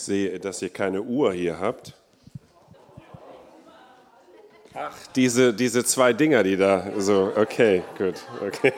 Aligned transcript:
Ich 0.00 0.06
sehe, 0.06 0.40
dass 0.40 0.62
ihr 0.62 0.70
keine 0.70 1.02
Uhr 1.02 1.34
hier 1.34 1.60
habt. 1.60 1.92
Ach, 4.72 4.96
diese, 5.14 5.52
diese 5.52 5.84
zwei 5.84 6.14
Dinger, 6.14 6.42
die 6.42 6.56
da 6.56 6.86
so, 6.96 7.30
okay, 7.36 7.82
gut, 7.98 8.14
okay. 8.40 8.72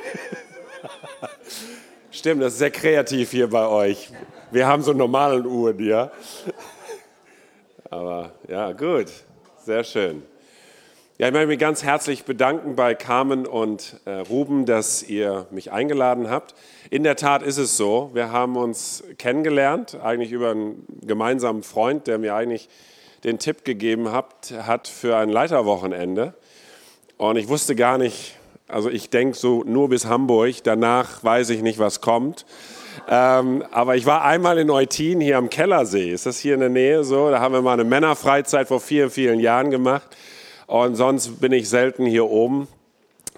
Stimmt, 2.10 2.42
das 2.42 2.54
ist 2.54 2.58
sehr 2.58 2.72
kreativ 2.72 3.30
hier 3.30 3.48
bei 3.48 3.64
euch. 3.68 4.10
Wir 4.50 4.66
haben 4.66 4.82
so 4.82 4.92
normalen 4.92 5.46
Uhren, 5.46 5.78
ja. 5.78 6.10
Aber 7.88 8.32
ja, 8.48 8.72
gut, 8.72 9.06
sehr 9.64 9.84
schön. 9.84 10.24
Ja, 11.22 11.28
ich 11.28 11.34
möchte 11.34 11.46
mich 11.46 11.60
ganz 11.60 11.84
herzlich 11.84 12.24
bedanken 12.24 12.74
bei 12.74 12.96
Carmen 12.96 13.46
und 13.46 14.00
äh, 14.06 14.10
Ruben, 14.10 14.66
dass 14.66 15.04
ihr 15.04 15.46
mich 15.52 15.70
eingeladen 15.70 16.28
habt. 16.28 16.56
In 16.90 17.04
der 17.04 17.14
Tat 17.14 17.44
ist 17.44 17.58
es 17.58 17.76
so, 17.76 18.10
wir 18.12 18.32
haben 18.32 18.56
uns 18.56 19.04
kennengelernt, 19.18 19.96
eigentlich 20.02 20.32
über 20.32 20.50
einen 20.50 20.84
gemeinsamen 21.00 21.62
Freund, 21.62 22.08
der 22.08 22.18
mir 22.18 22.34
eigentlich 22.34 22.68
den 23.22 23.38
Tipp 23.38 23.64
gegeben 23.64 24.10
hat, 24.10 24.52
hat 24.66 24.88
für 24.88 25.16
ein 25.16 25.28
Leiterwochenende. 25.28 26.34
Und 27.18 27.36
ich 27.36 27.46
wusste 27.46 27.76
gar 27.76 27.98
nicht, 27.98 28.34
also 28.66 28.90
ich 28.90 29.08
denke 29.08 29.36
so 29.36 29.62
nur 29.62 29.90
bis 29.90 30.06
Hamburg, 30.06 30.56
danach 30.64 31.22
weiß 31.22 31.50
ich 31.50 31.62
nicht, 31.62 31.78
was 31.78 32.00
kommt. 32.00 32.46
Ähm, 33.08 33.62
aber 33.70 33.94
ich 33.94 34.06
war 34.06 34.24
einmal 34.24 34.58
in 34.58 34.70
Eutin 34.70 35.20
hier 35.20 35.38
am 35.38 35.50
Kellersee. 35.50 36.10
Ist 36.10 36.26
das 36.26 36.40
hier 36.40 36.54
in 36.54 36.60
der 36.60 36.68
Nähe 36.68 37.04
so? 37.04 37.30
Da 37.30 37.38
haben 37.38 37.54
wir 37.54 37.62
mal 37.62 37.74
eine 37.74 37.84
Männerfreizeit 37.84 38.66
vor 38.66 38.80
vielen, 38.80 39.10
vielen 39.10 39.38
Jahren 39.38 39.70
gemacht. 39.70 40.08
Und 40.72 40.94
sonst 40.94 41.38
bin 41.38 41.52
ich 41.52 41.68
selten 41.68 42.06
hier 42.06 42.24
oben. 42.24 42.66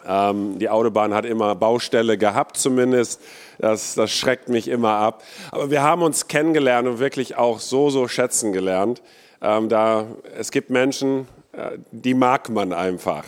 Ähm, 0.06 0.60
die 0.60 0.68
Autobahn 0.68 1.12
hat 1.12 1.24
immer 1.24 1.56
Baustelle 1.56 2.16
gehabt 2.16 2.56
zumindest. 2.56 3.20
Das, 3.58 3.96
das 3.96 4.12
schreckt 4.12 4.48
mich 4.48 4.68
immer 4.68 4.90
ab. 4.90 5.24
Aber 5.50 5.68
wir 5.68 5.82
haben 5.82 6.02
uns 6.02 6.28
kennengelernt 6.28 6.86
und 6.86 7.00
wirklich 7.00 7.36
auch 7.36 7.58
so, 7.58 7.90
so 7.90 8.06
schätzen 8.06 8.52
gelernt. 8.52 9.02
Ähm, 9.42 9.68
da, 9.68 10.06
es 10.38 10.52
gibt 10.52 10.70
Menschen, 10.70 11.26
äh, 11.50 11.72
die 11.90 12.14
mag 12.14 12.50
man 12.50 12.72
einfach. 12.72 13.24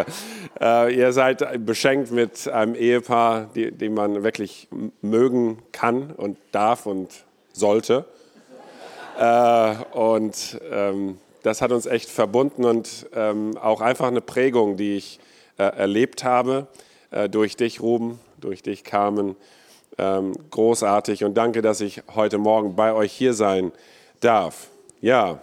äh, 0.60 0.94
ihr 0.94 1.12
seid 1.14 1.64
beschenkt 1.64 2.10
mit 2.10 2.46
einem 2.48 2.74
Ehepaar, 2.74 3.48
die, 3.54 3.72
die 3.72 3.88
man 3.88 4.22
wirklich 4.22 4.68
mögen 5.00 5.62
kann 5.72 6.10
und 6.10 6.36
darf 6.52 6.84
und 6.84 7.08
sollte. 7.54 8.04
Äh, 9.18 9.76
und 9.94 10.60
ähm, 10.70 11.16
das 11.46 11.62
hat 11.62 11.70
uns 11.70 11.86
echt 11.86 12.10
verbunden 12.10 12.64
und 12.64 13.06
ähm, 13.14 13.56
auch 13.56 13.80
einfach 13.80 14.08
eine 14.08 14.20
Prägung, 14.20 14.76
die 14.76 14.96
ich 14.96 15.20
äh, 15.58 15.62
erlebt 15.62 16.24
habe 16.24 16.66
äh, 17.12 17.28
durch 17.28 17.54
dich, 17.54 17.80
Ruben, 17.80 18.18
durch 18.40 18.64
dich, 18.64 18.82
Carmen. 18.82 19.36
Ähm, 19.96 20.32
großartig 20.50 21.22
und 21.22 21.34
danke, 21.34 21.62
dass 21.62 21.80
ich 21.80 22.02
heute 22.16 22.38
Morgen 22.38 22.74
bei 22.74 22.92
euch 22.92 23.12
hier 23.12 23.32
sein 23.32 23.70
darf. 24.18 24.70
Ja. 25.00 25.40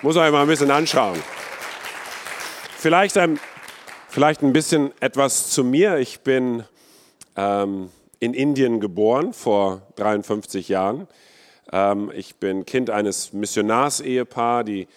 Muss 0.00 0.16
euch 0.16 0.32
mal 0.32 0.40
ein 0.40 0.48
bisschen 0.48 0.70
anschauen. 0.70 1.22
Vielleicht 2.78 3.18
ein, 3.18 3.38
vielleicht 4.08 4.42
ein 4.42 4.54
bisschen 4.54 4.92
etwas 5.00 5.50
zu 5.50 5.64
mir. 5.64 5.98
Ich 5.98 6.20
bin 6.20 6.64
ähm, 7.36 7.90
in 8.20 8.32
Indien 8.32 8.80
geboren 8.80 9.34
vor 9.34 9.82
53 9.96 10.70
Jahren. 10.70 11.08
Ähm, 11.72 12.10
ich 12.14 12.36
bin 12.36 12.64
Kind 12.64 12.90
eines 12.90 13.32
Missionarsehepaars, 13.32 14.64
die 14.64 14.88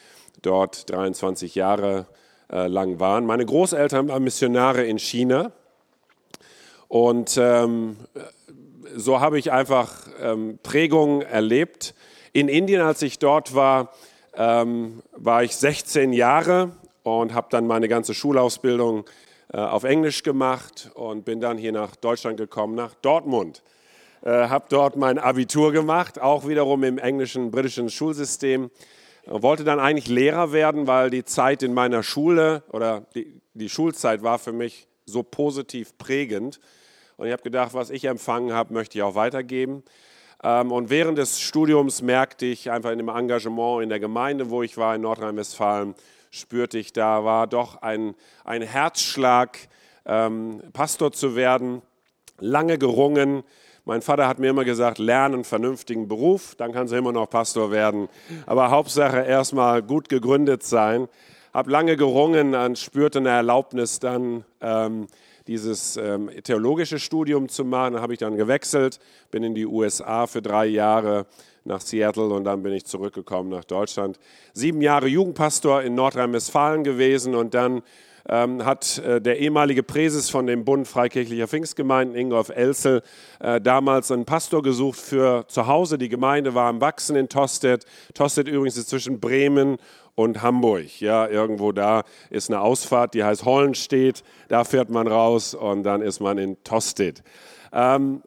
dort 0.41 0.89
23 0.89 1.55
Jahre 1.55 2.07
äh, 2.51 2.67
lang 2.67 2.99
waren. 2.99 3.25
Meine 3.25 3.45
Großeltern 3.45 4.07
waren 4.07 4.23
Missionare 4.23 4.83
in 4.83 4.99
China. 4.99 5.51
Und 6.87 7.37
ähm, 7.41 7.97
so 8.95 9.19
habe 9.19 9.39
ich 9.39 9.51
einfach 9.51 10.07
ähm, 10.19 10.59
Prägungen 10.63 11.21
erlebt. 11.21 11.93
In 12.33 12.47
Indien, 12.47 12.81
als 12.81 13.01
ich 13.01 13.19
dort 13.19 13.55
war, 13.55 13.93
ähm, 14.35 15.01
war 15.11 15.43
ich 15.43 15.55
16 15.55 16.13
Jahre 16.13 16.71
und 17.03 17.33
habe 17.33 17.47
dann 17.49 17.67
meine 17.67 17.87
ganze 17.87 18.13
Schulausbildung 18.13 19.05
äh, 19.53 19.57
auf 19.57 19.83
Englisch 19.83 20.23
gemacht 20.23 20.91
und 20.93 21.25
bin 21.25 21.39
dann 21.39 21.57
hier 21.57 21.71
nach 21.71 21.95
Deutschland 21.95 22.37
gekommen, 22.37 22.75
nach 22.75 22.93
Dortmund 22.95 23.63
äh, 24.23 24.29
habe 24.29 24.65
dort 24.69 24.95
mein 24.97 25.17
Abitur 25.17 25.71
gemacht, 25.71 26.19
auch 26.19 26.47
wiederum 26.47 26.83
im 26.83 26.97
englischen, 26.97 27.51
britischen 27.51 27.89
Schulsystem. 27.89 28.69
Wollte 29.25 29.63
dann 29.63 29.79
eigentlich 29.79 30.07
Lehrer 30.07 30.51
werden, 30.51 30.87
weil 30.87 31.09
die 31.09 31.23
Zeit 31.23 31.63
in 31.63 31.73
meiner 31.73 32.03
Schule 32.03 32.63
oder 32.71 33.05
die, 33.15 33.41
die 33.53 33.69
Schulzeit 33.69 34.23
war 34.23 34.39
für 34.39 34.51
mich 34.51 34.87
so 35.05 35.23
positiv 35.23 35.97
prägend. 35.97 36.59
Und 37.17 37.27
ich 37.27 37.33
habe 37.33 37.43
gedacht, 37.43 37.73
was 37.73 37.89
ich 37.89 38.05
empfangen 38.05 38.53
habe, 38.53 38.73
möchte 38.73 38.97
ich 38.97 39.03
auch 39.03 39.15
weitergeben. 39.15 39.83
Ähm, 40.43 40.71
und 40.71 40.89
während 40.89 41.17
des 41.17 41.39
Studiums 41.39 42.01
merkte 42.01 42.45
ich 42.45 42.71
einfach 42.71 42.91
in 42.91 42.97
dem 42.97 43.09
Engagement 43.09 43.83
in 43.83 43.89
der 43.89 43.99
Gemeinde, 43.99 44.49
wo 44.49 44.63
ich 44.63 44.77
war 44.77 44.95
in 44.95 45.01
Nordrhein-Westfalen, 45.01 45.95
spürte 46.31 46.79
ich, 46.79 46.93
da 46.93 47.23
war 47.23 47.45
doch 47.45 47.81
ein, 47.81 48.15
ein 48.43 48.61
Herzschlag, 48.61 49.57
ähm, 50.05 50.61
Pastor 50.73 51.11
zu 51.11 51.35
werden. 51.35 51.81
Lange 52.39 52.79
gerungen, 52.79 53.43
mein 53.85 54.01
Vater 54.01 54.27
hat 54.27 54.37
mir 54.39 54.49
immer 54.49 54.63
gesagt, 54.63 54.99
lerne 54.99 55.35
einen 55.35 55.43
vernünftigen 55.43 56.07
Beruf, 56.07 56.55
dann 56.55 56.71
kannst 56.71 56.93
du 56.93 56.97
immer 56.97 57.11
noch 57.11 57.29
Pastor 57.29 57.71
werden. 57.71 58.09
Aber 58.45 58.69
Hauptsache 58.69 59.21
erstmal 59.21 59.81
gut 59.81 60.07
gegründet 60.07 60.63
sein. 60.63 61.07
Habe 61.53 61.71
lange 61.71 61.97
gerungen 61.97 62.53
und 62.53 62.77
spürte 62.77 63.19
eine 63.19 63.29
Erlaubnis 63.29 63.99
dann, 63.99 64.45
ähm, 64.61 65.07
dieses 65.47 65.97
ähm, 65.97 66.29
theologische 66.43 66.99
Studium 66.99 67.49
zu 67.49 67.65
machen. 67.65 67.95
Da 67.95 68.01
habe 68.01 68.13
ich 68.13 68.19
dann 68.19 68.37
gewechselt, 68.37 68.99
bin 69.31 69.43
in 69.43 69.55
die 69.55 69.65
USA 69.65 70.27
für 70.27 70.41
drei 70.41 70.67
Jahre 70.67 71.25
nach 71.63 71.81
Seattle 71.81 72.27
und 72.27 72.43
dann 72.43 72.63
bin 72.63 72.73
ich 72.73 72.85
zurückgekommen 72.85 73.49
nach 73.49 73.65
Deutschland. 73.65 74.19
Sieben 74.53 74.81
Jahre 74.81 75.07
Jugendpastor 75.07 75.81
in 75.81 75.95
Nordrhein-Westfalen 75.95 76.83
gewesen 76.83 77.35
und 77.35 77.53
dann 77.53 77.81
ähm, 78.29 78.65
hat 78.65 78.97
äh, 78.99 79.21
der 79.21 79.39
ehemalige 79.39 79.83
Präses 79.83 80.29
von 80.29 80.47
dem 80.47 80.65
Bund 80.65 80.87
Freikirchlicher 80.87 81.47
Pfingstgemeinden, 81.47 82.15
Ingolf 82.15 82.49
Elsel, 82.49 83.01
äh, 83.39 83.59
damals 83.59 84.11
einen 84.11 84.25
Pastor 84.25 84.61
gesucht 84.61 84.99
für 84.99 85.45
zu 85.47 85.67
Hause. 85.67 85.97
Die 85.97 86.09
Gemeinde 86.09 86.53
war 86.53 86.67
am 86.69 86.81
Wachsen 86.81 87.15
in 87.15 87.29
Tostedt. 87.29 87.85
Tostedt 88.13 88.47
übrigens 88.47 88.77
ist 88.77 88.89
zwischen 88.89 89.19
Bremen 89.19 89.77
und 90.15 90.41
Hamburg. 90.41 90.99
Ja, 90.99 91.27
irgendwo 91.27 91.71
da 91.71 92.03
ist 92.29 92.49
eine 92.49 92.61
Ausfahrt, 92.61 93.13
die 93.13 93.23
heißt 93.23 93.45
Hollenstedt. 93.45 94.23
Da 94.47 94.63
fährt 94.63 94.89
man 94.89 95.07
raus 95.07 95.53
und 95.53 95.83
dann 95.83 96.01
ist 96.01 96.19
man 96.19 96.37
in 96.37 96.63
Tostedt. 96.63 97.23
Ähm, 97.73 98.21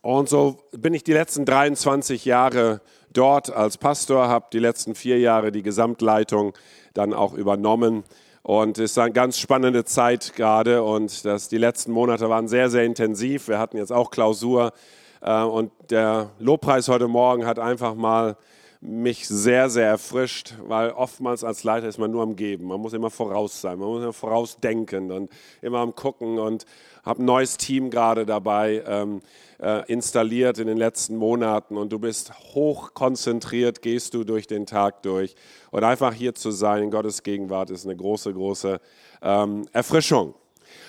und 0.00 0.28
so 0.28 0.58
bin 0.72 0.94
ich 0.94 1.04
die 1.04 1.12
letzten 1.12 1.44
23 1.44 2.24
Jahre 2.24 2.80
dort 3.12 3.54
als 3.54 3.78
Pastor, 3.78 4.28
habe 4.28 4.46
die 4.52 4.58
letzten 4.58 4.94
vier 4.94 5.18
Jahre 5.20 5.52
die 5.52 5.62
Gesamtleitung 5.62 6.54
dann 6.94 7.12
auch 7.14 7.34
übernommen 7.34 8.04
und 8.42 8.78
es 8.78 8.92
ist 8.92 8.98
eine 8.98 9.12
ganz 9.12 9.38
spannende 9.38 9.84
Zeit 9.84 10.34
gerade 10.34 10.82
und 10.82 11.24
das, 11.24 11.48
die 11.48 11.58
letzten 11.58 11.92
Monate 11.92 12.28
waren 12.28 12.48
sehr, 12.48 12.70
sehr 12.70 12.84
intensiv. 12.84 13.48
Wir 13.48 13.58
hatten 13.58 13.76
jetzt 13.76 13.92
auch 13.92 14.10
Klausur 14.10 14.72
äh, 15.20 15.42
und 15.42 15.70
der 15.90 16.30
Lobpreis 16.38 16.88
heute 16.88 17.08
Morgen 17.08 17.46
hat 17.46 17.58
einfach 17.58 17.94
mal 17.94 18.36
mich 18.84 19.28
sehr, 19.28 19.70
sehr 19.70 19.86
erfrischt, 19.86 20.54
weil 20.64 20.90
oftmals 20.90 21.44
als 21.44 21.62
Leiter 21.62 21.86
ist 21.86 21.98
man 21.98 22.10
nur 22.10 22.24
am 22.24 22.34
Geben. 22.34 22.66
Man 22.66 22.80
muss 22.80 22.92
immer 22.94 23.10
voraus 23.10 23.60
sein, 23.60 23.78
man 23.78 23.88
muss 23.88 24.02
immer 24.02 24.12
vorausdenken 24.12 25.12
und 25.12 25.30
immer 25.60 25.78
am 25.78 25.94
Gucken 25.94 26.40
und 26.40 26.66
habe 27.04 27.22
ein 27.22 27.24
neues 27.24 27.56
Team 27.58 27.90
gerade 27.90 28.26
dabei 28.26 28.82
ähm, 28.84 29.22
äh, 29.60 29.86
installiert 29.86 30.58
in 30.58 30.66
den 30.66 30.76
letzten 30.76 31.14
Monaten 31.16 31.76
und 31.76 31.92
du 31.92 32.00
bist 32.00 32.32
hoch 32.54 32.92
konzentriert, 32.92 33.82
gehst 33.82 34.14
du 34.14 34.24
durch 34.24 34.48
den 34.48 34.66
Tag 34.66 35.02
durch 35.04 35.36
und 35.70 35.84
einfach 35.84 36.12
hier 36.12 36.34
zu 36.34 36.50
sein 36.50 36.82
in 36.82 36.90
Gottes 36.90 37.22
Gegenwart 37.22 37.70
ist 37.70 37.84
eine 37.84 37.94
große, 37.94 38.34
große 38.34 38.80
ähm, 39.22 39.68
Erfrischung. 39.72 40.34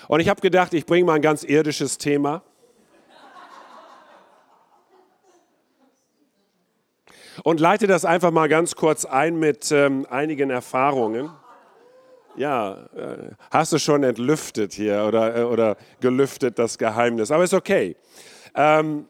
Und 0.08 0.18
ich 0.18 0.28
habe 0.28 0.40
gedacht, 0.40 0.74
ich 0.74 0.84
bringe 0.84 1.04
mal 1.06 1.14
ein 1.14 1.22
ganz 1.22 1.44
irdisches 1.44 1.96
Thema 1.98 2.42
und 7.42 7.60
leite 7.60 7.86
das 7.86 8.04
einfach 8.04 8.30
mal 8.30 8.48
ganz 8.48 8.76
kurz 8.76 9.04
ein 9.04 9.38
mit 9.38 9.72
ähm, 9.72 10.06
einigen 10.10 10.50
Erfahrungen. 10.50 11.30
Ja, 12.36 12.86
äh, 12.96 13.30
hast 13.50 13.72
du 13.72 13.78
schon 13.78 14.02
entlüftet 14.02 14.72
hier 14.72 15.04
oder, 15.06 15.36
äh, 15.36 15.42
oder 15.42 15.76
gelüftet 16.00 16.58
das 16.58 16.78
Geheimnis, 16.78 17.30
aber 17.30 17.44
ist 17.44 17.54
okay. 17.54 17.96
Ähm, 18.54 19.06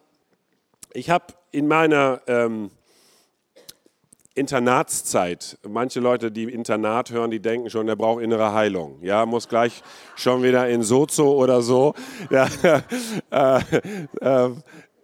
ich 0.93 1.11
habe 1.11 1.26
in 1.50 1.67
meiner 1.67 2.21
ähm, 2.26 2.71
Internatszeit, 4.35 5.59
manche 5.67 6.00
Leute, 6.00 6.32
die 6.32 6.44
Internat 6.44 7.11
hören, 7.11 7.31
die 7.31 7.41
denken 7.41 7.71
schon, 7.71 7.87
der 7.87 7.94
braucht 7.94 8.23
innere 8.23 8.53
Heilung. 8.53 8.99
Ja, 9.00 9.25
muss 9.26 9.49
gleich 9.49 9.82
schon 10.17 10.43
wieder 10.43 10.69
in 10.69 10.82
Sozo 10.82 11.32
oder 11.32 11.62
so. 11.62 11.94
Ja, 12.31 12.49
äh, 13.31 13.61
äh, 14.21 14.50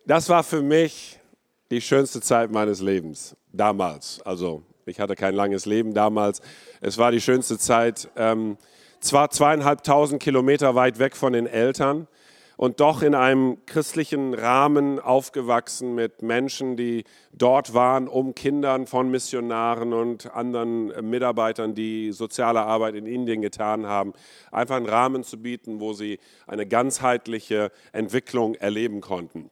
das 0.06 0.28
war 0.28 0.42
für 0.42 0.62
mich 0.62 1.19
die 1.70 1.80
schönste 1.80 2.20
Zeit 2.20 2.50
meines 2.50 2.80
Lebens, 2.80 3.36
damals. 3.52 4.20
Also 4.22 4.62
ich 4.86 4.98
hatte 4.98 5.14
kein 5.14 5.34
langes 5.34 5.66
Leben 5.66 5.94
damals. 5.94 6.40
Es 6.80 6.98
war 6.98 7.12
die 7.12 7.20
schönste 7.20 7.58
Zeit. 7.58 8.08
Ähm, 8.16 8.56
zwar 9.00 9.30
zweieinhalbtausend 9.30 10.22
Kilometer 10.22 10.74
weit 10.74 10.98
weg 10.98 11.16
von 11.16 11.32
den 11.32 11.46
Eltern 11.46 12.08
und 12.56 12.80
doch 12.80 13.00
in 13.00 13.14
einem 13.14 13.56
christlichen 13.64 14.34
Rahmen 14.34 14.98
aufgewachsen 14.98 15.94
mit 15.94 16.20
Menschen, 16.20 16.76
die 16.76 17.04
dort 17.32 17.72
waren, 17.72 18.08
um 18.08 18.34
Kindern 18.34 18.86
von 18.86 19.10
Missionaren 19.10 19.94
und 19.94 20.34
anderen 20.34 21.08
Mitarbeitern, 21.08 21.74
die 21.74 22.12
soziale 22.12 22.60
Arbeit 22.60 22.96
in 22.96 23.06
Indien 23.06 23.40
getan 23.40 23.86
haben, 23.86 24.12
einfach 24.50 24.76
einen 24.76 24.88
Rahmen 24.88 25.24
zu 25.24 25.38
bieten, 25.38 25.80
wo 25.80 25.94
sie 25.94 26.18
eine 26.46 26.66
ganzheitliche 26.66 27.72
Entwicklung 27.92 28.56
erleben 28.56 29.00
konnten. 29.00 29.50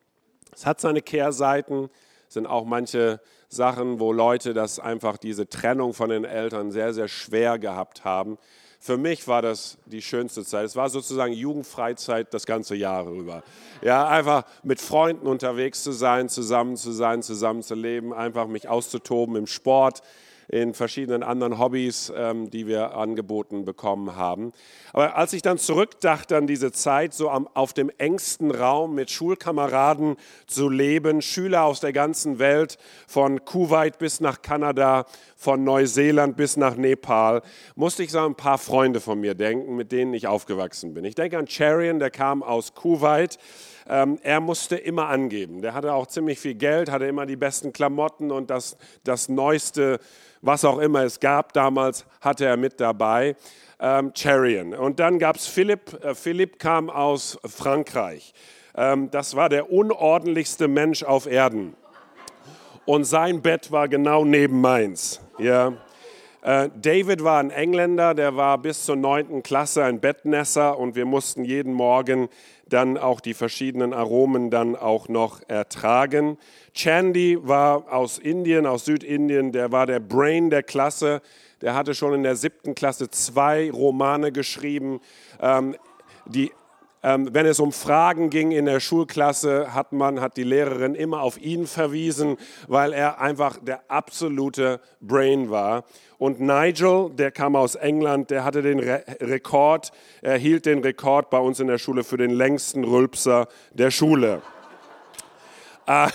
Es 0.52 0.66
hat 0.66 0.80
seine 0.80 1.00
Kehrseiten, 1.00 1.88
sind 2.28 2.46
auch 2.46 2.64
manche 2.64 3.20
Sachen, 3.48 3.98
wo 3.98 4.12
Leute 4.12 4.54
das 4.54 4.78
einfach 4.78 5.16
diese 5.16 5.48
Trennung 5.48 5.94
von 5.94 6.10
den 6.10 6.24
Eltern 6.24 6.70
sehr, 6.70 6.92
sehr 6.92 7.08
schwer 7.08 7.58
gehabt 7.58 8.04
haben. 8.04 8.38
Für 8.80 8.96
mich 8.96 9.26
war 9.26 9.42
das 9.42 9.78
die 9.86 10.02
schönste 10.02 10.44
Zeit. 10.44 10.64
Es 10.64 10.76
war 10.76 10.88
sozusagen 10.88 11.32
Jugendfreizeit 11.32 12.32
das 12.32 12.46
ganze 12.46 12.76
Jahr 12.76 13.06
rüber. 13.06 13.42
Ja, 13.82 14.06
einfach 14.06 14.44
mit 14.62 14.80
Freunden 14.80 15.26
unterwegs 15.26 15.82
zu 15.82 15.90
sein, 15.90 16.28
zusammen 16.28 16.76
zu 16.76 16.92
sein, 16.92 17.22
zusammen 17.22 17.62
zu 17.62 17.74
leben, 17.74 18.14
einfach 18.14 18.46
mich 18.46 18.68
auszutoben 18.68 19.34
im 19.34 19.46
Sport, 19.48 20.02
in 20.48 20.72
verschiedenen 20.72 21.22
anderen 21.22 21.58
Hobbys, 21.58 22.12
ähm, 22.16 22.50
die 22.50 22.66
wir 22.66 22.96
angeboten 22.96 23.64
bekommen 23.64 24.16
haben. 24.16 24.52
Aber 24.92 25.16
als 25.16 25.34
ich 25.34 25.42
dann 25.42 25.58
zurückdachte 25.58 26.36
an 26.36 26.46
diese 26.46 26.72
Zeit, 26.72 27.12
so 27.12 27.28
am, 27.28 27.48
auf 27.52 27.74
dem 27.74 27.90
engsten 27.98 28.50
Raum 28.50 28.94
mit 28.94 29.10
Schulkameraden 29.10 30.16
zu 30.46 30.70
leben, 30.70 31.20
Schüler 31.20 31.64
aus 31.64 31.80
der 31.80 31.92
ganzen 31.92 32.38
Welt, 32.38 32.78
von 33.06 33.44
Kuwait 33.44 33.98
bis 33.98 34.20
nach 34.20 34.40
Kanada, 34.40 35.04
von 35.36 35.64
Neuseeland 35.64 36.36
bis 36.36 36.56
nach 36.56 36.76
Nepal, 36.76 37.42
musste 37.76 38.02
ich 38.02 38.10
so 38.10 38.20
ein 38.20 38.34
paar 38.34 38.58
Freunde 38.58 39.00
von 39.00 39.20
mir 39.20 39.34
denken, 39.34 39.76
mit 39.76 39.92
denen 39.92 40.14
ich 40.14 40.26
aufgewachsen 40.26 40.94
bin. 40.94 41.04
Ich 41.04 41.14
denke 41.14 41.36
an 41.36 41.46
Charian, 41.46 41.98
der 41.98 42.10
kam 42.10 42.42
aus 42.42 42.74
Kuwait 42.74 43.38
ähm, 43.88 44.18
er 44.22 44.40
musste 44.40 44.76
immer 44.76 45.08
angeben. 45.08 45.62
Der 45.62 45.74
hatte 45.74 45.92
auch 45.94 46.06
ziemlich 46.06 46.38
viel 46.38 46.54
Geld, 46.54 46.90
hatte 46.90 47.06
immer 47.06 47.24
die 47.24 47.36
besten 47.36 47.72
Klamotten 47.72 48.30
und 48.30 48.50
das, 48.50 48.76
das 49.02 49.28
Neueste, 49.28 49.98
was 50.42 50.64
auch 50.64 50.78
immer 50.78 51.04
es 51.04 51.20
gab 51.20 51.52
damals, 51.54 52.04
hatte 52.20 52.44
er 52.44 52.56
mit 52.56 52.80
dabei. 52.80 53.34
Ähm, 53.80 54.12
Charian. 54.14 54.74
Und 54.74 54.98
dann 55.00 55.18
gab 55.18 55.36
es 55.36 55.46
Philipp. 55.46 56.04
Äh, 56.04 56.14
Philipp 56.14 56.58
kam 56.58 56.90
aus 56.90 57.38
Frankreich. 57.46 58.34
Ähm, 58.76 59.10
das 59.10 59.36
war 59.36 59.48
der 59.48 59.72
unordentlichste 59.72 60.68
Mensch 60.68 61.02
auf 61.02 61.26
Erden. 61.26 61.74
Und 62.84 63.04
sein 63.04 63.40
Bett 63.40 63.70
war 63.70 63.88
genau 63.88 64.24
neben 64.24 64.60
meins. 64.60 65.20
Ja. 65.38 65.74
Äh, 66.42 66.70
David 66.80 67.22
war 67.22 67.40
ein 67.40 67.50
Engländer, 67.50 68.14
der 68.14 68.36
war 68.36 68.58
bis 68.58 68.84
zur 68.84 68.96
neunten 68.96 69.42
Klasse 69.42 69.84
ein 69.84 70.00
Bettnässer 70.00 70.78
und 70.78 70.94
wir 70.94 71.04
mussten 71.04 71.44
jeden 71.44 71.72
Morgen 71.72 72.28
dann 72.68 72.98
auch 72.98 73.20
die 73.20 73.34
verschiedenen 73.34 73.92
Aromen 73.92 74.50
dann 74.50 74.76
auch 74.76 75.08
noch 75.08 75.40
ertragen. 75.48 76.38
Chandy 76.74 77.38
war 77.40 77.92
aus 77.92 78.18
Indien, 78.18 78.66
aus 78.66 78.84
Südindien, 78.84 79.52
der 79.52 79.72
war 79.72 79.86
der 79.86 80.00
Brain 80.00 80.50
der 80.50 80.62
Klasse. 80.62 81.22
Der 81.60 81.74
hatte 81.74 81.94
schon 81.94 82.14
in 82.14 82.22
der 82.22 82.36
siebten 82.36 82.74
Klasse 82.74 83.10
zwei 83.10 83.70
Romane 83.70 84.30
geschrieben. 84.32 85.00
Ähm, 85.40 85.76
die 86.26 86.52
wenn 87.02 87.46
es 87.46 87.60
um 87.60 87.72
Fragen 87.72 88.28
ging 88.28 88.50
in 88.50 88.64
der 88.64 88.80
Schulklasse, 88.80 89.74
hat 89.74 89.92
man, 89.92 90.20
hat 90.20 90.36
die 90.36 90.42
Lehrerin 90.42 90.94
immer 90.94 91.22
auf 91.22 91.40
ihn 91.40 91.66
verwiesen, 91.66 92.36
weil 92.66 92.92
er 92.92 93.20
einfach 93.20 93.58
der 93.60 93.82
absolute 93.88 94.80
Brain 95.00 95.50
war. 95.50 95.84
Und 96.18 96.40
Nigel, 96.40 97.10
der 97.10 97.30
kam 97.30 97.54
aus 97.54 97.76
England, 97.76 98.30
der 98.30 98.44
hatte 98.44 98.62
den 98.62 98.80
Re 98.80 99.04
Rekord, 99.20 99.92
er 100.20 100.36
hielt 100.36 100.66
den 100.66 100.80
Rekord 100.80 101.30
bei 101.30 101.38
uns 101.38 101.60
in 101.60 101.68
der 101.68 101.78
Schule 101.78 102.02
für 102.02 102.16
den 102.16 102.30
längsten 102.30 102.82
Rülpser 102.82 103.46
der 103.72 103.90
Schule. 103.90 104.42
Ah, 105.90 106.10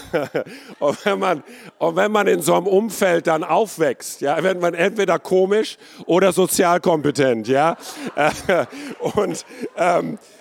und 0.78 1.04
wenn, 1.04 1.18
man, 1.18 1.44
und 1.80 1.96
wenn 1.96 2.12
man 2.12 2.28
in 2.28 2.44
so 2.44 2.54
einem 2.54 2.68
Umfeld 2.68 3.26
dann 3.26 3.44
aufwächst, 3.44 4.22
ja, 4.22 4.44
wird 4.44 4.62
man 4.62 4.76
entweder 4.76 5.18
komisch 5.18 5.80
oder 6.06 6.32
sozial 6.32 6.80
kompetent. 6.80 7.48
Ja? 7.48 7.76
Und 9.16 9.44
ähm, 9.76 10.20
äh, 10.20 10.33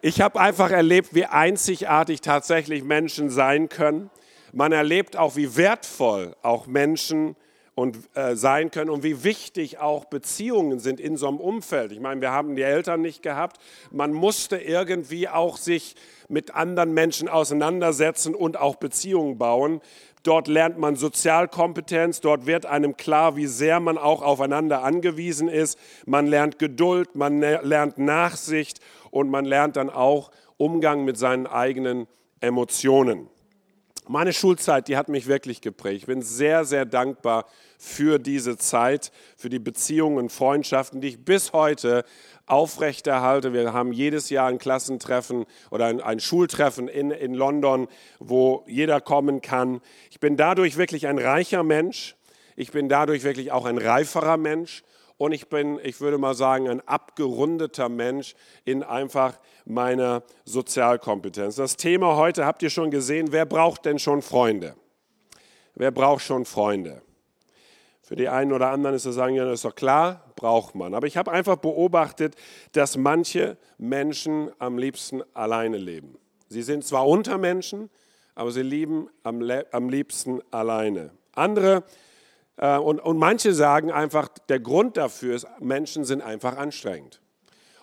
ich 0.00 0.20
habe 0.20 0.40
einfach 0.40 0.70
erlebt, 0.70 1.14
wie 1.14 1.26
einzigartig 1.26 2.20
tatsächlich 2.20 2.84
Menschen 2.84 3.30
sein 3.30 3.68
können. 3.68 4.10
Man 4.52 4.72
erlebt 4.72 5.16
auch, 5.16 5.36
wie 5.36 5.56
wertvoll 5.56 6.34
auch 6.42 6.66
Menschen 6.66 7.36
und 7.74 7.98
äh, 8.14 8.36
sein 8.36 8.70
können 8.70 8.90
und 8.90 9.02
wie 9.02 9.24
wichtig 9.24 9.78
auch 9.78 10.04
Beziehungen 10.04 10.78
sind 10.78 11.00
in 11.00 11.16
so 11.16 11.28
einem 11.28 11.38
Umfeld. 11.38 11.92
Ich 11.92 12.00
meine, 12.00 12.20
wir 12.20 12.30
haben 12.30 12.54
die 12.54 12.62
Eltern 12.62 13.00
nicht 13.00 13.22
gehabt. 13.22 13.58
Man 13.90 14.12
musste 14.12 14.58
irgendwie 14.58 15.28
auch 15.28 15.56
sich 15.56 15.96
mit 16.28 16.54
anderen 16.54 16.92
Menschen 16.92 17.28
auseinandersetzen 17.28 18.34
und 18.34 18.58
auch 18.58 18.76
Beziehungen 18.76 19.38
bauen. 19.38 19.80
Dort 20.22 20.46
lernt 20.46 20.78
man 20.78 20.94
Sozialkompetenz, 20.94 22.20
dort 22.20 22.46
wird 22.46 22.64
einem 22.64 22.96
klar, 22.96 23.36
wie 23.36 23.46
sehr 23.46 23.80
man 23.80 23.98
auch 23.98 24.22
aufeinander 24.22 24.84
angewiesen 24.84 25.48
ist. 25.48 25.78
Man 26.06 26.28
lernt 26.28 26.60
Geduld, 26.60 27.16
man 27.16 27.40
lernt 27.40 27.98
Nachsicht 27.98 28.78
und 29.10 29.30
man 29.30 29.44
lernt 29.44 29.76
dann 29.76 29.90
auch 29.90 30.30
Umgang 30.58 31.04
mit 31.04 31.18
seinen 31.18 31.48
eigenen 31.48 32.06
Emotionen. 32.40 33.28
Meine 34.08 34.32
Schulzeit, 34.32 34.88
die 34.88 34.96
hat 34.96 35.08
mich 35.08 35.28
wirklich 35.28 35.60
geprägt. 35.60 35.98
Ich 35.98 36.06
bin 36.06 36.22
sehr, 36.22 36.64
sehr 36.64 36.84
dankbar 36.84 37.46
für 37.78 38.18
diese 38.18 38.56
Zeit, 38.58 39.12
für 39.36 39.48
die 39.48 39.60
Beziehungen 39.60 40.18
und 40.18 40.32
Freundschaften, 40.32 41.00
die 41.00 41.08
ich 41.08 41.24
bis 41.24 41.52
heute 41.52 42.04
aufrechterhalte. 42.46 43.52
Wir 43.52 43.72
haben 43.72 43.92
jedes 43.92 44.28
Jahr 44.28 44.48
ein 44.48 44.58
Klassentreffen 44.58 45.46
oder 45.70 45.86
ein, 45.86 46.00
ein 46.00 46.18
Schultreffen 46.18 46.88
in, 46.88 47.12
in 47.12 47.32
London, 47.32 47.86
wo 48.18 48.64
jeder 48.66 49.00
kommen 49.00 49.40
kann. 49.40 49.80
Ich 50.10 50.18
bin 50.18 50.36
dadurch 50.36 50.76
wirklich 50.76 51.06
ein 51.06 51.18
reicher 51.18 51.62
Mensch. 51.62 52.16
Ich 52.56 52.72
bin 52.72 52.88
dadurch 52.88 53.22
wirklich 53.22 53.52
auch 53.52 53.66
ein 53.66 53.78
reiferer 53.78 54.36
Mensch 54.36 54.82
und 55.22 55.30
ich 55.30 55.48
bin, 55.48 55.78
ich 55.84 56.00
würde 56.00 56.18
mal 56.18 56.34
sagen, 56.34 56.68
ein 56.68 56.80
abgerundeter 56.88 57.88
Mensch 57.88 58.34
in 58.64 58.82
einfach 58.82 59.38
meiner 59.64 60.24
Sozialkompetenz. 60.44 61.54
Das 61.54 61.76
Thema 61.76 62.16
heute 62.16 62.44
habt 62.44 62.60
ihr 62.64 62.70
schon 62.70 62.90
gesehen, 62.90 63.30
wer 63.30 63.46
braucht 63.46 63.84
denn 63.84 64.00
schon 64.00 64.20
Freunde? 64.20 64.74
Wer 65.76 65.92
braucht 65.92 66.24
schon 66.24 66.44
Freunde? 66.44 67.02
Für 68.00 68.16
die 68.16 68.28
einen 68.28 68.52
oder 68.52 68.70
anderen 68.70 68.96
ist 68.96 69.06
das 69.06 69.14
sagen, 69.14 69.36
ja, 69.36 69.44
das 69.44 69.60
ist 69.60 69.64
doch 69.64 69.76
klar, 69.76 70.24
braucht 70.34 70.74
man. 70.74 70.92
Aber 70.92 71.06
ich 71.06 71.16
habe 71.16 71.30
einfach 71.30 71.54
beobachtet, 71.54 72.34
dass 72.72 72.96
manche 72.96 73.56
Menschen 73.78 74.50
am 74.58 74.76
liebsten 74.76 75.22
alleine 75.34 75.76
leben. 75.76 76.18
Sie 76.48 76.62
sind 76.62 76.84
zwar 76.84 77.06
unter 77.06 77.38
Menschen, 77.38 77.90
aber 78.34 78.50
sie 78.50 78.62
lieben 78.62 79.08
am, 79.22 79.40
am 79.70 79.88
liebsten 79.88 80.40
alleine. 80.50 81.10
Andere 81.32 81.84
und, 82.56 83.00
und 83.00 83.18
manche 83.18 83.54
sagen 83.54 83.90
einfach, 83.90 84.28
der 84.48 84.60
Grund 84.60 84.96
dafür 84.96 85.34
ist, 85.34 85.46
Menschen 85.60 86.04
sind 86.04 86.22
einfach 86.22 86.56
anstrengend. 86.56 87.20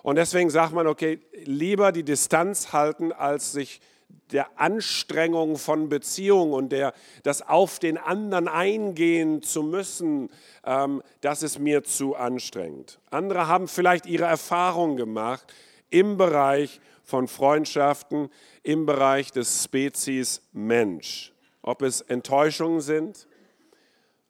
Und 0.04 0.16
deswegen 0.16 0.50
sagt 0.50 0.74
man, 0.74 0.88
okay, 0.88 1.20
lieber 1.44 1.92
die 1.92 2.04
Distanz 2.04 2.72
halten, 2.72 3.12
als 3.12 3.52
sich 3.52 3.82
der 4.32 4.60
Anstrengung 4.60 5.58
von 5.58 5.90
Beziehungen 5.90 6.54
und 6.54 6.72
der, 6.72 6.94
das 7.24 7.42
auf 7.42 7.80
den 7.80 7.98
anderen 7.98 8.48
eingehen 8.48 9.42
zu 9.42 9.64
müssen, 9.64 10.30
ähm, 10.66 11.02
das 11.22 11.44
ist 11.44 11.60
mir 11.60 11.84
zu 11.84 12.16
anstrengend. 12.16 13.00
Andere 13.10 13.48
haben 13.48 13.68
vielleicht 13.68 14.06
ihre 14.06 14.26
Erfahrungen 14.26 14.98
gemacht 14.98 15.52
im 15.90 16.18
Bereich 16.18 16.80
von 17.04 17.28
Freundschaften, 17.28 18.30
im 18.62 18.86
Bereich 18.86 19.32
des 19.32 19.64
Spezies 19.64 20.42
Mensch. 20.54 21.34
Ob 21.62 21.82
es 21.82 22.02
Enttäuschungen 22.02 22.82
sind, 22.82 23.28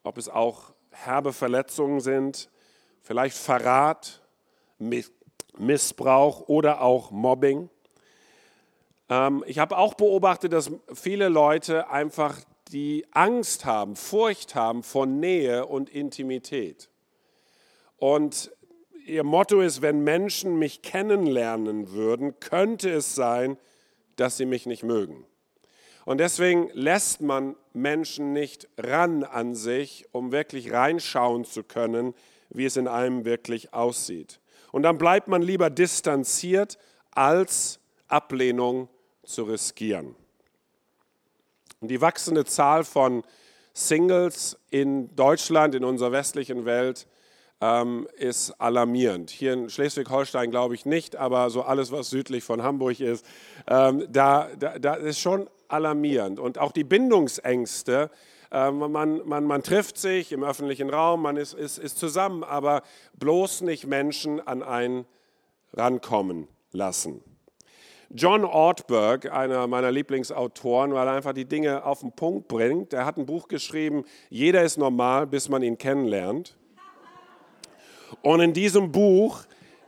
ob 0.03 0.17
es 0.17 0.29
auch 0.29 0.73
herbe 0.91 1.33
Verletzungen 1.33 1.99
sind, 1.99 2.49
vielleicht 3.01 3.37
Verrat, 3.37 4.21
Missbrauch 5.57 6.47
oder 6.47 6.81
auch 6.81 7.11
Mobbing. 7.11 7.69
Ähm, 9.09 9.43
ich 9.47 9.59
habe 9.59 9.77
auch 9.77 9.93
beobachtet, 9.93 10.53
dass 10.53 10.71
viele 10.93 11.29
Leute 11.29 11.89
einfach 11.89 12.39
die 12.71 13.05
Angst 13.11 13.65
haben, 13.65 13.95
Furcht 13.95 14.55
haben 14.55 14.83
vor 14.83 15.05
Nähe 15.05 15.65
und 15.65 15.89
Intimität. 15.89 16.89
Und 17.97 18.51
ihr 19.05 19.23
Motto 19.23 19.61
ist, 19.61 19.81
wenn 19.81 20.03
Menschen 20.03 20.59
mich 20.59 20.81
kennenlernen 20.81 21.91
würden, 21.91 22.39
könnte 22.39 22.91
es 22.91 23.15
sein, 23.15 23.57
dass 24.15 24.37
sie 24.37 24.45
mich 24.45 24.65
nicht 24.65 24.83
mögen. 24.83 25.25
Und 26.09 26.17
deswegen 26.17 26.71
lässt 26.73 27.21
man 27.21 27.55
Menschen 27.71 28.33
nicht 28.33 28.67
ran 28.79 29.23
an 29.23 29.53
sich, 29.53 30.07
um 30.11 30.31
wirklich 30.31 30.71
reinschauen 30.71 31.45
zu 31.45 31.61
können, 31.63 32.15
wie 32.49 32.65
es 32.65 32.77
in 32.77 32.87
einem 32.87 33.25
wirklich 33.25 33.75
aussieht. 33.75 34.39
Und 34.71 34.81
dann 34.81 34.97
bleibt 34.97 35.27
man 35.27 35.43
lieber 35.43 35.69
distanziert, 35.69 36.79
als 37.11 37.79
Ablehnung 38.07 38.89
zu 39.23 39.43
riskieren. 39.43 40.15
Und 41.79 41.89
die 41.89 42.01
wachsende 42.01 42.43
Zahl 42.43 42.85
von 42.85 43.21
Singles 43.75 44.57
in 44.71 45.15
Deutschland, 45.15 45.75
in 45.75 45.83
unserer 45.83 46.11
westlichen 46.11 46.65
Welt, 46.65 47.05
ähm, 47.61 48.07
ist 48.17 48.51
alarmierend. 48.59 49.29
Hier 49.29 49.53
in 49.53 49.69
Schleswig-Holstein 49.69 50.51
glaube 50.51 50.75
ich 50.75 50.85
nicht, 50.85 51.15
aber 51.15 51.49
so 51.49 51.61
alles, 51.63 51.91
was 51.91 52.09
südlich 52.09 52.43
von 52.43 52.63
Hamburg 52.63 52.99
ist, 52.99 53.25
ähm, 53.67 54.05
da, 54.09 54.49
da, 54.57 54.79
da 54.79 54.93
ist 54.95 55.19
schon 55.19 55.49
alarmierend. 55.67 56.39
Und 56.39 56.57
auch 56.57 56.71
die 56.71 56.83
Bindungsängste, 56.83 58.09
äh, 58.51 58.71
man, 58.71 59.21
man, 59.27 59.43
man 59.43 59.63
trifft 59.63 59.97
sich 59.97 60.31
im 60.31 60.43
öffentlichen 60.43 60.89
Raum, 60.89 61.21
man 61.21 61.37
ist, 61.37 61.53
ist, 61.53 61.77
ist 61.77 61.97
zusammen, 61.97 62.43
aber 62.43 62.81
bloß 63.17 63.61
nicht 63.61 63.85
Menschen 63.85 64.39
an 64.39 64.63
einen 64.63 65.05
rankommen 65.73 66.47
lassen. 66.71 67.23
John 68.11 68.43
Ortberg, 68.43 69.31
einer 69.31 69.67
meiner 69.67 69.91
Lieblingsautoren, 69.91 70.93
weil 70.95 71.07
er 71.07 71.13
einfach 71.13 71.33
die 71.33 71.45
Dinge 71.45 71.85
auf 71.85 71.99
den 71.99 72.11
Punkt 72.11 72.47
bringt. 72.47 72.91
Er 72.91 73.05
hat 73.05 73.17
ein 73.17 73.27
Buch 73.27 73.47
geschrieben, 73.47 74.03
Jeder 74.31 74.63
ist 74.63 74.77
normal, 74.77 75.27
bis 75.27 75.47
man 75.47 75.61
ihn 75.61 75.77
kennenlernt. 75.77 76.57
Und 78.21 78.41
in 78.41 78.53
diesem 78.53 78.91
Buch 78.91 79.43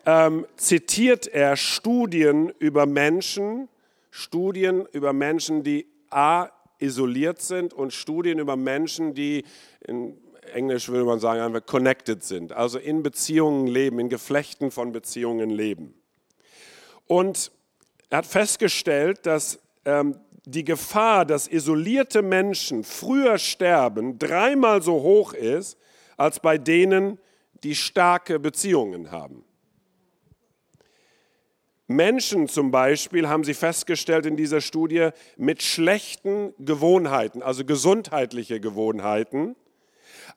ähm, 0.05 0.45
zitiert 0.57 1.27
er 1.27 1.55
Studien 1.55 2.51
über 2.59 2.85
Menschen, 2.85 3.69
Studien 4.09 4.85
über 4.91 5.13
Menschen, 5.13 5.63
die 5.63 5.87
a 6.09 6.49
isoliert 6.79 7.41
sind 7.41 7.73
und 7.73 7.93
Studien 7.93 8.39
über 8.39 8.55
Menschen, 8.55 9.13
die 9.13 9.45
in 9.85 10.17
Englisch 10.53 10.89
würde 10.89 11.05
man 11.05 11.19
sagen, 11.19 11.39
einfach 11.39 11.65
connected 11.65 12.23
sind, 12.23 12.51
also 12.51 12.79
in 12.79 13.03
Beziehungen 13.03 13.67
leben, 13.67 13.99
in 13.99 14.09
Geflechten 14.09 14.71
von 14.71 14.91
Beziehungen 14.91 15.49
leben. 15.49 15.93
Und 17.07 17.51
er 18.09 18.19
hat 18.19 18.25
festgestellt, 18.25 19.25
dass 19.25 19.59
ähm, 19.85 20.17
die 20.45 20.65
Gefahr, 20.65 21.25
dass 21.25 21.47
isolierte 21.47 22.21
Menschen 22.21 22.83
früher 22.83 23.37
sterben, 23.37 24.17
dreimal 24.17 24.81
so 24.81 24.93
hoch 25.01 25.33
ist, 25.33 25.77
als 26.17 26.39
bei 26.39 26.57
denen, 26.57 27.13
die 27.13 27.30
starke 27.75 28.39
Beziehungen 28.39 29.11
haben. 29.11 29.43
Menschen 31.87 32.47
zum 32.47 32.71
Beispiel, 32.71 33.27
haben 33.27 33.43
sie 33.43 33.53
festgestellt 33.53 34.25
in 34.25 34.37
dieser 34.37 34.61
Studie, 34.61 35.09
mit 35.37 35.61
schlechten 35.61 36.53
Gewohnheiten, 36.57 37.43
also 37.43 37.65
gesundheitliche 37.65 38.59
Gewohnheiten, 38.59 39.55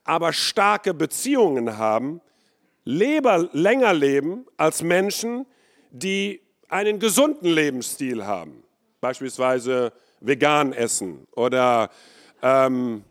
aber 0.04 0.32
starke 0.32 0.94
Beziehungen 0.94 1.78
haben, 1.78 2.20
leber, 2.84 3.48
länger 3.52 3.94
leben 3.94 4.46
als 4.56 4.82
Menschen, 4.82 5.46
die 5.90 6.40
einen 6.68 6.98
gesunden 6.98 7.48
Lebensstil 7.48 8.26
haben. 8.26 8.64
Beispielsweise 9.00 9.92
vegan 10.20 10.72
essen 10.72 11.26
oder 11.32 11.90
ähm, 12.42 13.04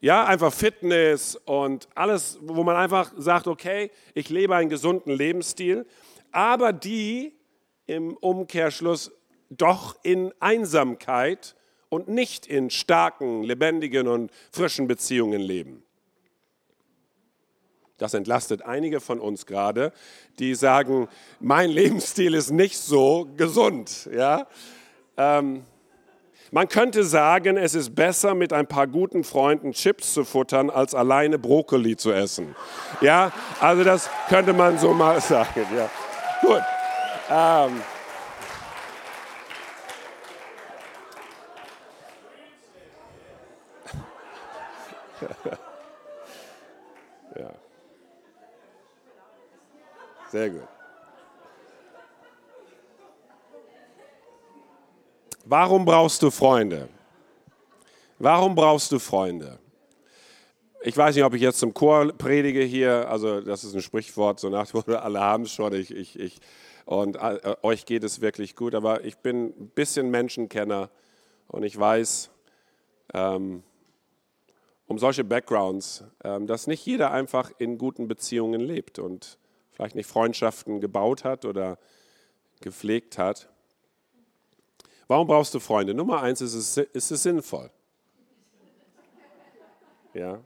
ja, 0.00 0.24
einfach 0.24 0.52
Fitness 0.52 1.36
und 1.36 1.88
alles, 1.94 2.38
wo 2.42 2.64
man 2.64 2.76
einfach 2.76 3.12
sagt, 3.16 3.46
okay, 3.46 3.90
ich 4.14 4.30
lebe 4.30 4.56
einen 4.56 4.70
gesunden 4.70 5.12
Lebensstil, 5.12 5.86
aber 6.32 6.72
die 6.72 7.34
im 7.86 8.16
Umkehrschluss 8.16 9.12
doch 9.50 9.98
in 10.02 10.32
Einsamkeit 10.40 11.54
und 11.88 12.08
nicht 12.08 12.46
in 12.46 12.70
starken, 12.70 13.42
lebendigen 13.42 14.08
und 14.08 14.30
frischen 14.52 14.86
Beziehungen 14.86 15.40
leben. 15.40 15.82
Das 17.98 18.14
entlastet 18.14 18.62
einige 18.62 19.00
von 19.00 19.20
uns 19.20 19.44
gerade, 19.44 19.92
die 20.38 20.54
sagen, 20.54 21.08
mein 21.38 21.68
Lebensstil 21.68 22.34
ist 22.34 22.50
nicht 22.50 22.78
so 22.78 23.28
gesund. 23.36 24.08
Ja? 24.10 24.46
Ähm, 25.18 25.64
man 26.50 26.68
könnte 26.68 27.04
sagen, 27.04 27.56
es 27.56 27.74
ist 27.74 27.94
besser, 27.94 28.34
mit 28.34 28.52
ein 28.52 28.66
paar 28.66 28.86
guten 28.86 29.24
Freunden 29.24 29.72
Chips 29.72 30.14
zu 30.14 30.24
futtern, 30.24 30.70
als 30.70 30.94
alleine 30.94 31.38
Brokkoli 31.38 31.96
zu 31.96 32.12
essen. 32.12 32.54
Ja, 33.00 33.32
also 33.60 33.84
das 33.84 34.10
könnte 34.28 34.52
man 34.52 34.78
so 34.78 34.92
mal 34.92 35.20
sagen. 35.20 35.66
Ja. 35.76 35.88
Gut. 36.40 36.62
Ähm, 37.30 37.82
ja. 47.38 47.50
Sehr 50.30 50.50
gut. 50.50 50.79
Warum 55.50 55.84
brauchst 55.84 56.22
du 56.22 56.30
Freunde? 56.30 56.88
Warum 58.20 58.54
brauchst 58.54 58.92
du 58.92 59.00
Freunde? 59.00 59.58
Ich 60.80 60.96
weiß 60.96 61.16
nicht, 61.16 61.24
ob 61.24 61.34
ich 61.34 61.42
jetzt 61.42 61.58
zum 61.58 61.74
Chor 61.74 62.12
predige 62.12 62.62
hier, 62.62 63.10
also 63.10 63.40
das 63.40 63.64
ist 63.64 63.74
ein 63.74 63.82
Sprichwort, 63.82 64.38
so 64.38 64.48
nach 64.48 64.72
alle 64.72 65.18
haben 65.18 65.42
es 65.42 65.50
schon, 65.50 65.72
ich, 65.72 65.90
ich, 65.90 66.16
ich, 66.20 66.38
und 66.84 67.16
äh, 67.16 67.56
euch 67.62 67.84
geht 67.84 68.04
es 68.04 68.20
wirklich 68.20 68.54
gut, 68.54 68.76
aber 68.76 69.04
ich 69.04 69.16
bin 69.16 69.46
ein 69.46 69.70
bisschen 69.74 70.08
Menschenkenner 70.12 70.88
und 71.48 71.64
ich 71.64 71.76
weiß 71.76 72.30
ähm, 73.12 73.64
um 74.86 74.98
solche 75.00 75.24
Backgrounds, 75.24 76.04
ähm, 76.22 76.46
dass 76.46 76.68
nicht 76.68 76.86
jeder 76.86 77.10
einfach 77.10 77.50
in 77.58 77.76
guten 77.76 78.06
Beziehungen 78.06 78.60
lebt 78.60 79.00
und 79.00 79.36
vielleicht 79.72 79.96
nicht 79.96 80.06
Freundschaften 80.06 80.80
gebaut 80.80 81.24
hat 81.24 81.44
oder 81.44 81.76
gepflegt 82.60 83.18
hat. 83.18 83.49
Warum 85.10 85.26
brauchst 85.26 85.52
du 85.54 85.58
Freunde? 85.58 85.92
Nummer 85.92 86.22
eins 86.22 86.40
ist 86.40 86.54
es, 86.54 86.76
ist 86.76 87.10
es 87.10 87.24
sinnvoll. 87.24 87.68
Ja. 90.14 90.38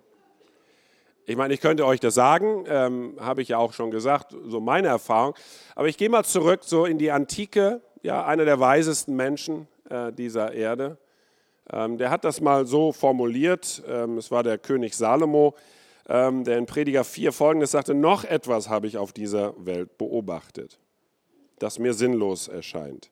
Ich 1.26 1.36
meine, 1.36 1.52
ich 1.52 1.60
könnte 1.60 1.84
euch 1.84 2.00
das 2.00 2.14
sagen, 2.14 2.64
ähm, 2.66 3.14
habe 3.20 3.42
ich 3.42 3.48
ja 3.48 3.58
auch 3.58 3.74
schon 3.74 3.90
gesagt, 3.90 4.34
so 4.46 4.60
meine 4.60 4.88
Erfahrung. 4.88 5.34
Aber 5.74 5.88
ich 5.88 5.98
gehe 5.98 6.08
mal 6.08 6.24
zurück 6.24 6.60
so 6.64 6.86
in 6.86 6.96
die 6.96 7.10
Antike, 7.10 7.82
ja, 8.02 8.24
einer 8.24 8.46
der 8.46 8.58
weisesten 8.58 9.14
Menschen 9.14 9.68
äh, 9.90 10.10
dieser 10.14 10.54
Erde. 10.54 10.96
Ähm, 11.70 11.98
der 11.98 12.08
hat 12.08 12.24
das 12.24 12.40
mal 12.40 12.66
so 12.66 12.92
formuliert, 12.92 13.82
ähm, 13.86 14.16
es 14.16 14.30
war 14.30 14.42
der 14.42 14.56
König 14.56 14.94
Salomo, 14.94 15.56
ähm, 16.08 16.42
der 16.44 16.56
in 16.56 16.64
Prediger 16.64 17.04
4 17.04 17.32
folgendes 17.32 17.72
sagte, 17.72 17.92
noch 17.92 18.24
etwas 18.24 18.70
habe 18.70 18.86
ich 18.86 18.96
auf 18.96 19.12
dieser 19.12 19.52
Welt 19.58 19.98
beobachtet, 19.98 20.78
das 21.58 21.78
mir 21.78 21.92
sinnlos 21.92 22.48
erscheint. 22.48 23.10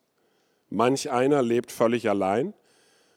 Manch 0.73 1.11
einer 1.11 1.43
lebt 1.43 1.71
völlig 1.71 2.09
allein 2.09 2.55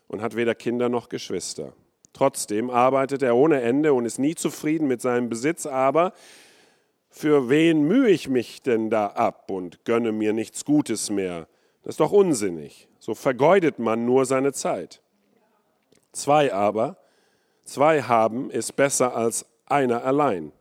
und 0.10 0.22
hat 0.22 0.36
weder 0.36 0.56
Kinder 0.56 0.90
noch 0.90 1.08
Geschwister. 1.08 1.72
Trotzdem 2.12 2.70
arbeitet 2.70 3.24
er 3.24 3.36
ohne 3.38 3.62
Ende 3.62 3.94
und 3.94 4.06
ist 4.06 4.20
nie 4.20 4.36
zufrieden 4.36 4.88
mit 4.88 5.02
seinem 5.02 5.30
Besitz, 5.30 5.66
aber 5.66 6.12
für 7.10 7.48
wen 7.48 7.84
mühe 7.84 8.10
ich 8.10 8.28
mich 8.28 8.62
denn 8.62 8.90
da 8.90 9.08
ab 9.08 9.50
und 9.50 9.86
gönne 9.86 10.12
mir 10.12 10.34
nichts 10.34 10.66
Gutes 10.66 11.10
mehr? 11.10 11.48
Das 11.84 11.94
ist 11.94 12.02
doch 12.02 12.12
unsinnig. 12.12 12.90
So 13.00 13.16
vergeudet 13.16 13.80
man 13.80 14.06
nur 14.06 14.26
seine 14.26 14.52
Zeit. 14.52 15.02
Zwei 16.12 16.54
aber, 16.54 16.98
zwei 17.64 18.02
haben 18.02 18.52
ist 18.52 18.76
besser 18.76 19.16
als 19.16 19.46
einer 19.66 20.04
allein. 20.04 20.52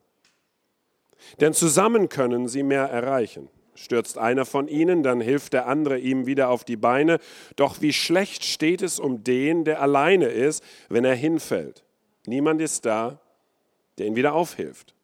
Denn 1.40 1.54
zusammen 1.54 2.08
können 2.08 2.46
sie 2.46 2.62
mehr 2.62 2.84
erreichen. 2.84 3.48
Stürzt 3.74 4.18
einer 4.18 4.44
von 4.44 4.68
ihnen, 4.68 5.02
dann 5.02 5.20
hilft 5.20 5.52
der 5.52 5.66
andere 5.66 5.98
ihm 5.98 6.26
wieder 6.26 6.48
auf 6.48 6.64
die 6.64 6.76
Beine. 6.76 7.18
Doch 7.56 7.80
wie 7.80 7.92
schlecht 7.92 8.44
steht 8.44 8.82
es 8.82 9.00
um 9.00 9.24
den, 9.24 9.64
der 9.64 9.82
alleine 9.82 10.26
ist, 10.26 10.62
wenn 10.88 11.04
er 11.04 11.14
hinfällt. 11.14 11.84
Niemand 12.26 12.60
ist 12.60 12.86
da, 12.86 13.20
der 13.98 14.06
ihn 14.06 14.16
wieder 14.16 14.34
aufhilft. 14.34 14.94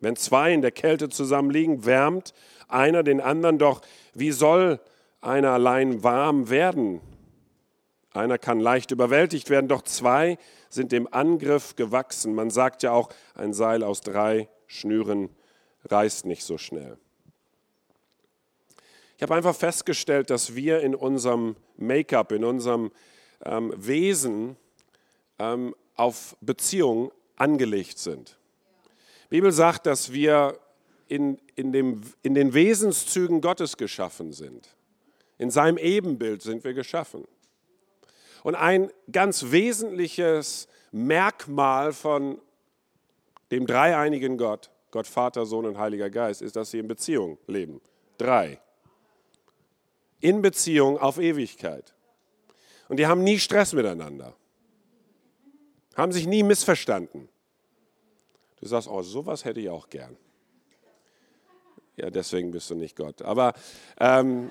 Wenn 0.00 0.16
zwei 0.16 0.52
in 0.52 0.62
der 0.62 0.70
Kälte 0.70 1.08
zusammenliegen, 1.08 1.84
wärmt 1.84 2.34
einer 2.68 3.02
den 3.02 3.20
anderen, 3.20 3.58
doch 3.58 3.80
wie 4.14 4.30
soll 4.30 4.80
einer 5.20 5.50
allein 5.50 6.04
warm 6.04 6.50
werden? 6.50 7.00
Einer 8.12 8.38
kann 8.38 8.60
leicht 8.60 8.90
überwältigt 8.90 9.50
werden, 9.50 9.68
doch 9.68 9.82
zwei 9.82 10.38
sind 10.70 10.92
dem 10.92 11.12
Angriff 11.12 11.76
gewachsen. 11.76 12.34
Man 12.34 12.50
sagt 12.50 12.82
ja 12.82 12.92
auch, 12.92 13.10
ein 13.34 13.52
Seil 13.52 13.82
aus 13.82 14.00
drei 14.00 14.48
Schnüren 14.66 15.30
reißt 15.84 16.26
nicht 16.26 16.44
so 16.44 16.58
schnell. 16.58 16.98
Ich 19.18 19.22
habe 19.22 19.34
einfach 19.34 19.56
festgestellt, 19.56 20.30
dass 20.30 20.54
wir 20.54 20.80
in 20.80 20.94
unserem 20.94 21.56
Make-up, 21.76 22.30
in 22.30 22.44
unserem 22.44 22.92
ähm, 23.44 23.74
Wesen 23.76 24.56
ähm, 25.40 25.74
auf 25.96 26.36
Beziehungen 26.40 27.10
angelegt 27.34 27.98
sind. 27.98 28.38
Die 29.24 29.30
Bibel 29.30 29.50
sagt, 29.50 29.86
dass 29.86 30.12
wir 30.12 30.60
in, 31.08 31.40
in, 31.56 31.72
dem, 31.72 32.02
in 32.22 32.34
den 32.34 32.54
Wesenszügen 32.54 33.40
Gottes 33.40 33.76
geschaffen 33.76 34.32
sind. 34.32 34.68
In 35.36 35.50
seinem 35.50 35.78
Ebenbild 35.78 36.40
sind 36.40 36.62
wir 36.62 36.72
geschaffen. 36.72 37.26
Und 38.44 38.54
ein 38.54 38.88
ganz 39.10 39.50
wesentliches 39.50 40.68
Merkmal 40.92 41.92
von 41.92 42.40
dem 43.50 43.66
dreieinigen 43.66 44.38
Gott, 44.38 44.70
Gott 44.92 45.08
Vater, 45.08 45.44
Sohn 45.44 45.66
und 45.66 45.76
Heiliger 45.76 46.08
Geist, 46.08 46.40
ist, 46.40 46.54
dass 46.54 46.70
sie 46.70 46.78
in 46.78 46.86
Beziehung 46.86 47.36
leben. 47.48 47.80
Drei. 48.16 48.60
In 50.20 50.42
Beziehung 50.42 50.98
auf 50.98 51.18
Ewigkeit. 51.18 51.94
Und 52.88 52.98
die 52.98 53.06
haben 53.06 53.22
nie 53.22 53.38
Stress 53.38 53.72
miteinander. 53.72 54.34
Haben 55.96 56.12
sich 56.12 56.26
nie 56.26 56.42
missverstanden. 56.42 57.28
Du 58.60 58.66
sagst, 58.66 58.88
oh, 58.88 59.02
sowas 59.02 59.44
hätte 59.44 59.60
ich 59.60 59.68
auch 59.68 59.88
gern. 59.88 60.16
Ja, 61.96 62.10
deswegen 62.10 62.52
bist 62.52 62.70
du 62.70 62.76
nicht 62.76 62.96
Gott. 62.96 63.22
Aber, 63.22 63.54
ähm, 63.98 64.50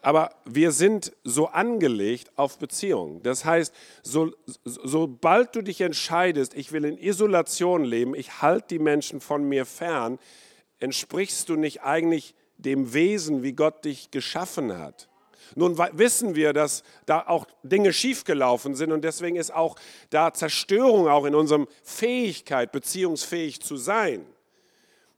aber 0.00 0.34
wir 0.46 0.72
sind 0.72 1.12
so 1.22 1.48
angelegt 1.48 2.30
auf 2.36 2.58
Beziehung. 2.58 3.22
Das 3.22 3.44
heißt, 3.44 3.74
so, 4.02 4.32
sobald 4.64 5.54
du 5.54 5.62
dich 5.62 5.82
entscheidest, 5.82 6.54
ich 6.54 6.72
will 6.72 6.86
in 6.86 6.96
Isolation 6.96 7.84
leben, 7.84 8.14
ich 8.14 8.40
halte 8.40 8.68
die 8.68 8.78
Menschen 8.78 9.20
von 9.20 9.46
mir 9.46 9.66
fern, 9.66 10.18
entsprichst 10.78 11.48
du 11.50 11.56
nicht 11.56 11.82
eigentlich 11.82 12.34
dem 12.58 12.92
Wesen, 12.92 13.42
wie 13.42 13.52
Gott 13.52 13.84
dich 13.84 14.10
geschaffen 14.10 14.76
hat. 14.76 15.08
Nun 15.54 15.78
wissen 15.78 16.34
wir, 16.34 16.52
dass 16.52 16.82
da 17.06 17.24
auch 17.26 17.46
Dinge 17.62 17.92
schiefgelaufen 17.92 18.74
sind 18.74 18.92
und 18.92 19.02
deswegen 19.02 19.36
ist 19.36 19.54
auch 19.54 19.76
da 20.10 20.32
Zerstörung 20.32 21.08
auch 21.08 21.24
in 21.24 21.34
unserer 21.34 21.66
Fähigkeit, 21.82 22.72
beziehungsfähig 22.72 23.60
zu 23.62 23.76
sein. 23.76 24.26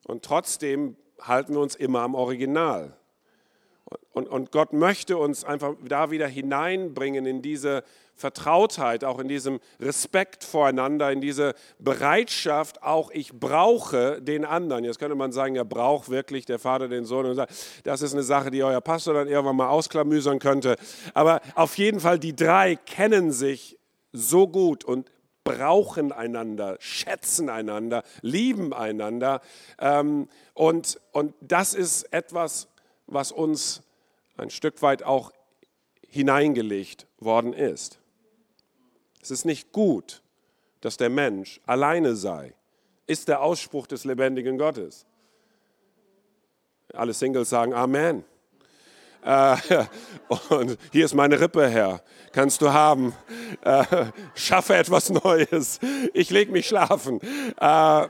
Und 0.05 0.25
trotzdem 0.25 0.97
halten 1.21 1.55
wir 1.55 1.61
uns 1.61 1.75
immer 1.75 2.01
am 2.01 2.15
Original. 2.15 2.97
Und, 4.13 4.29
und 4.29 4.53
Gott 4.53 4.73
möchte 4.73 5.17
uns 5.17 5.45
einfach 5.45 5.75
da 5.83 6.11
wieder 6.11 6.29
hineinbringen 6.29 7.25
in 7.25 7.41
diese 7.41 7.85
Vertrautheit, 8.19 9.05
auch 9.05 9.19
in 9.21 9.29
diesem 9.29 9.61
Respekt 9.81 10.45
voreinander, 10.45 11.11
in 11.13 11.21
diese 11.21 11.55
Bereitschaft, 11.79 12.83
auch 12.83 13.11
ich 13.13 13.33
brauche 13.33 14.21
den 14.21 14.45
anderen. 14.45 14.85
Jetzt 14.85 14.99
könnte 14.99 15.15
man 15.15 15.33
sagen, 15.33 15.55
er 15.57 15.65
braucht 15.65 16.11
wirklich 16.11 16.45
der 16.45 16.59
Vater 16.59 16.89
den 16.89 17.05
Sohn. 17.05 17.27
Und 17.27 17.47
das 17.85 18.03
ist 18.03 18.13
eine 18.13 18.25
Sache, 18.25 18.51
die 18.51 18.63
euer 18.63 18.81
Pastor 18.81 19.15
dann 19.15 19.29
irgendwann 19.29 19.57
mal 19.57 19.69
ausklamüsern 19.69 20.41
könnte. 20.41 20.77
Aber 21.15 21.41
auf 21.55 21.79
jeden 21.79 22.01
Fall, 22.01 22.19
die 22.19 22.35
drei 22.35 22.77
kennen 22.77 23.31
sich 23.33 23.79
so 24.13 24.49
gut 24.49 24.85
und 24.85 25.11
brauchen 25.45 26.13
einander, 26.13 26.77
schätzen 26.81 27.49
einander, 27.49 28.03
lieben 28.21 28.75
einander. 28.75 29.41
Ähm, 29.79 30.29
und, 30.55 31.01
und 31.13 31.35
das 31.41 31.73
ist 31.73 32.13
etwas, 32.13 32.69
was 33.07 33.33
uns 33.33 33.83
ein 34.37 34.51
Stück 34.51 34.83
weit 34.83 35.03
auch 35.03 35.33
hineingelegt 36.09 37.07
worden 37.19 37.53
ist. 37.53 37.99
Es 39.29 39.41
ist 39.41 39.45
nicht 39.45 39.73
gut, 39.73 40.23
dass 40.81 40.97
der 40.97 41.11
Mensch 41.11 41.61
alleine 41.67 42.17
sei, 42.17 42.55
ist 43.07 43.29
der 43.29 43.43
Ausspruch 43.43 43.87
des 43.87 44.07
lebendigen 44.07 44.57
Gottes. 44.57 45.05
Alle 46.95 47.13
Singles 47.13 47.51
sagen 47.51 47.75
Amen. 47.75 48.25
Äh, 49.23 49.57
und 50.49 50.79
hier 50.93 51.05
ist 51.05 51.13
meine 51.13 51.39
Rippe, 51.39 51.69
Herr. 51.69 52.03
Kannst 52.33 52.63
du 52.63 52.73
haben. 52.73 53.15
Äh, 53.61 54.07
schaffe 54.35 54.77
etwas 54.77 55.11
Neues. 55.11 55.79
Ich 56.15 56.31
leg 56.31 56.51
mich 56.51 56.67
schlafen. 56.67 57.21
Äh, 57.61 58.09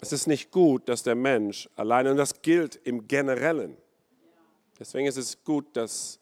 es 0.00 0.12
ist 0.12 0.26
nicht 0.26 0.50
gut, 0.50 0.88
dass 0.88 1.04
der 1.04 1.14
Mensch 1.14 1.68
alleine, 1.76 2.10
und 2.10 2.16
das 2.16 2.42
gilt 2.42 2.80
im 2.82 3.06
Generellen. 3.06 3.76
Deswegen 4.80 5.06
ist 5.06 5.18
es 5.18 5.44
gut, 5.44 5.66
dass 5.76 6.18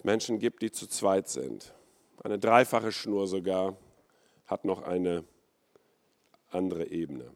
es 0.00 0.04
Menschen 0.04 0.38
gibt, 0.38 0.62
die 0.62 0.72
zu 0.72 0.86
zweit 0.86 1.28
sind. 1.28 1.74
Eine 2.24 2.38
dreifache 2.38 2.90
Schnur 2.90 3.26
sogar 3.26 3.76
hat 4.46 4.64
noch 4.64 4.82
eine 4.82 5.24
andere 6.48 6.86
Ebene. 6.86 7.30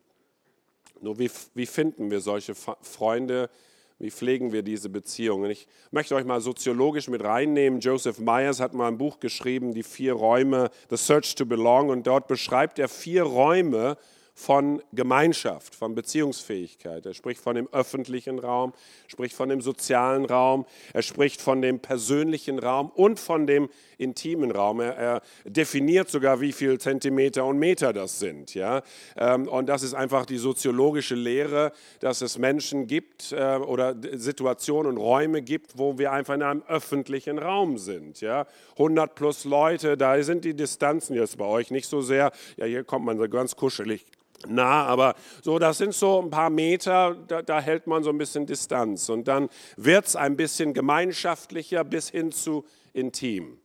Nur 1.02 1.18
wie, 1.18 1.30
wie 1.52 1.66
finden 1.66 2.10
wir 2.10 2.20
solche 2.20 2.54
Freunde? 2.54 3.50
Wie 3.98 4.10
pflegen 4.10 4.52
wir 4.52 4.62
diese 4.62 4.88
Beziehungen? 4.88 5.50
Ich 5.50 5.68
möchte 5.90 6.14
euch 6.14 6.24
mal 6.24 6.40
soziologisch 6.40 7.08
mit 7.08 7.22
reinnehmen. 7.22 7.80
Joseph 7.80 8.18
Myers 8.18 8.60
hat 8.60 8.72
mal 8.72 8.88
ein 8.88 8.96
Buch 8.96 9.20
geschrieben, 9.20 9.74
die 9.74 9.82
vier 9.82 10.14
Räume, 10.14 10.70
The 10.88 10.96
Search 10.96 11.34
to 11.34 11.44
Belong, 11.44 11.90
und 11.90 12.06
dort 12.06 12.28
beschreibt 12.28 12.78
er 12.78 12.88
vier 12.88 13.24
Räume, 13.24 13.98
von 14.34 14.82
Gemeinschaft, 14.92 15.76
von 15.76 15.94
Beziehungsfähigkeit. 15.94 17.06
Er 17.06 17.14
spricht 17.14 17.40
von 17.40 17.54
dem 17.54 17.68
öffentlichen 17.72 18.40
Raum, 18.40 18.72
spricht 19.06 19.34
von 19.34 19.48
dem 19.48 19.60
sozialen 19.60 20.24
Raum, 20.24 20.66
er 20.92 21.02
spricht 21.02 21.40
von 21.40 21.62
dem 21.62 21.78
persönlichen 21.78 22.58
Raum 22.58 22.90
und 22.90 23.20
von 23.20 23.46
dem 23.46 23.68
intimen 23.96 24.50
Raum. 24.50 24.80
Er, 24.80 24.96
er 24.96 25.22
definiert 25.44 26.10
sogar, 26.10 26.40
wie 26.40 26.52
viel 26.52 26.78
Zentimeter 26.78 27.44
und 27.44 27.58
Meter 27.58 27.92
das 27.92 28.18
sind. 28.18 28.54
Ja? 28.54 28.82
Ähm, 29.16 29.46
und 29.46 29.68
das 29.68 29.84
ist 29.84 29.94
einfach 29.94 30.26
die 30.26 30.38
soziologische 30.38 31.14
Lehre, 31.14 31.72
dass 32.00 32.20
es 32.20 32.36
Menschen 32.36 32.88
gibt 32.88 33.30
äh, 33.30 33.56
oder 33.56 33.94
Situationen 34.14 34.92
und 34.92 34.98
Räume 34.98 35.42
gibt, 35.42 35.78
wo 35.78 35.96
wir 35.96 36.10
einfach 36.10 36.34
in 36.34 36.42
einem 36.42 36.62
öffentlichen 36.66 37.38
Raum 37.38 37.78
sind. 37.78 38.20
Ja? 38.20 38.46
100 38.72 39.14
plus 39.14 39.44
Leute, 39.44 39.96
da 39.96 40.20
sind 40.24 40.44
die 40.44 40.54
Distanzen 40.54 41.14
jetzt 41.14 41.38
bei 41.38 41.46
euch 41.46 41.70
nicht 41.70 41.88
so 41.88 42.00
sehr. 42.00 42.32
Ja, 42.56 42.66
hier 42.66 42.82
kommt 42.82 43.04
man 43.04 43.16
so 43.16 43.28
ganz 43.28 43.54
kuschelig 43.54 44.04
nah, 44.46 44.84
aber 44.84 45.14
so, 45.42 45.58
das 45.58 45.78
sind 45.78 45.94
so 45.94 46.20
ein 46.20 46.30
paar 46.30 46.50
Meter, 46.50 47.16
da, 47.26 47.42
da 47.42 47.60
hält 47.60 47.86
man 47.86 48.02
so 48.02 48.10
ein 48.10 48.18
bisschen 48.18 48.46
Distanz. 48.46 49.08
Und 49.08 49.28
dann 49.28 49.48
wird 49.76 50.06
es 50.06 50.16
ein 50.16 50.36
bisschen 50.36 50.74
gemeinschaftlicher 50.74 51.84
bis 51.84 52.10
hin 52.10 52.32
zu 52.32 52.64
intim. 52.92 53.58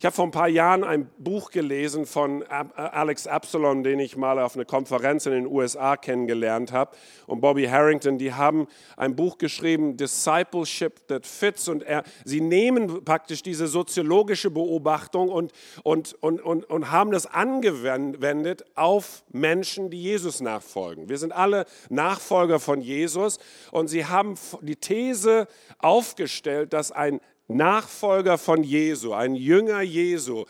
Ich 0.00 0.06
habe 0.06 0.16
vor 0.16 0.24
ein 0.24 0.30
paar 0.30 0.48
Jahren 0.48 0.82
ein 0.82 1.10
Buch 1.18 1.50
gelesen 1.50 2.06
von 2.06 2.42
Alex 2.42 3.26
Absalon, 3.26 3.82
den 3.84 3.98
ich 3.98 4.16
mal 4.16 4.38
auf 4.38 4.54
einer 4.54 4.64
Konferenz 4.64 5.26
in 5.26 5.32
den 5.32 5.46
USA 5.46 5.98
kennengelernt 5.98 6.72
habe, 6.72 6.96
und 7.26 7.42
Bobby 7.42 7.66
Harrington. 7.66 8.16
Die 8.16 8.32
haben 8.32 8.66
ein 8.96 9.14
Buch 9.14 9.36
geschrieben, 9.36 9.98
Discipleship 9.98 11.06
That 11.08 11.26
Fits. 11.26 11.68
Und 11.68 11.82
er, 11.82 12.04
sie 12.24 12.40
nehmen 12.40 13.04
praktisch 13.04 13.42
diese 13.42 13.66
soziologische 13.66 14.50
Beobachtung 14.50 15.28
und, 15.28 15.52
und, 15.82 16.14
und, 16.22 16.40
und, 16.40 16.64
und 16.64 16.90
haben 16.90 17.10
das 17.10 17.26
angewendet 17.26 18.64
auf 18.76 19.22
Menschen, 19.28 19.90
die 19.90 20.00
Jesus 20.02 20.40
nachfolgen. 20.40 21.10
Wir 21.10 21.18
sind 21.18 21.32
alle 21.32 21.66
Nachfolger 21.90 22.58
von 22.58 22.80
Jesus 22.80 23.38
und 23.70 23.88
sie 23.88 24.06
haben 24.06 24.36
die 24.62 24.76
These 24.76 25.46
aufgestellt, 25.78 26.72
dass 26.72 26.90
ein 26.90 27.20
Nachfolger 27.50 28.38
von 28.38 28.62
Jesu, 28.62 29.12
ein 29.12 29.34
Jünger 29.34 29.82
Jesu, 29.82 30.44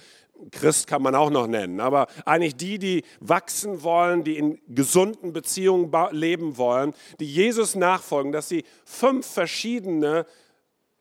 Christ 0.51 0.87
kann 0.87 1.03
man 1.03 1.15
auch 1.15 1.31
noch 1.31 1.47
nennen, 1.47 1.81
aber 1.81 2.07
eigentlich 2.25 2.57
die, 2.57 2.79
die 2.79 3.05
wachsen 3.21 3.83
wollen, 3.83 4.25
die 4.25 4.39
in 4.39 4.59
gesunden 4.69 5.33
Beziehungen 5.33 5.93
leben 6.13 6.57
wollen, 6.57 6.95
die 7.19 7.27
Jesus 7.27 7.75
nachfolgen, 7.75 8.33
dass 8.33 8.49
sie 8.49 8.65
fünf 8.85 9.27
verschiedene 9.27 10.27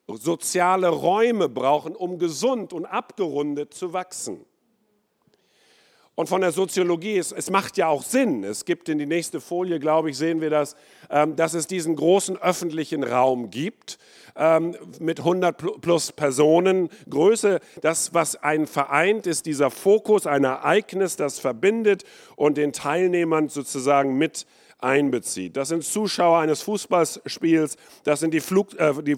soziale 0.06 0.88
Räume 0.88 1.48
brauchen, 1.48 1.94
um 1.94 2.18
gesund 2.18 2.72
und 2.72 2.84
abgerundet 2.84 3.72
zu 3.72 3.92
wachsen. 3.92 4.44
Und 6.20 6.26
von 6.26 6.42
der 6.42 6.52
Soziologie, 6.52 7.16
es, 7.16 7.32
es 7.32 7.48
macht 7.48 7.78
ja 7.78 7.88
auch 7.88 8.02
Sinn. 8.02 8.44
Es 8.44 8.66
gibt 8.66 8.90
in 8.90 8.98
die 8.98 9.06
nächste 9.06 9.40
Folie, 9.40 9.78
glaube 9.78 10.10
ich, 10.10 10.18
sehen 10.18 10.42
wir 10.42 10.50
das, 10.50 10.76
ähm, 11.08 11.34
dass 11.34 11.54
es 11.54 11.66
diesen 11.66 11.96
großen 11.96 12.36
öffentlichen 12.36 13.04
Raum 13.04 13.48
gibt 13.48 13.98
ähm, 14.36 14.76
mit 14.98 15.20
100 15.20 15.80
plus 15.80 16.12
Personen 16.12 16.90
Größe. 17.08 17.60
Das, 17.80 18.12
was 18.12 18.36
einen 18.36 18.66
vereint, 18.66 19.26
ist 19.26 19.46
dieser 19.46 19.70
Fokus, 19.70 20.26
ein 20.26 20.44
Ereignis, 20.44 21.16
das 21.16 21.38
verbindet 21.38 22.04
und 22.36 22.58
den 22.58 22.74
Teilnehmern 22.74 23.48
sozusagen 23.48 24.18
mit 24.18 24.44
einbezieht. 24.82 25.56
Das 25.56 25.68
sind 25.68 25.84
Zuschauer 25.84 26.38
eines 26.38 26.62
Fußballspiels, 26.62 27.76
das 28.04 28.20
sind 28.20 28.32
die, 28.32 28.40
Flug, 28.40 28.78
äh, 28.78 28.92
die 29.02 29.16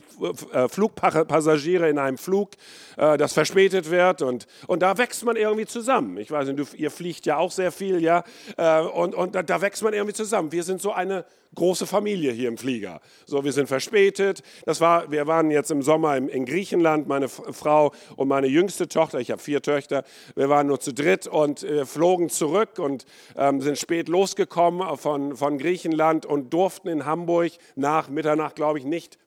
äh, 0.53 0.68
Flugpassagiere 0.68 1.88
in 1.88 1.98
einem 1.98 2.18
Flug, 2.18 2.51
äh, 2.96 3.16
das 3.16 3.33
verspätet 3.33 3.90
wird 3.90 4.22
und, 4.22 4.46
und 4.66 4.83
da 4.83 4.98
wächst 4.98 5.25
man 5.25 5.37
irgendwie 5.37 5.66
zusammen. 5.66 6.16
Ich 6.18 6.31
weiß 6.31 6.48
nicht, 6.48 6.59
du, 6.59 6.77
ihr 6.77 6.90
fliegt 6.90 7.27
ja 7.27 7.37
auch 7.37 7.51
sehr 7.51 7.72
viel, 7.72 8.03
ja, 8.03 8.25
äh, 8.57 8.81
und, 8.81 9.14
und 9.14 9.35
da, 9.35 9.42
da 9.42 9.61
wächst 9.61 9.83
man 9.83 9.92
irgendwie 9.92 10.14
zusammen. 10.14 10.53
Wir 10.53 10.62
sind 10.62 10.81
so 10.81 10.92
eine 10.92 11.25
große 11.55 11.87
Familie 11.87 12.33
hier 12.33 12.49
im 12.49 12.59
Flieger. 12.59 13.01
So, 13.27 13.45
wir 13.45 13.53
sind 13.53 13.67
verspätet. 13.69 14.43
Das 14.65 14.81
war, 14.81 15.11
wir 15.11 15.27
waren 15.27 15.51
jetzt 15.51 15.71
im 15.71 15.83
Sommer 15.83 16.17
in, 16.17 16.29
in 16.29 16.47
Griechenland, 16.47 17.09
meine 17.09 17.29
Frau 17.29 17.93
und 18.17 18.29
meine 18.29 18.47
jüngste 18.47 18.88
Tochter. 18.88 19.21
Ich 19.21 19.31
habe 19.31 19.41
vier 19.41 19.62
Töchter. 19.62 20.05
Wir 20.35 20.49
waren 20.49 20.67
nur 20.67 20.81
zu 20.81 20.93
dritt 20.93 21.27
und 21.27 21.62
äh, 21.62 21.85
flogen 21.85 22.29
zurück 22.29 22.79
und 22.79 23.05
ähm, 23.37 23.61
sind 23.61 23.79
spät 23.79 24.09
losgekommen 24.09 24.97
von, 24.97 25.37
von 25.37 25.59
Griechenland 25.59 26.27
und 26.27 26.53
durften 26.53 26.88
in 26.88 27.05
Hamburg 27.05 27.53
nach 27.77 28.09
Mitternacht, 28.09 28.57
glaube 28.57 28.79
ich, 28.79 28.85
nicht 28.85 29.19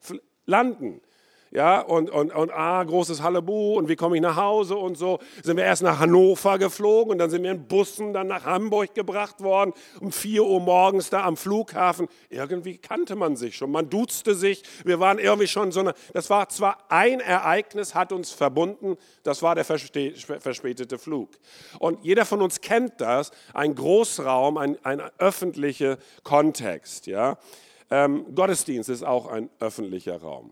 landen 0.46 1.00
ja, 1.56 1.80
und, 1.80 2.10
und, 2.10 2.34
und 2.34 2.52
ah, 2.52 2.84
großes 2.84 3.22
Hallebu 3.22 3.78
und 3.78 3.88
wie 3.88 3.96
komme 3.96 4.16
ich 4.16 4.20
nach 4.20 4.36
Hause 4.36 4.76
und 4.76 4.98
so. 4.98 5.20
Sind 5.42 5.56
wir 5.56 5.64
erst 5.64 5.82
nach 5.82 6.00
Hannover 6.00 6.58
geflogen 6.58 7.12
und 7.12 7.18
dann 7.18 7.30
sind 7.30 7.42
wir 7.44 7.50
in 7.50 7.66
Bussen 7.66 8.12
dann 8.12 8.26
nach 8.26 8.44
Hamburg 8.44 8.94
gebracht 8.94 9.40
worden, 9.40 9.72
um 9.98 10.12
4 10.12 10.44
Uhr 10.44 10.60
morgens 10.60 11.08
da 11.08 11.24
am 11.24 11.38
Flughafen. 11.38 12.08
Irgendwie 12.28 12.76
kannte 12.76 13.16
man 13.16 13.36
sich 13.36 13.56
schon, 13.56 13.70
man 13.70 13.88
duzte 13.88 14.34
sich, 14.34 14.64
wir 14.84 15.00
waren 15.00 15.18
irgendwie 15.18 15.46
schon 15.46 15.72
so 15.72 15.80
eine, 15.80 15.94
das 16.12 16.28
war 16.28 16.50
zwar 16.50 16.76
ein 16.90 17.20
Ereignis, 17.20 17.94
hat 17.94 18.12
uns 18.12 18.32
verbunden, 18.32 18.98
das 19.22 19.40
war 19.40 19.54
der 19.54 19.64
verspätete 19.64 20.98
Flug. 20.98 21.30
Und 21.78 22.04
jeder 22.04 22.26
von 22.26 22.42
uns 22.42 22.60
kennt 22.60 23.00
das, 23.00 23.30
ein 23.54 23.74
Großraum, 23.74 24.58
ein, 24.58 24.76
ein 24.84 25.00
öffentlicher 25.16 25.96
Kontext, 26.22 27.06
ja. 27.06 27.38
Ähm, 27.88 28.26
Gottesdienst 28.34 28.90
ist 28.90 29.04
auch 29.04 29.28
ein 29.28 29.48
öffentlicher 29.58 30.20
Raum. 30.20 30.50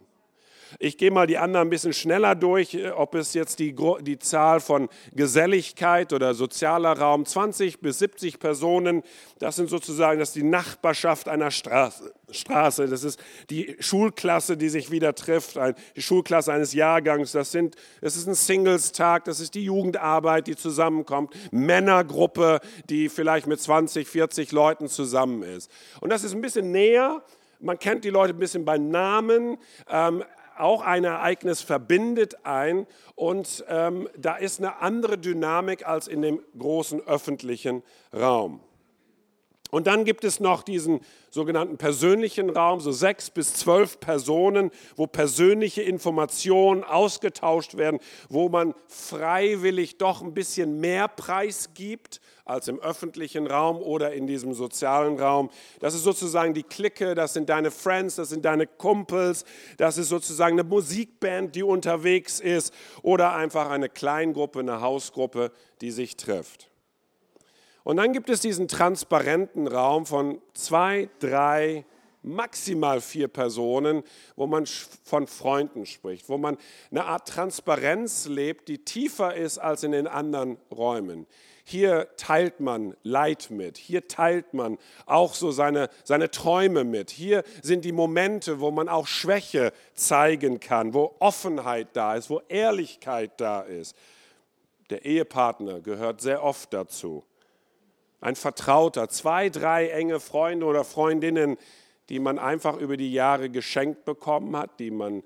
Ich 0.79 0.99
gehe 0.99 1.11
mal 1.11 1.27
die 1.27 1.39
anderen 1.39 1.69
ein 1.69 1.71
bisschen 1.71 1.93
schneller 1.93 2.35
durch, 2.35 2.75
äh, 2.75 2.91
ob 2.91 3.15
es 3.15 3.35
jetzt 3.35 3.59
die, 3.59 3.75
die 4.01 4.19
Zahl 4.19 4.61
von 4.61 4.89
Geselligkeit 5.13 6.13
oder 6.13 6.35
sozialer 6.35 6.99
Raum, 6.99 7.25
20 7.27 7.81
bis 7.81 7.99
70 7.99 8.39
Personen, 8.39 9.03
das 9.39 9.57
sind 9.57 9.71
sozusagen, 9.71 10.19
das 10.19 10.33
die 10.33 10.43
Nachbarschaft 10.43 11.29
einer 11.29 11.51
Straße. 11.51 12.13
Straße. 12.31 12.87
Das 12.89 13.05
ist 13.05 13.21
die 13.51 13.77
Schulklasse, 13.81 14.57
die 14.57 14.69
sich 14.69 14.91
wieder 14.91 15.15
trifft, 15.15 15.59
die 15.97 16.03
Schulklasse 16.03 16.53
eines 16.53 16.73
Jahrgangs. 16.73 17.33
Das, 17.33 17.53
sind, 17.53 17.77
das 18.01 18.17
ist 18.17 18.27
ein 18.27 18.35
Singles-Tag, 18.35 19.25
das 19.25 19.41
ist 19.41 19.55
die 19.55 19.65
Jugendarbeit, 19.65 20.47
die 20.47 20.57
zusammenkommt. 20.57 21.35
Männergruppe, 21.53 22.61
die 22.89 23.09
vielleicht 23.09 23.47
mit 23.47 23.61
20, 23.61 24.07
40 24.09 24.53
Leuten 24.53 24.89
zusammen 24.89 25.43
ist. 25.43 25.71
Und 26.01 26.11
das 26.11 26.25
ist 26.25 26.35
ein 26.35 26.41
bisschen 26.41 26.71
näher. 26.71 27.23
Man 27.61 27.79
kennt 27.79 28.05
die 28.05 28.11
Leute 28.11 28.35
ein 28.35 28.39
bisschen 28.39 28.65
bei 28.65 28.79
Namen. 28.79 29.57
Ähm, 29.89 30.25
auch 30.59 30.83
ein 30.83 31.05
Ereignis 31.05 31.61
verbindet 31.61 32.45
ein 32.45 32.87
und 33.15 33.65
ähm, 33.69 34.09
da 34.17 34.37
ist 34.37 34.61
eine 34.61 34.81
andere 34.81 35.19
Dynamik 35.19 35.87
als 35.87 36.09
in 36.09 36.23
dem 36.23 36.41
großen 36.59 37.01
öffentlichen 37.07 37.83
Raum. 38.13 38.61
Und 39.75 39.89
dann 39.89 40.05
gibt 40.05 40.23
es 40.23 40.39
noch 40.39 40.63
diesen 40.63 41.01
sogenannten 41.31 41.79
persönlichen 41.79 42.49
Raum, 42.49 42.79
so 42.79 42.93
sechs 42.93 43.29
bis 43.29 43.55
zwölf 43.55 43.99
Personen, 43.99 44.71
wo 44.95 45.09
persönliche 45.09 45.83
Informationen 45.83 46.85
ausgetauscht 46.85 47.77
werden, 47.77 47.99
wo 48.29 48.49
man 48.49 48.75
freiwillig 48.87 49.99
doch 49.99 50.23
ein 50.23 50.33
bisschen 50.33 50.79
mehr 50.79 51.09
Preis 51.09 51.71
gibt 51.75 52.21
als 52.45 52.69
im 52.69 52.79
öffentlichen 52.81 53.47
Raum 53.47 53.79
oder 53.79 54.13
in 54.13 54.27
diesem 54.27 54.53
sozialen 54.53 55.19
Raum. 55.19 55.51
Das 55.81 55.95
ist 55.95 56.05
sozusagen 56.05 56.53
die 56.53 56.63
Clique, 56.63 57.15
das 57.15 57.33
sind 57.33 57.49
deine 57.49 57.71
Friends, 57.71 58.17
das 58.17 58.29
sind 58.29 58.45
deine 58.45 58.67
Kumpels, 58.67 59.45
das 59.79 59.97
ist 59.97 60.09
sozusagen 60.09 60.59
eine 60.59 60.69
Musikband, 60.69 61.55
die 61.55 61.63
unterwegs 61.63 62.41
ist 62.41 62.75
oder 63.03 63.35
einfach 63.35 63.71
eine 63.71 63.89
Kleingruppe, 63.89 64.61
eine 64.61 64.81
Hausgruppe, 64.81 65.53
die 65.81 65.91
sich 65.91 66.17
trifft. 66.17 66.69
Und 67.83 67.99
dann 67.99 68.13
gibt 68.13 68.31
es 68.31 68.41
diesen 68.41 68.69
transparenten 68.69 69.67
Raum 69.67 70.07
von 70.07 70.41
zwei, 70.55 71.11
drei, 71.21 71.85
maximal 72.25 73.01
vier 73.01 73.29
Personen, 73.29 74.03
wo 74.37 74.47
man 74.47 74.67
von 74.67 75.27
Freunden 75.27 75.87
spricht, 75.87 76.29
wo 76.29 76.39
man 76.39 76.57
eine 76.91 77.05
Art 77.05 77.29
Transparenz 77.29 78.27
lebt, 78.27 78.69
die 78.69 78.79
tiefer 78.79 79.35
ist 79.35 79.59
als 79.59 79.83
in 79.83 79.93
den 79.93 80.07
anderen 80.07 80.59
Räumen. 80.71 81.27
Hier 81.67 82.09
teilt 82.17 82.61
man 82.61 82.95
Leid 83.03 83.51
mit, 83.51 83.79
hier 83.79 84.07
teilt 84.07 84.53
man 84.53 84.77
auch 85.07 85.35
so 85.35 85.51
seine, 85.51 85.89
seine 86.05 86.31
Träume 86.31 86.85
mit. 86.85 87.11
Hier 87.11 87.43
sind 87.63 87.87
die 87.87 87.93
Momente, 87.93 88.61
wo 88.61 88.71
man 88.71 88.89
auch 88.89 89.07
Schwäche 89.07 89.73
zeigen 89.95 90.61
kann, 90.61 90.93
wo 90.93 91.15
Offenheit 91.21 91.89
da 91.95 92.17
ist, 92.17 92.29
wo 92.29 92.43
Ehrlichkeit 92.49 93.41
da 93.41 93.63
ist. 93.63 93.97
Der 94.91 95.07
Ehepartner 95.07 95.81
gehört 95.81 96.21
sehr 96.21 96.43
oft 96.43 96.75
dazu 96.75 97.25
ein 98.25 98.37
Vertrauter, 98.37 99.11
zwei, 99.11 99.51
drei 99.51 99.89
enge 99.89 100.19
Freunde 100.19 100.65
oder 100.65 100.83
Freundinnen, 100.83 101.59
die 102.09 102.19
man 102.19 102.39
einfach 102.39 102.77
über 102.77 102.97
die 102.97 103.13
Jahre 103.13 103.51
geschenkt 103.51 104.05
bekommen 104.05 104.57
hat, 104.57 104.79
die 104.79 104.91
man, 104.91 105.23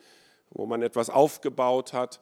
wo 0.50 0.66
man 0.66 0.82
etwas 0.82 1.10
aufgebaut 1.10 1.92
hat 1.92 2.20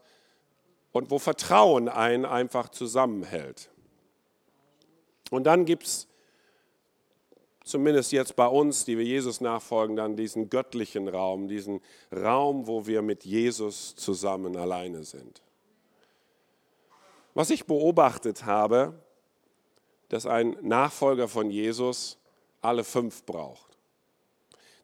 und 0.92 1.10
wo 1.10 1.18
Vertrauen 1.18 1.88
einen 1.88 2.24
einfach 2.24 2.70
zusammenhält. 2.70 3.70
Und 5.30 5.44
dann 5.44 5.64
gibt 5.64 5.84
es 5.84 6.08
zumindest 7.64 8.12
jetzt 8.12 8.36
bei 8.36 8.46
uns, 8.46 8.84
die 8.84 8.96
wir 8.96 9.04
Jesus 9.04 9.40
nachfolgen, 9.40 9.96
dann 9.96 10.16
diesen 10.16 10.48
göttlichen 10.48 11.08
Raum, 11.08 11.48
diesen 11.48 11.80
Raum, 12.12 12.66
wo 12.66 12.86
wir 12.86 13.02
mit 13.02 13.24
Jesus 13.24 13.94
zusammen 13.96 14.56
alleine 14.56 15.02
sind. 15.04 15.42
Was 17.34 17.50
ich 17.50 17.66
beobachtet 17.66 18.46
habe, 18.46 18.94
dass 20.08 20.26
ein 20.26 20.56
Nachfolger 20.62 21.28
von 21.28 21.50
Jesus 21.50 22.18
alle 22.62 22.84
fünf 22.84 23.24
braucht. 23.24 23.65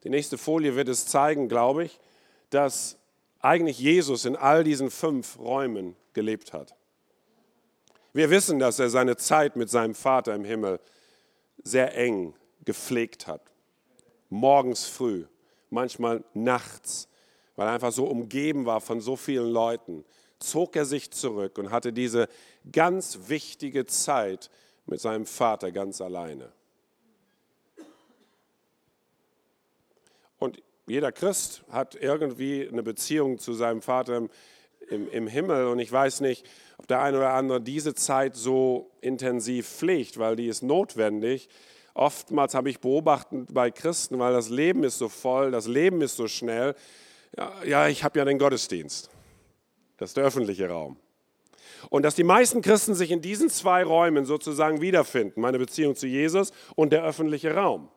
Die 0.03 0.09
nächste 0.09 0.37
Folie 0.37 0.75
wird 0.75 0.89
es 0.89 1.07
zeigen, 1.07 1.47
glaube 1.47 1.85
ich, 1.85 1.99
dass 2.49 2.97
eigentlich 3.39 3.79
Jesus 3.79 4.25
in 4.25 4.35
all 4.35 4.63
diesen 4.63 4.89
fünf 4.91 5.39
Räumen 5.39 5.95
gelebt 6.13 6.53
hat. 6.53 6.75
Wir 8.13 8.29
wissen, 8.29 8.59
dass 8.59 8.79
er 8.79 8.89
seine 8.89 9.17
Zeit 9.17 9.55
mit 9.55 9.69
seinem 9.69 9.95
Vater 9.95 10.35
im 10.35 10.45
Himmel 10.45 10.79
sehr 11.63 11.95
eng 11.95 12.35
gepflegt 12.63 13.27
hat. 13.27 13.41
Morgens 14.29 14.85
früh, 14.85 15.25
manchmal 15.69 16.23
nachts, 16.33 17.07
weil 17.55 17.67
er 17.67 17.73
einfach 17.73 17.91
so 17.91 18.05
umgeben 18.05 18.65
war 18.65 18.81
von 18.81 19.01
so 19.01 19.15
vielen 19.15 19.51
Leuten, 19.51 20.05
zog 20.39 20.75
er 20.75 20.85
sich 20.85 21.11
zurück 21.11 21.57
und 21.57 21.71
hatte 21.71 21.93
diese 21.93 22.27
ganz 22.71 23.17
wichtige 23.27 23.85
Zeit 23.85 24.49
mit 24.85 24.99
seinem 24.99 25.25
Vater 25.25 25.71
ganz 25.71 26.01
alleine. 26.01 26.51
Und 30.43 30.61
jeder 30.87 31.13
Christ 31.13 31.63
hat 31.71 31.95
irgendwie 31.95 32.67
eine 32.67 32.83
Beziehung 32.83 33.39
zu 33.39 33.53
seinem 33.53 33.81
Vater 33.81 34.17
im, 34.17 34.29
im, 34.89 35.09
im, 35.09 35.27
Himmel. 35.27 35.67
Und 35.67 35.79
ich 35.79 35.89
weiß 35.89 36.19
nicht, 36.19 36.45
ob 36.77 36.87
der 36.87 37.01
eine 37.01 37.17
oder 37.17 37.33
andere 37.33 37.61
diese 37.61 37.95
Zeit 37.95 38.35
so 38.35 38.91
intensiv 38.99 39.65
pflegt, 39.65 40.19
weil 40.19 40.35
die 40.35 40.47
ist 40.47 40.61
notwendig. 40.61 41.47
Oftmals 41.93 42.55
habe 42.55 42.69
ich 42.69 42.81
beobachtet 42.81 43.53
bei 43.53 43.71
Christen, 43.71 44.19
weil 44.19 44.33
das 44.33 44.49
Leben 44.49 44.83
ist 44.83 44.97
so 44.97 45.07
voll, 45.07 45.51
das 45.51 45.67
Leben 45.67 46.01
ist 46.01 46.17
so 46.17 46.27
schnell. 46.27 46.75
Ja, 47.37 47.53
ja 47.65 47.87
ich 47.87 48.03
habe 48.03 48.19
ja 48.19 48.25
den 48.25 48.37
Gottesdienst. 48.37 49.09
Das 49.95 50.09
ist 50.09 50.17
der 50.17 50.25
öffentliche 50.25 50.67
Raum. 50.67 50.97
Und 51.89 52.03
dass 52.03 52.15
die 52.15 52.25
meisten 52.25 52.61
Christen 52.61 52.95
sich 52.95 53.11
in 53.11 53.21
diesen 53.21 53.49
zwei 53.49 53.85
Räumen 53.85 54.25
sozusagen 54.25 54.81
wiederfinden, 54.81 55.39
meine 55.39 55.59
Beziehung 55.59 55.95
zu 55.95 56.07
Jesus 56.07 56.51
und 56.75 56.91
der 56.91 57.05
öffentliche 57.05 57.55
Raum. 57.55 57.89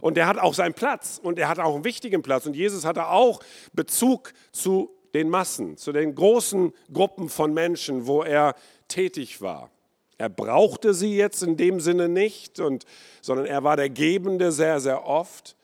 Und 0.00 0.16
der 0.16 0.26
hat 0.26 0.38
auch 0.38 0.54
seinen 0.54 0.74
Platz 0.74 1.20
und 1.22 1.38
er 1.38 1.48
hat 1.48 1.58
auch 1.58 1.74
einen 1.74 1.84
wichtigen 1.84 2.22
Platz. 2.22 2.46
Und 2.46 2.54
Jesus 2.54 2.84
hatte 2.84 3.08
auch 3.08 3.40
Bezug 3.72 4.32
zu 4.52 4.90
den 5.14 5.30
Massen, 5.30 5.76
zu 5.76 5.92
den 5.92 6.14
großen 6.14 6.72
Gruppen 6.92 7.28
von 7.28 7.54
Menschen, 7.54 8.06
wo 8.06 8.22
er 8.22 8.54
tätig 8.88 9.40
war. 9.40 9.70
Er 10.18 10.28
brauchte 10.28 10.94
sie 10.94 11.16
jetzt 11.16 11.42
in 11.42 11.56
dem 11.56 11.80
Sinne 11.80 12.08
nicht, 12.08 12.60
und, 12.60 12.84
sondern 13.20 13.46
er 13.46 13.64
war 13.64 13.76
der 13.76 13.90
Gebende 13.90 14.52
sehr, 14.52 14.80
sehr 14.80 15.06
oft. 15.06 15.56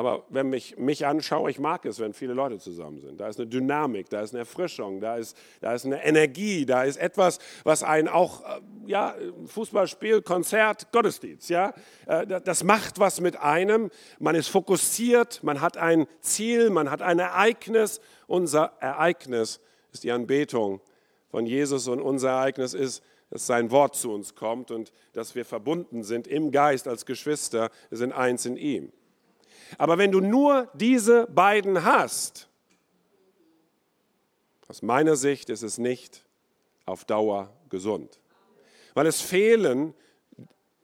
Aber 0.00 0.24
wenn 0.30 0.50
ich 0.54 0.78
mich 0.78 1.04
anschaue, 1.04 1.50
ich 1.50 1.58
mag 1.58 1.84
es, 1.84 1.98
wenn 1.98 2.14
viele 2.14 2.32
Leute 2.32 2.58
zusammen 2.58 3.02
sind. 3.02 3.20
Da 3.20 3.28
ist 3.28 3.38
eine 3.38 3.50
Dynamik, 3.50 4.08
da 4.08 4.22
ist 4.22 4.30
eine 4.30 4.38
Erfrischung, 4.38 4.98
da 4.98 5.16
ist, 5.16 5.36
da 5.60 5.74
ist 5.74 5.84
eine 5.84 6.02
Energie, 6.02 6.64
da 6.64 6.84
ist 6.84 6.96
etwas, 6.96 7.38
was 7.64 7.82
einen 7.82 8.08
auch, 8.08 8.40
äh, 8.40 8.60
ja, 8.86 9.14
Fußballspiel, 9.44 10.22
Konzert, 10.22 10.90
Gottesdienst, 10.90 11.50
ja, 11.50 11.74
äh, 12.06 12.26
das 12.26 12.64
macht 12.64 12.98
was 12.98 13.20
mit 13.20 13.36
einem. 13.36 13.90
Man 14.18 14.36
ist 14.36 14.48
fokussiert, 14.48 15.42
man 15.42 15.60
hat 15.60 15.76
ein 15.76 16.06
Ziel, 16.22 16.70
man 16.70 16.90
hat 16.90 17.02
ein 17.02 17.18
Ereignis. 17.18 18.00
Unser 18.26 18.72
Ereignis 18.80 19.60
ist 19.92 20.02
die 20.02 20.12
Anbetung 20.12 20.80
von 21.30 21.44
Jesus 21.44 21.88
und 21.88 22.00
unser 22.00 22.30
Ereignis 22.30 22.72
ist, 22.72 23.02
dass 23.28 23.46
sein 23.46 23.70
Wort 23.70 23.96
zu 23.96 24.14
uns 24.14 24.34
kommt 24.34 24.70
und 24.70 24.94
dass 25.12 25.34
wir 25.34 25.44
verbunden 25.44 26.04
sind 26.04 26.26
im 26.26 26.52
Geist 26.52 26.88
als 26.88 27.04
Geschwister, 27.04 27.68
wir 27.90 27.98
sind 27.98 28.12
eins 28.12 28.46
in 28.46 28.56
ihm. 28.56 28.92
Aber 29.78 29.98
wenn 29.98 30.12
du 30.12 30.20
nur 30.20 30.68
diese 30.74 31.26
beiden 31.26 31.84
hast, 31.84 32.48
aus 34.68 34.82
meiner 34.82 35.16
Sicht 35.16 35.50
ist 35.50 35.62
es 35.62 35.78
nicht 35.78 36.24
auf 36.86 37.04
Dauer 37.04 37.52
gesund. 37.70 38.20
Weil 38.94 39.06
es 39.06 39.20
fehlen 39.20 39.94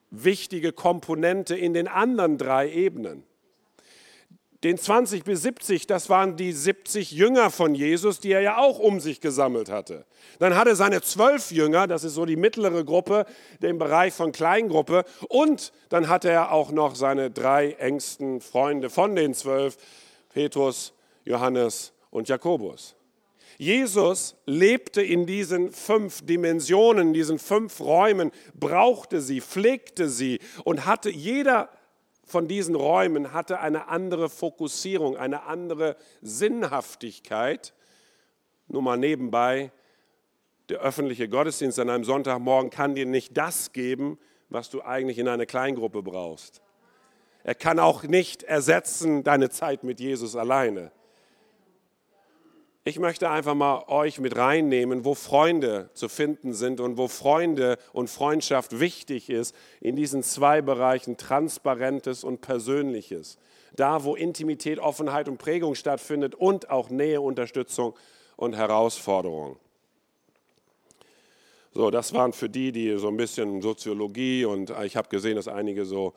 wichtige 0.09 0.71
Komponente 0.71 1.55
in 1.55 1.73
den 1.73 1.87
anderen 1.87 2.37
drei 2.37 2.71
Ebenen 2.71 3.23
den 4.67 4.77
20 4.77 5.23
bis 5.23 5.43
70, 5.43 5.87
das 5.87 6.09
waren 6.09 6.35
die 6.35 6.51
70 6.51 7.11
Jünger 7.11 7.51
von 7.51 7.73
Jesus, 7.73 8.19
die 8.19 8.33
er 8.33 8.41
ja 8.41 8.57
auch 8.57 8.79
um 8.79 8.99
sich 8.99 9.21
gesammelt 9.21 9.71
hatte. 9.71 10.05
Dann 10.39 10.57
hatte 10.57 10.71
er 10.71 10.75
seine 10.75 11.01
zwölf 11.01 11.51
Jünger, 11.51 11.87
das 11.87 12.03
ist 12.03 12.15
so 12.15 12.25
die 12.25 12.35
mittlere 12.35 12.83
Gruppe, 12.83 13.25
den 13.61 13.77
Bereich 13.77 14.13
von 14.13 14.33
Kleingruppe. 14.33 15.05
Und 15.29 15.71
dann 15.87 16.09
hatte 16.09 16.29
er 16.29 16.51
auch 16.51 16.71
noch 16.71 16.95
seine 16.95 17.31
drei 17.31 17.71
engsten 17.79 18.41
Freunde 18.41 18.89
von 18.89 19.15
den 19.15 19.33
zwölf, 19.33 19.77
Petrus, 20.33 20.93
Johannes 21.23 21.93
und 22.09 22.27
Jakobus. 22.27 22.97
Jesus 23.57 24.35
lebte 24.45 25.01
in 25.01 25.25
diesen 25.25 25.71
fünf 25.71 26.25
Dimensionen, 26.25 27.13
diesen 27.13 27.39
fünf 27.39 27.79
Räumen, 27.79 28.31
brauchte 28.53 29.21
sie, 29.21 29.39
pflegte 29.39 30.09
sie 30.09 30.39
und 30.65 30.85
hatte 30.85 31.09
jeder 31.09 31.69
von 32.27 32.47
diesen 32.49 32.75
Räumen 32.75 33.31
hatte 33.31 33.61
eine 33.61 33.87
andere 33.87 34.29
Fokussierung, 34.29 35.15
eine 35.15 35.43
andere 35.43 35.95
Sinnhaftigkeit. 36.21 37.73
Nur 38.67 38.81
mal 38.81 38.97
nebenbei, 38.97 39.71
der 40.67 40.79
öffentliche 40.79 41.29
Gottesdienst 41.29 41.79
an 41.79 41.89
einem 41.89 42.03
Sonntagmorgen 42.03 42.69
kann 42.69 42.95
dir 42.95 43.05
nicht 43.05 43.37
das 43.37 43.71
geben, 43.71 44.19
was 44.49 44.69
du 44.69 44.81
eigentlich 44.81 45.19
in 45.19 45.29
einer 45.29 45.45
Kleingruppe 45.45 46.03
brauchst. 46.03 46.61
Er 47.43 47.55
kann 47.55 47.79
auch 47.79 48.03
nicht 48.03 48.43
ersetzen 48.43 49.23
deine 49.23 49.49
Zeit 49.49 49.85
mit 49.85 50.01
Jesus 50.01 50.35
alleine. 50.35 50.91
Ich 52.87 52.99
möchte 52.99 53.29
einfach 53.29 53.53
mal 53.53 53.83
euch 53.87 54.17
mit 54.17 54.37
reinnehmen, 54.37 55.03
wo 55.03 55.13
Freunde 55.13 55.89
zu 55.93 56.07
finden 56.07 56.53
sind 56.53 56.79
und 56.79 56.97
wo 56.97 57.09
Freunde 57.09 57.77
und 57.91 58.09
Freundschaft 58.09 58.79
wichtig 58.79 59.29
ist 59.29 59.53
in 59.81 59.97
diesen 59.97 60.23
zwei 60.23 60.61
Bereichen, 60.61 61.17
Transparentes 61.17 62.23
und 62.23 62.39
Persönliches. 62.39 63.39
Da, 63.75 64.05
wo 64.05 64.15
Intimität, 64.15 64.79
Offenheit 64.79 65.27
und 65.27 65.37
Prägung 65.37 65.75
stattfindet 65.75 66.33
und 66.33 66.69
auch 66.69 66.89
Nähe, 66.89 67.19
Unterstützung 67.19 67.93
und 68.37 68.55
Herausforderung. 68.55 69.57
So, 71.73 71.91
das 71.91 72.13
waren 72.13 72.31
für 72.31 72.47
die, 72.47 72.71
die 72.71 72.97
so 72.97 73.09
ein 73.09 73.17
bisschen 73.17 73.61
Soziologie 73.61 74.45
und 74.45 74.73
ich 74.85 74.95
habe 74.95 75.09
gesehen, 75.09 75.35
dass 75.35 75.49
einige 75.49 75.83
so 75.83 76.13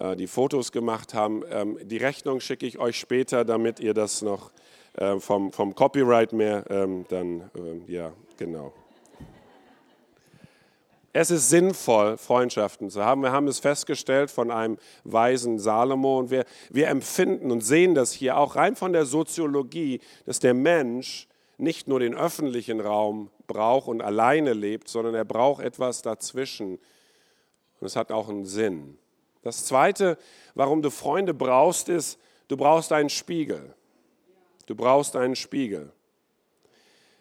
äh, 0.00 0.16
die 0.16 0.28
Fotos 0.28 0.72
gemacht 0.72 1.12
haben. 1.12 1.42
Ähm, 1.50 1.78
die 1.82 1.98
Rechnung 1.98 2.40
schicke 2.40 2.64
ich 2.64 2.78
euch 2.78 2.98
später, 2.98 3.44
damit 3.44 3.80
ihr 3.80 3.92
das 3.92 4.22
noch 4.22 4.50
äh, 4.96 5.18
vom, 5.20 5.52
vom 5.52 5.74
Copyright 5.74 6.32
mehr, 6.32 6.64
ähm, 6.70 7.04
dann, 7.08 7.50
äh, 7.54 7.92
ja, 7.92 8.12
genau. 8.36 8.72
Es 11.12 11.30
ist 11.30 11.48
sinnvoll, 11.48 12.18
Freundschaften 12.18 12.90
zu 12.90 13.02
haben. 13.02 13.22
Wir 13.22 13.32
haben 13.32 13.48
es 13.48 13.58
festgestellt 13.58 14.30
von 14.30 14.50
einem 14.50 14.76
weisen 15.04 15.58
Salomo 15.58 16.18
und 16.18 16.30
wir, 16.30 16.44
wir 16.68 16.88
empfinden 16.88 17.50
und 17.50 17.62
sehen 17.62 17.94
das 17.94 18.12
hier 18.12 18.36
auch 18.36 18.56
rein 18.56 18.76
von 18.76 18.92
der 18.92 19.06
Soziologie, 19.06 20.00
dass 20.26 20.40
der 20.40 20.52
Mensch 20.52 21.26
nicht 21.58 21.88
nur 21.88 22.00
den 22.00 22.14
öffentlichen 22.14 22.80
Raum 22.80 23.30
braucht 23.46 23.88
und 23.88 24.02
alleine 24.02 24.52
lebt, 24.52 24.88
sondern 24.88 25.14
er 25.14 25.24
braucht 25.24 25.62
etwas 25.62 26.02
dazwischen. 26.02 26.78
Und 27.80 27.86
es 27.86 27.96
hat 27.96 28.12
auch 28.12 28.28
einen 28.28 28.44
Sinn. 28.44 28.98
Das 29.42 29.64
Zweite, 29.64 30.18
warum 30.54 30.82
du 30.82 30.90
Freunde 30.90 31.34
brauchst, 31.34 31.88
ist, 31.88 32.18
du 32.48 32.56
brauchst 32.56 32.92
einen 32.92 33.10
Spiegel. 33.10 33.75
Du 34.66 34.74
brauchst 34.74 35.16
einen 35.16 35.36
Spiegel. 35.36 35.92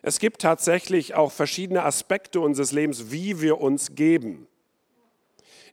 Es 0.02 0.20
gibt 0.20 0.42
tatsächlich 0.42 1.16
auch 1.16 1.32
verschiedene 1.32 1.84
Aspekte 1.84 2.40
unseres 2.40 2.72
Lebens, 2.72 3.12
wie 3.12 3.42
wir 3.42 3.60
uns 3.60 3.96
geben. 3.96 4.48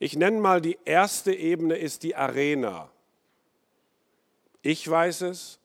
Ich 0.01 0.17
nenne 0.17 0.41
mal 0.41 0.61
die 0.61 0.79
erste 0.85 1.35
Ebene 1.35 1.77
ist 1.77 2.03
die 2.03 2.17
Arena. 2.17 2.91
Ich 4.63 4.89
weiß 4.89 5.23
es 5.23 5.59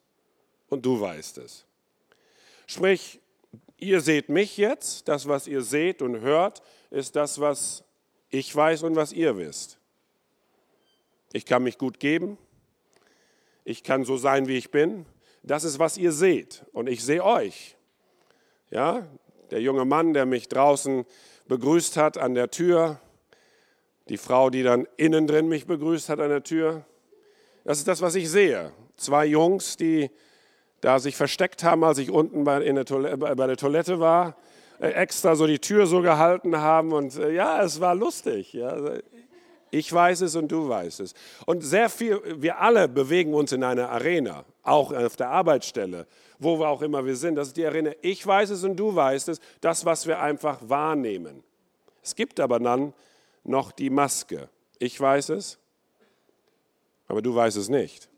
und 0.70 0.86
du 0.86 1.00
weißt 1.00 1.38
es. 1.38 1.66
Sprich, 2.66 3.20
ihr 3.78 4.02
seht 4.02 4.30
mich 4.30 4.58
jetzt, 4.58 5.08
das, 5.08 5.28
was 5.28 5.48
ihr 5.48 5.62
seht 5.62 6.02
und 6.02 6.20
hört, 6.20 6.62
ist 6.90 7.16
das, 7.16 7.40
was 7.40 7.84
ich 8.30 8.54
weiß 8.54 8.84
und 8.84 8.96
was 8.96 9.14
ihr 9.14 9.38
wisst. 9.38 9.80
Ich 11.34 11.46
kann 11.46 11.64
mich 11.64 11.78
gut 11.78 12.00
geben, 12.00 12.38
ich 13.64 13.84
kann 13.84 14.06
so 14.06 14.18
sein, 14.18 14.48
wie 14.48 14.58
ich 14.58 14.72
bin, 14.72 15.06
das 15.44 15.64
ist, 15.64 15.80
was 15.80 15.98
ihr 15.98 16.12
seht. 16.12 16.66
Und 16.74 16.88
ich 16.88 17.04
sehe 17.04 17.24
euch. 17.24 17.78
Ja, 18.70 19.08
der 19.52 19.62
junge 19.62 19.86
Mann, 19.86 20.14
der 20.14 20.26
mich 20.26 20.50
draußen 20.50 21.06
begrüßt 21.48 21.98
hat 21.98 22.18
an 22.18 22.36
der 22.36 22.52
Tür, 22.52 23.00
die 24.10 24.18
Frau, 24.18 24.50
die 24.50 24.64
dann 24.64 24.88
innen 24.98 25.28
drin 25.28 25.48
mich 25.48 25.66
begrüßt 25.66 26.10
hat 26.10 26.20
an 26.20 26.30
der 26.30 26.44
Tür. 26.44 26.86
Das 27.64 27.78
ist 27.78 27.88
das, 27.88 28.02
was 28.02 28.16
ich 28.16 28.30
sehe. 28.30 28.72
Zwei 28.96 29.26
Jungs, 29.26 29.78
die 29.78 30.10
da 30.82 31.00
sich 31.00 31.16
versteckt 31.16 31.64
haben, 31.64 31.84
als 31.84 31.98
ich 31.98 32.12
unten 32.12 32.44
bei, 32.44 32.60
der, 32.60 32.86
Toilette, 32.86 33.18
bei 33.18 33.48
der 33.48 33.58
Toilette 33.58 34.00
war, 34.00 34.36
äh, 34.80 34.90
extra 34.90 35.36
so 35.36 35.48
die 35.48 35.60
Tür 35.60 35.88
so 35.88 36.02
gehalten 36.02 36.58
haben 36.58 36.94
und 36.94 37.18
äh, 37.18 37.32
ja, 37.32 37.64
es 37.64 37.82
war 37.82 37.96
lustig. 37.96 38.54
Ja. 38.54 38.78
Ich 39.72 39.92
weiß 39.92 40.22
es 40.22 40.36
und 40.36 40.52
du 40.52 40.70
weißt 40.70 41.02
es. 41.02 41.14
Und 41.46 41.62
sehr 41.62 41.90
viel, 41.90 42.22
wir 42.42 42.60
alle 42.60 42.88
bewegen 42.88 43.34
uns 43.34 43.52
in 43.52 43.64
einer 43.64 43.90
Arena, 43.90 44.46
auch 44.64 44.94
auf 44.94 45.16
der 45.16 45.30
Arbeitsstelle, 45.30 46.08
wo 46.40 46.60
wir 46.60 46.68
auch 46.68 46.82
immer 46.82 47.06
wir 47.06 47.16
sind. 47.16 47.36
Das 47.36 47.50
ist 47.50 47.58
die 47.58 47.66
Arena. 47.66 47.92
Ich 48.02 48.26
weiß 48.26 48.50
es 48.52 48.64
und 48.64 48.78
du 48.78 48.96
weißt 48.96 49.30
es, 49.30 49.40
das, 49.62 49.86
was 49.86 50.08
wir 50.08 50.20
einfach 50.22 50.60
wahrnehmen. 50.62 51.44
Es 52.02 52.16
gibt 52.16 52.40
aber 52.40 52.60
dann 52.60 52.94
noch 53.44 53.72
die 53.72 53.90
Maske. 53.90 54.50
Ich 54.80 55.00
weiß 55.00 55.30
es, 55.30 55.58
aber 57.08 57.22
du 57.22 57.34
weißt 57.34 57.58
es 57.58 57.70
nicht. 57.70 58.10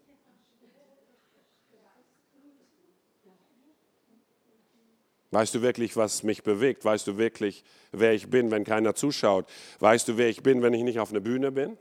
Weißt 5.31 5.53
du 5.53 5.61
wirklich, 5.61 5.95
was 5.95 6.23
mich 6.23 6.43
bewegt? 6.43 6.83
Weißt 6.85 7.05
du 7.05 7.17
wirklich, 7.17 7.63
wer 7.91 8.13
ich 8.13 8.29
bin, 8.29 8.49
wenn 8.49 8.63
keiner 8.63 8.95
zuschaut? 8.95 9.45
Weißt 9.79 10.07
du, 10.07 10.17
wer 10.17 10.27
ich 10.27 10.41
bin, 10.41 10.61
wenn 10.63 10.73
ich 10.73 10.83
nicht 10.83 10.99
auf 10.99 11.11
einer 11.11 11.19
Bühne 11.19 11.51
bin? 11.51 11.77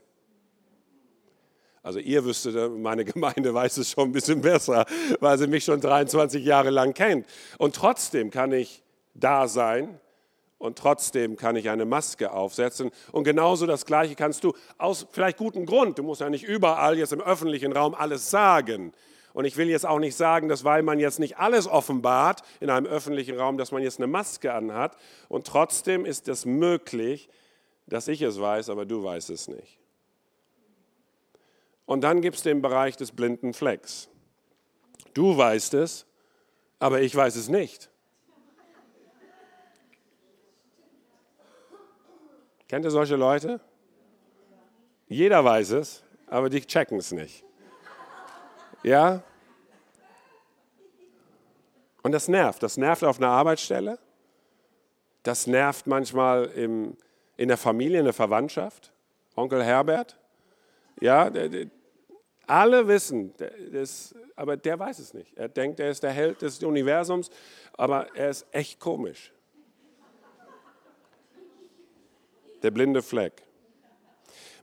Also 1.82 1.98
ihr 2.00 2.24
wüsstet, 2.24 2.54
meine 2.78 3.04
Gemeinde 3.06 3.54
weiß 3.54 3.78
es 3.78 3.92
schon 3.92 4.10
ein 4.10 4.12
bisschen 4.12 4.42
besser, 4.42 4.84
weil 5.20 5.38
sie 5.38 5.46
mich 5.46 5.64
schon 5.64 5.80
23 5.80 6.44
Jahre 6.44 6.68
lang 6.68 6.92
kennt. 6.92 7.26
Und 7.56 7.74
trotzdem 7.74 8.30
kann 8.30 8.52
ich 8.52 8.82
da 9.14 9.48
sein 9.48 9.98
und 10.58 10.76
trotzdem 10.76 11.36
kann 11.36 11.56
ich 11.56 11.70
eine 11.70 11.86
Maske 11.86 12.32
aufsetzen. 12.32 12.90
Und 13.12 13.24
genauso 13.24 13.64
das 13.64 13.86
Gleiche 13.86 14.16
kannst 14.16 14.44
du 14.44 14.52
aus 14.76 15.06
vielleicht 15.12 15.38
gutem 15.38 15.64
Grund. 15.64 15.98
Du 15.98 16.02
musst 16.02 16.20
ja 16.20 16.28
nicht 16.28 16.44
überall 16.44 16.98
jetzt 16.98 17.14
im 17.14 17.22
öffentlichen 17.22 17.72
Raum 17.72 17.94
alles 17.94 18.28
sagen. 18.28 18.92
Und 19.38 19.44
ich 19.44 19.56
will 19.56 19.68
jetzt 19.68 19.86
auch 19.86 20.00
nicht 20.00 20.16
sagen, 20.16 20.48
dass 20.48 20.64
weil 20.64 20.82
man 20.82 20.98
jetzt 20.98 21.20
nicht 21.20 21.38
alles 21.38 21.68
offenbart 21.68 22.42
in 22.58 22.70
einem 22.70 22.86
öffentlichen 22.86 23.38
Raum, 23.38 23.56
dass 23.56 23.70
man 23.70 23.84
jetzt 23.84 24.00
eine 24.00 24.08
Maske 24.08 24.52
anhat. 24.52 24.96
Und 25.28 25.46
trotzdem 25.46 26.04
ist 26.04 26.26
es 26.26 26.44
möglich, 26.44 27.28
dass 27.86 28.08
ich 28.08 28.20
es 28.20 28.40
weiß, 28.40 28.68
aber 28.68 28.84
du 28.84 29.04
weißt 29.04 29.30
es 29.30 29.46
nicht. 29.46 29.78
Und 31.86 32.00
dann 32.00 32.20
gibt 32.20 32.38
es 32.38 32.42
den 32.42 32.62
Bereich 32.62 32.96
des 32.96 33.12
blinden 33.12 33.54
Flecks. 33.54 34.08
Du 35.14 35.36
weißt 35.36 35.74
es, 35.74 36.04
aber 36.80 37.00
ich 37.00 37.14
weiß 37.14 37.36
es 37.36 37.48
nicht. 37.48 37.90
Kennt 42.66 42.84
ihr 42.84 42.90
solche 42.90 43.14
Leute? 43.14 43.60
Jeder 45.06 45.44
weiß 45.44 45.70
es, 45.70 46.02
aber 46.26 46.50
die 46.50 46.60
checken 46.62 46.98
es 46.98 47.12
nicht. 47.12 47.44
Ja? 48.82 49.22
Und 52.02 52.12
das 52.12 52.28
nervt. 52.28 52.62
Das 52.62 52.76
nervt 52.76 53.04
auf 53.04 53.18
einer 53.18 53.28
Arbeitsstelle. 53.28 53.98
Das 55.22 55.46
nervt 55.46 55.86
manchmal 55.86 56.46
im, 56.46 56.96
in 57.36 57.48
der 57.48 57.56
Familie, 57.56 57.98
in 57.98 58.04
der 58.04 58.14
Verwandtschaft. 58.14 58.92
Onkel 59.34 59.62
Herbert. 59.62 60.18
Ja, 61.00 61.30
alle 62.46 62.88
wissen, 62.88 63.34
das, 63.72 64.14
aber 64.34 64.56
der 64.56 64.78
weiß 64.78 64.98
es 64.98 65.12
nicht. 65.12 65.36
Er 65.36 65.48
denkt, 65.48 65.80
er 65.80 65.90
ist 65.90 66.02
der 66.02 66.10
Held 66.10 66.40
des 66.42 66.62
Universums, 66.62 67.30
aber 67.74 68.08
er 68.16 68.30
ist 68.30 68.46
echt 68.52 68.80
komisch. 68.80 69.32
Der 72.62 72.70
blinde 72.70 73.02
Fleck. 73.02 73.42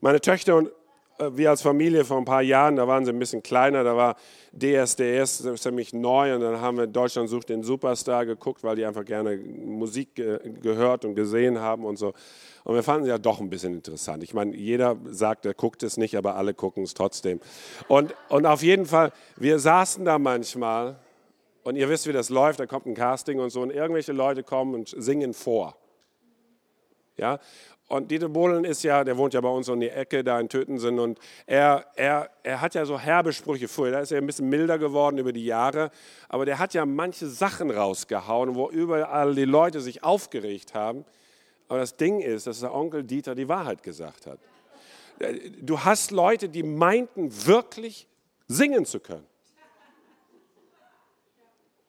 Meine 0.01 0.19
Töchter 0.19 0.55
und 0.55 0.71
wir 1.31 1.49
als 1.49 1.61
Familie 1.61 2.03
vor 2.05 2.17
ein 2.17 2.25
paar 2.25 2.41
Jahren, 2.41 2.75
da 2.75 2.87
waren 2.87 3.05
sie 3.05 3.11
ein 3.11 3.19
bisschen 3.19 3.41
kleiner, 3.41 3.83
da 3.83 3.95
war 3.95 4.15
DSDS, 4.51 5.43
ziemlich 5.55 5.93
neu 5.93 6.35
und 6.35 6.41
dann 6.41 6.61
haben 6.61 6.77
wir 6.77 6.87
Deutschland 6.87 7.29
sucht 7.29 7.49
den 7.49 7.63
Superstar 7.63 8.25
geguckt, 8.25 8.63
weil 8.63 8.75
die 8.75 8.85
einfach 8.85 9.05
gerne 9.05 9.37
Musik 9.37 10.15
ge 10.15 10.39
gehört 10.61 11.05
und 11.05 11.15
gesehen 11.15 11.59
haben 11.59 11.85
und 11.85 11.97
so. 11.97 12.13
Und 12.63 12.75
wir 12.75 12.83
fanden 12.83 13.03
es 13.03 13.09
ja 13.09 13.17
doch 13.17 13.39
ein 13.39 13.49
bisschen 13.49 13.73
interessant. 13.73 14.23
Ich 14.23 14.33
meine, 14.33 14.55
jeder 14.55 14.97
sagt, 15.05 15.45
er 15.45 15.53
guckt 15.53 15.83
es 15.83 15.97
nicht, 15.97 16.17
aber 16.17 16.35
alle 16.35 16.53
gucken 16.53 16.83
es 16.83 16.93
trotzdem. 16.93 17.39
Und, 17.87 18.15
und 18.29 18.45
auf 18.45 18.63
jeden 18.63 18.85
Fall, 18.85 19.11
wir 19.37 19.59
saßen 19.59 20.03
da 20.03 20.17
manchmal 20.17 20.97
und 21.63 21.75
ihr 21.75 21.89
wisst, 21.89 22.07
wie 22.07 22.13
das 22.13 22.29
läuft, 22.29 22.59
da 22.59 22.65
kommt 22.65 22.85
ein 22.85 22.95
Casting 22.95 23.39
und 23.39 23.49
so 23.49 23.61
und 23.61 23.71
irgendwelche 23.71 24.13
Leute 24.13 24.43
kommen 24.43 24.73
und 24.73 24.93
singen 24.97 25.33
vor. 25.33 25.75
Ja, 27.17 27.39
und 27.87 28.09
Dieter 28.09 28.29
Bohlen 28.29 28.65
ist 28.65 28.81
ja, 28.81 29.03
der 29.03 29.15
wohnt 29.15 29.35
ja 29.35 29.41
bei 29.41 29.49
uns 29.49 29.69
um 29.69 29.79
die 29.79 29.89
Ecke, 29.89 30.23
da 30.23 30.39
in 30.39 30.49
Tötensen. 30.49 30.97
Und 30.97 31.19
er, 31.45 31.85
er, 31.95 32.31
er 32.41 32.59
hat 32.59 32.73
ja 32.73 32.83
so 32.83 32.97
herbe 32.97 33.31
Sprüche 33.31 33.67
vorher. 33.67 33.93
Da 33.93 33.99
ist 33.99 34.11
er 34.11 34.17
ein 34.17 34.25
bisschen 34.25 34.49
milder 34.49 34.79
geworden 34.79 35.19
über 35.19 35.31
die 35.31 35.45
Jahre. 35.45 35.91
Aber 36.27 36.45
der 36.45 36.57
hat 36.57 36.73
ja 36.73 36.83
manche 36.85 37.27
Sachen 37.27 37.69
rausgehauen, 37.69 38.55
wo 38.55 38.71
überall 38.71 39.35
die 39.35 39.45
Leute 39.45 39.81
sich 39.81 40.03
aufgeregt 40.03 40.73
haben. 40.73 41.05
Aber 41.67 41.79
das 41.79 41.95
Ding 41.95 42.21
ist, 42.21 42.47
dass 42.47 42.61
der 42.61 42.73
Onkel 42.73 43.03
Dieter 43.03 43.35
die 43.35 43.47
Wahrheit 43.47 43.83
gesagt 43.83 44.25
hat. 44.25 44.39
Du 45.61 45.79
hast 45.79 46.09
Leute, 46.09 46.49
die 46.49 46.63
meinten 46.63 47.29
wirklich 47.45 48.07
singen 48.47 48.85
zu 48.85 48.99
können. 48.99 49.25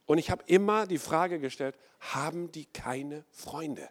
Und 0.04 0.18
ich 0.18 0.30
habe 0.30 0.42
immer 0.46 0.86
die 0.86 0.98
Frage 0.98 1.40
gestellt, 1.40 1.74
haben 2.00 2.52
die 2.52 2.66
keine 2.66 3.24
Freunde? 3.30 3.88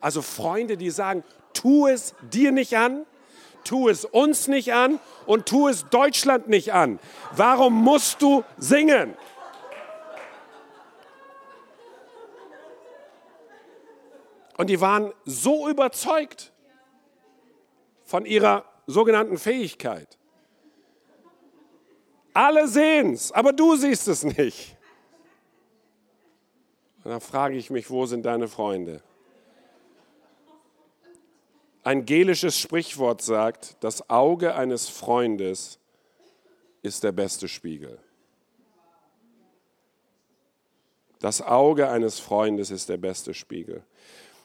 Also 0.00 0.22
Freunde, 0.22 0.76
die 0.76 0.90
sagen, 0.90 1.24
tu 1.52 1.86
es 1.86 2.14
dir 2.32 2.52
nicht 2.52 2.76
an, 2.76 3.06
tu 3.64 3.88
es 3.88 4.04
uns 4.04 4.48
nicht 4.48 4.72
an 4.72 5.00
und 5.26 5.46
tu 5.46 5.68
es 5.68 5.88
Deutschland 5.88 6.48
nicht 6.48 6.72
an. 6.72 6.98
Warum 7.34 7.74
musst 7.74 8.22
du 8.22 8.44
singen? 8.56 9.14
Und 14.56 14.70
die 14.70 14.80
waren 14.80 15.12
so 15.24 15.68
überzeugt 15.68 16.52
von 18.04 18.24
ihrer 18.24 18.64
sogenannten 18.86 19.36
Fähigkeit. 19.36 20.16
Alle 22.32 22.68
sehen 22.68 23.14
es, 23.14 23.32
aber 23.32 23.52
du 23.52 23.76
siehst 23.76 24.08
es 24.08 24.22
nicht. 24.22 24.76
Und 27.02 27.10
dann 27.10 27.20
frage 27.20 27.56
ich 27.56 27.70
mich, 27.70 27.90
wo 27.90 28.06
sind 28.06 28.24
deine 28.24 28.48
Freunde? 28.48 29.02
Ein 31.86 32.04
gelisches 32.04 32.58
Sprichwort 32.58 33.22
sagt, 33.22 33.76
das 33.78 34.10
Auge 34.10 34.56
eines 34.56 34.88
Freundes 34.88 35.78
ist 36.82 37.04
der 37.04 37.12
beste 37.12 37.46
Spiegel. 37.46 38.00
Das 41.20 41.42
Auge 41.42 41.88
eines 41.88 42.18
Freundes 42.18 42.72
ist 42.72 42.88
der 42.88 42.96
beste 42.96 43.34
Spiegel. 43.34 43.84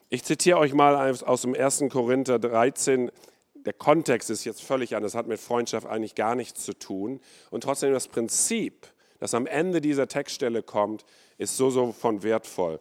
Ich 0.10 0.24
zitiere 0.24 0.60
euch 0.60 0.76
mal 0.76 1.16
aus 1.24 1.42
dem 1.42 1.56
1. 1.56 1.86
Korinther 1.90 2.38
13. 2.38 3.10
Der 3.56 3.74
Kontext 3.74 4.30
ist 4.30 4.46
jetzt 4.46 4.62
völlig 4.62 4.96
anders, 4.96 5.16
hat 5.16 5.26
mit 5.26 5.40
Freundschaft 5.40 5.88
eigentlich 5.88 6.14
gar 6.14 6.36
nichts 6.36 6.64
zu 6.64 6.78
tun. 6.78 7.20
Und 7.50 7.64
trotzdem 7.64 7.92
das 7.92 8.08
Prinzip, 8.08 8.86
das 9.18 9.34
am 9.34 9.48
Ende 9.48 9.82
dieser 9.82 10.08
Textstelle 10.08 10.62
kommt, 10.62 11.06
ist 11.40 11.58
so, 11.58 11.72
so 11.72 11.92
von 11.92 12.22
wertvoll. 12.22 12.80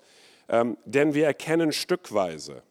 Ähm, 0.50 0.76
denn 0.84 1.14
wir 1.14 1.24
erkennen 1.24 1.72
stückweise, 1.72 2.62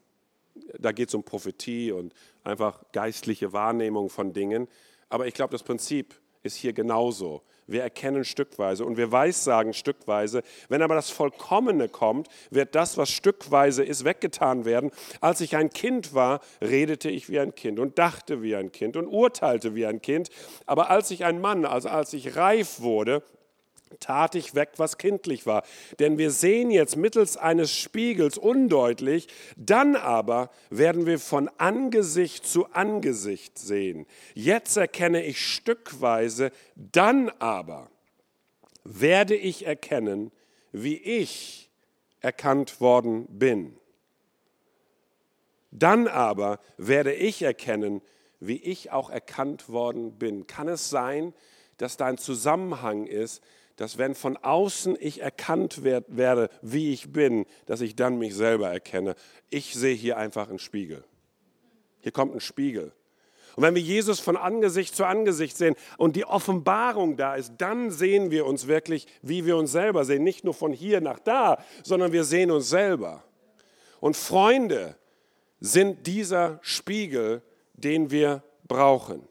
da 0.78 0.92
geht 0.92 1.08
es 1.08 1.14
um 1.14 1.22
Prophetie 1.22 1.92
und 1.92 2.14
einfach 2.44 2.82
geistliche 2.92 3.52
Wahrnehmung 3.52 4.10
von 4.10 4.32
Dingen. 4.32 4.68
Aber 5.08 5.26
ich 5.26 5.34
glaube, 5.34 5.52
das 5.52 5.62
Prinzip 5.62 6.14
ist 6.42 6.56
hier 6.56 6.72
genauso. 6.72 7.42
Wir 7.66 7.82
erkennen 7.82 8.24
stückweise 8.24 8.84
und 8.84 8.96
wir 8.96 9.12
weissagen 9.12 9.74
stückweise. 9.74 10.42
Wenn 10.68 10.82
aber 10.82 10.96
das 10.96 11.10
Vollkommene 11.10 11.88
kommt, 11.88 12.26
wird 12.50 12.74
das, 12.74 12.96
was 12.96 13.10
stückweise 13.10 13.84
ist, 13.84 14.04
weggetan 14.04 14.64
werden. 14.64 14.90
Als 15.20 15.40
ich 15.40 15.56
ein 15.56 15.70
Kind 15.70 16.12
war, 16.12 16.40
redete 16.60 17.08
ich 17.10 17.28
wie 17.28 17.38
ein 17.38 17.54
Kind 17.54 17.78
und 17.78 17.98
dachte 17.98 18.42
wie 18.42 18.56
ein 18.56 18.72
Kind 18.72 18.96
und 18.96 19.06
urteilte 19.06 19.76
wie 19.76 19.86
ein 19.86 20.02
Kind. 20.02 20.30
Aber 20.66 20.90
als 20.90 21.12
ich 21.12 21.24
ein 21.24 21.40
Mann, 21.40 21.64
also 21.64 21.88
als 21.88 22.12
ich 22.12 22.34
reif 22.34 22.80
wurde, 22.80 23.22
tat 23.98 24.34
ich 24.34 24.54
weg, 24.54 24.70
was 24.76 24.98
kindlich 24.98 25.46
war. 25.46 25.64
Denn 25.98 26.18
wir 26.18 26.30
sehen 26.30 26.70
jetzt 26.70 26.96
mittels 26.96 27.36
eines 27.36 27.74
Spiegels 27.74 28.38
undeutlich, 28.38 29.28
dann 29.56 29.96
aber 29.96 30.50
werden 30.70 31.06
wir 31.06 31.18
von 31.18 31.50
Angesicht 31.58 32.46
zu 32.46 32.66
Angesicht 32.72 33.58
sehen. 33.58 34.06
Jetzt 34.34 34.76
erkenne 34.76 35.24
ich 35.24 35.44
stückweise, 35.44 36.52
dann 36.76 37.30
aber 37.40 37.90
werde 38.84 39.34
ich 39.34 39.66
erkennen, 39.66 40.30
wie 40.72 40.96
ich 40.96 41.70
erkannt 42.20 42.80
worden 42.80 43.26
bin. 43.28 43.76
Dann 45.72 46.08
aber 46.08 46.60
werde 46.76 47.12
ich 47.12 47.42
erkennen, 47.42 48.02
wie 48.40 48.56
ich 48.56 48.90
auch 48.90 49.10
erkannt 49.10 49.68
worden 49.68 50.18
bin. 50.18 50.46
Kann 50.46 50.68
es 50.68 50.90
sein, 50.90 51.34
dass 51.76 51.96
da 51.96 52.06
ein 52.06 52.18
Zusammenhang 52.18 53.06
ist, 53.06 53.42
dass 53.80 53.96
wenn 53.96 54.14
von 54.14 54.36
außen 54.36 54.94
ich 55.00 55.22
erkannt 55.22 55.82
werde, 55.82 56.50
wie 56.60 56.92
ich 56.92 57.14
bin, 57.14 57.46
dass 57.64 57.80
ich 57.80 57.96
dann 57.96 58.18
mich 58.18 58.34
selber 58.34 58.68
erkenne. 58.68 59.14
Ich 59.48 59.72
sehe 59.72 59.94
hier 59.94 60.18
einfach 60.18 60.50
einen 60.50 60.58
Spiegel. 60.58 61.02
Hier 62.00 62.12
kommt 62.12 62.34
ein 62.34 62.40
Spiegel. 62.40 62.92
Und 63.56 63.62
wenn 63.62 63.74
wir 63.74 63.80
Jesus 63.80 64.20
von 64.20 64.36
Angesicht 64.36 64.94
zu 64.94 65.06
Angesicht 65.06 65.56
sehen 65.56 65.76
und 65.96 66.14
die 66.14 66.26
Offenbarung 66.26 67.16
da 67.16 67.36
ist, 67.36 67.54
dann 67.56 67.90
sehen 67.90 68.30
wir 68.30 68.44
uns 68.44 68.66
wirklich, 68.66 69.06
wie 69.22 69.46
wir 69.46 69.56
uns 69.56 69.72
selber 69.72 70.04
sehen. 70.04 70.24
Nicht 70.24 70.44
nur 70.44 70.52
von 70.52 70.74
hier 70.74 71.00
nach 71.00 71.18
da, 71.18 71.64
sondern 71.82 72.12
wir 72.12 72.24
sehen 72.24 72.50
uns 72.50 72.68
selber. 72.68 73.24
Und 73.98 74.14
Freunde 74.14 74.94
sind 75.58 76.06
dieser 76.06 76.58
Spiegel, 76.60 77.40
den 77.72 78.10
wir 78.10 78.42
brauchen. 78.68 79.26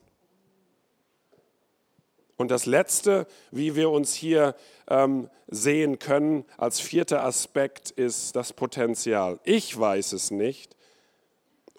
Und 2.39 2.51
das 2.51 2.65
Letzte, 2.65 3.27
wie 3.51 3.75
wir 3.75 3.89
uns 3.89 4.13
hier 4.13 4.55
ähm, 4.87 5.29
sehen 5.49 5.99
können, 5.99 6.45
als 6.57 6.79
vierter 6.79 7.25
Aspekt 7.25 7.91
ist 7.91 8.33
das 8.33 8.53
Potenzial. 8.53 9.41
Ich 9.43 9.77
weiß 9.77 10.13
es 10.13 10.31
nicht 10.31 10.77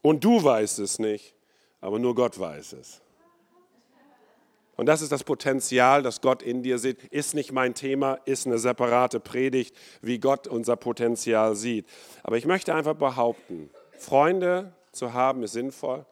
und 0.03 0.23
du 0.23 0.44
weißt 0.44 0.81
es 0.81 0.99
nicht, 0.99 1.35
aber 1.81 1.99
nur 1.99 2.14
Gott 2.14 2.38
weiß 2.38 2.75
es. 2.75 3.01
Und 4.77 4.85
das 4.85 5.01
ist 5.01 5.12
das 5.12 5.25
Potenzial, 5.25 6.03
das 6.03 6.20
Gott 6.20 6.42
in 6.42 6.62
dir 6.62 6.79
sieht. 6.79 7.05
Ist 7.05 7.33
nicht 7.33 7.53
mein 7.53 7.73
Thema, 7.73 8.18
ist 8.27 8.46
eine 8.46 8.59
separate 8.59 9.18
Predigt, 9.18 9.75
wie 10.03 10.18
Gott 10.18 10.46
unser 10.46 10.77
Potenzial 10.77 11.57
sieht. 11.57 11.87
Aber 12.23 12.37
ich 12.37 12.44
möchte 12.44 12.75
einfach 12.75 12.96
behaupten, 12.96 13.70
Freunde 13.96 14.75
zu 14.92 15.14
haben 15.14 15.42
ist 15.42 15.53
sinnvoll 15.53 16.05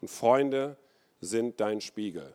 und 0.00 0.08
Freunde 0.08 0.78
sind 1.20 1.60
dein 1.60 1.82
Spiegel. 1.82 2.32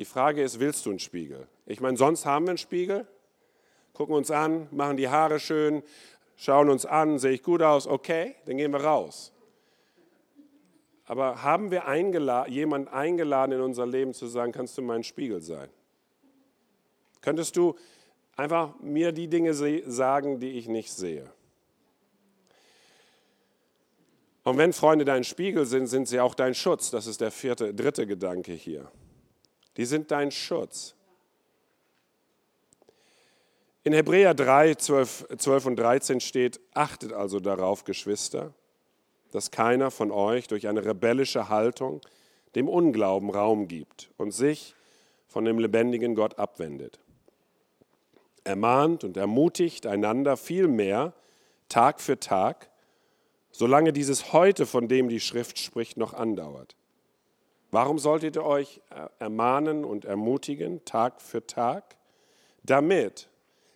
Die 0.00 0.06
Frage 0.06 0.42
ist, 0.42 0.58
willst 0.58 0.86
du 0.86 0.90
einen 0.90 0.98
Spiegel? 0.98 1.46
Ich 1.66 1.82
meine, 1.82 1.98
sonst 1.98 2.24
haben 2.24 2.46
wir 2.46 2.52
einen 2.52 2.56
Spiegel, 2.56 3.06
gucken 3.92 4.14
uns 4.14 4.30
an, 4.30 4.66
machen 4.70 4.96
die 4.96 5.10
Haare 5.10 5.38
schön, 5.38 5.82
schauen 6.36 6.70
uns 6.70 6.86
an, 6.86 7.18
sehe 7.18 7.32
ich 7.32 7.42
gut 7.42 7.60
aus, 7.60 7.86
okay, 7.86 8.34
dann 8.46 8.56
gehen 8.56 8.72
wir 8.72 8.82
raus. 8.82 9.30
Aber 11.04 11.42
haben 11.42 11.70
wir 11.70 11.86
eingela 11.86 12.48
jemanden 12.48 12.88
eingeladen 12.88 13.52
in 13.52 13.60
unser 13.60 13.84
Leben 13.84 14.14
zu 14.14 14.26
sagen, 14.26 14.52
kannst 14.52 14.78
du 14.78 14.80
mein 14.80 15.04
Spiegel 15.04 15.42
sein? 15.42 15.68
Könntest 17.20 17.58
du 17.58 17.76
einfach 18.36 18.80
mir 18.80 19.12
die 19.12 19.28
Dinge 19.28 19.52
sagen, 19.52 20.40
die 20.40 20.52
ich 20.52 20.66
nicht 20.66 20.94
sehe? 20.94 21.30
Und 24.44 24.56
wenn 24.56 24.72
Freunde 24.72 25.04
dein 25.04 25.24
Spiegel 25.24 25.66
sind, 25.66 25.88
sind 25.88 26.08
sie 26.08 26.20
auch 26.20 26.34
dein 26.34 26.54
Schutz. 26.54 26.90
Das 26.90 27.06
ist 27.06 27.20
der 27.20 27.30
vierte, 27.30 27.74
dritte 27.74 28.06
Gedanke 28.06 28.52
hier. 28.52 28.90
Die 29.76 29.84
sind 29.84 30.10
dein 30.10 30.30
Schutz. 30.30 30.94
In 33.82 33.92
Hebräer 33.94 34.34
3, 34.34 34.74
12, 34.74 35.28
12 35.38 35.66
und 35.66 35.76
13 35.76 36.20
steht, 36.20 36.60
achtet 36.74 37.12
also 37.12 37.40
darauf, 37.40 37.84
Geschwister, 37.84 38.52
dass 39.32 39.50
keiner 39.50 39.90
von 39.90 40.10
euch 40.10 40.48
durch 40.48 40.68
eine 40.68 40.84
rebellische 40.84 41.48
Haltung 41.48 42.00
dem 42.54 42.68
Unglauben 42.68 43.30
Raum 43.30 43.68
gibt 43.68 44.10
und 44.16 44.32
sich 44.32 44.74
von 45.28 45.44
dem 45.44 45.58
lebendigen 45.58 46.14
Gott 46.14 46.38
abwendet. 46.38 46.98
Ermahnt 48.44 49.04
und 49.04 49.16
ermutigt 49.16 49.86
einander 49.86 50.36
vielmehr 50.36 51.14
Tag 51.68 52.00
für 52.00 52.18
Tag, 52.18 52.68
solange 53.52 53.92
dieses 53.92 54.32
Heute, 54.32 54.66
von 54.66 54.88
dem 54.88 55.08
die 55.08 55.20
Schrift 55.20 55.58
spricht, 55.58 55.96
noch 55.96 56.14
andauert. 56.14 56.76
Warum 57.70 57.98
solltet 57.98 58.36
ihr 58.36 58.44
euch 58.44 58.80
ermahnen 59.18 59.84
und 59.84 60.04
ermutigen, 60.04 60.84
Tag 60.84 61.22
für 61.22 61.46
Tag? 61.46 61.96
Damit 62.64 63.28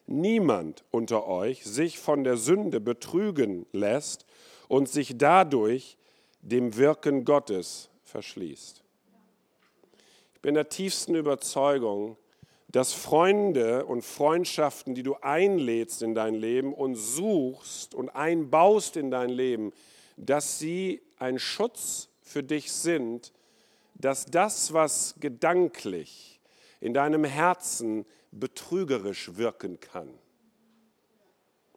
niemand 0.06 0.84
unter 0.90 1.26
euch 1.26 1.64
sich 1.64 1.98
von 1.98 2.24
der 2.24 2.36
Sünde 2.36 2.80
betrügen 2.80 3.66
lässt 3.72 4.26
und 4.68 4.88
sich 4.88 5.16
dadurch 5.16 5.96
dem 6.42 6.76
Wirken 6.76 7.24
Gottes 7.24 7.88
verschließt. 8.02 8.82
Ich 10.34 10.40
bin 10.40 10.54
der 10.54 10.68
tiefsten 10.68 11.14
Überzeugung, 11.14 12.16
dass 12.68 12.92
Freunde 12.92 13.86
und 13.86 14.02
Freundschaften, 14.02 14.94
die 14.94 15.04
du 15.04 15.14
einlädst 15.22 16.02
in 16.02 16.14
dein 16.14 16.34
Leben 16.34 16.74
und 16.74 16.96
suchst 16.96 17.94
und 17.94 18.10
einbaust 18.10 18.96
in 18.96 19.12
dein 19.12 19.30
Leben, 19.30 19.72
dass 20.16 20.58
sie 20.58 21.00
ein 21.18 21.38
Schutz 21.38 22.08
für 22.20 22.42
dich 22.42 22.72
sind, 22.72 23.32
dass 23.94 24.26
das, 24.26 24.72
was 24.72 25.14
gedanklich 25.20 26.40
in 26.80 26.94
deinem 26.94 27.24
Herzen 27.24 28.04
betrügerisch 28.30 29.36
wirken 29.36 29.80
kann, 29.80 30.10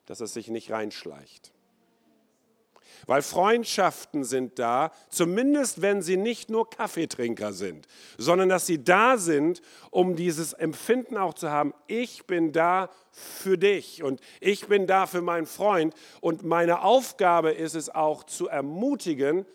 dass 0.06 0.20
es 0.20 0.34
sich 0.34 0.50
nicht 0.50 0.72
reinschleicht. 0.72 1.54
Weil 3.06 3.22
Freundschaften 3.22 4.24
sind 4.24 4.58
da, 4.58 4.92
zumindest 5.10 5.82
wenn 5.82 6.02
sie 6.02 6.18
nicht 6.18 6.50
nur 6.50 6.70
Kaffeetrinker 6.70 7.54
sind, 7.54 7.88
sondern 8.18 8.50
dass 8.50 8.66
sie 8.66 8.84
da 8.84 9.18
sind, 9.18 9.62
um 9.92 10.16
dieses 10.16 10.54
Empfinden 10.54 11.16
auch 11.16 11.36
zu 11.36 11.52
haben, 11.52 11.74
ich 11.86 12.26
bin 12.26 12.52
da 12.52 12.90
für 13.12 13.58
dich 13.58 14.02
und 14.04 14.20
ich 14.40 14.68
bin 14.68 14.88
da 14.88 15.06
für 15.06 15.22
meinen 15.22 15.46
Freund 15.46 15.94
und 16.22 16.44
meine 16.44 16.82
Aufgabe 16.82 17.52
ist 17.52 17.76
es 17.76 17.90
auch 17.90 18.24
zu 18.24 18.48
ermutigen 18.48 19.46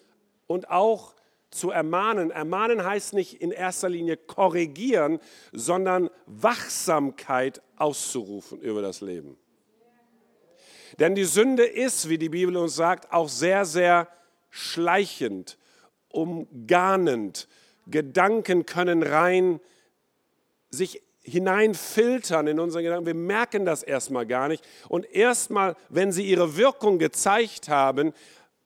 und 0.46 0.70
auch 0.70 1.14
zu 1.52 1.70
ermahnen. 1.70 2.30
Ermahnen 2.30 2.84
heißt 2.84 3.12
nicht 3.12 3.40
in 3.40 3.52
erster 3.52 3.88
Linie 3.88 4.16
korrigieren, 4.16 5.20
sondern 5.52 6.10
Wachsamkeit 6.26 7.62
auszurufen 7.76 8.60
über 8.60 8.82
das 8.82 9.00
Leben. 9.00 9.36
Denn 10.98 11.14
die 11.14 11.24
Sünde 11.24 11.64
ist, 11.64 12.08
wie 12.08 12.18
die 12.18 12.28
Bibel 12.28 12.56
uns 12.56 12.74
sagt, 12.74 13.12
auch 13.12 13.28
sehr, 13.28 13.64
sehr 13.64 14.08
schleichend, 14.50 15.58
umgarnend. 16.08 17.48
Gedanken 17.86 18.66
können 18.66 19.02
rein 19.02 19.60
sich 20.70 21.02
hineinfiltern 21.22 22.46
in 22.46 22.58
unseren 22.58 22.82
Gedanken. 22.82 23.06
Wir 23.06 23.14
merken 23.14 23.64
das 23.64 23.82
erstmal 23.82 24.26
gar 24.26 24.48
nicht. 24.48 24.64
Und 24.88 25.10
erstmal, 25.12 25.76
wenn 25.88 26.12
sie 26.12 26.24
ihre 26.24 26.56
Wirkung 26.56 26.98
gezeigt 26.98 27.68
haben, 27.68 28.12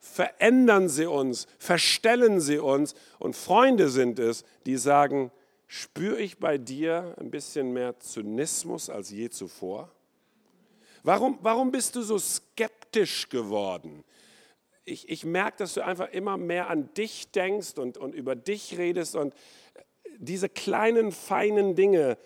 verändern 0.07 0.89
sie 0.89 1.07
uns, 1.07 1.47
verstellen 1.59 2.41
sie 2.41 2.59
uns. 2.59 2.95
Und 3.19 3.37
Freunde 3.37 3.89
sind 3.89 4.19
es, 4.19 4.45
die 4.65 4.77
sagen, 4.77 5.31
spüre 5.67 6.21
ich 6.21 6.39
bei 6.39 6.59
dir 6.59 7.15
ein 7.19 7.31
bisschen 7.31 7.73
mehr 7.73 7.99
Zynismus 7.99 8.89
als 8.89 9.11
je 9.11 9.29
zuvor? 9.31 9.91
Warum, 11.03 11.39
warum 11.43 11.71
bist 11.71 11.95
du 11.95 12.03
so 12.03 12.19
skeptisch 12.19 13.29
geworden? 13.29 14.05
Ich, 14.85 15.09
ich 15.09 15.25
merke, 15.25 15.59
dass 15.59 15.75
du 15.75 15.85
einfach 15.85 16.11
immer 16.11 16.37
mehr 16.37 16.71
an 16.71 16.93
dich 16.95 17.31
denkst 17.31 17.79
und, 17.79 17.99
und 17.99 18.15
über 18.15 18.35
dich 18.35 18.79
redest 18.79 19.17
und 19.17 19.35
diese 20.19 20.49
kleinen, 20.49 21.13
feinen 21.13 21.75
Dinge, 21.75 22.17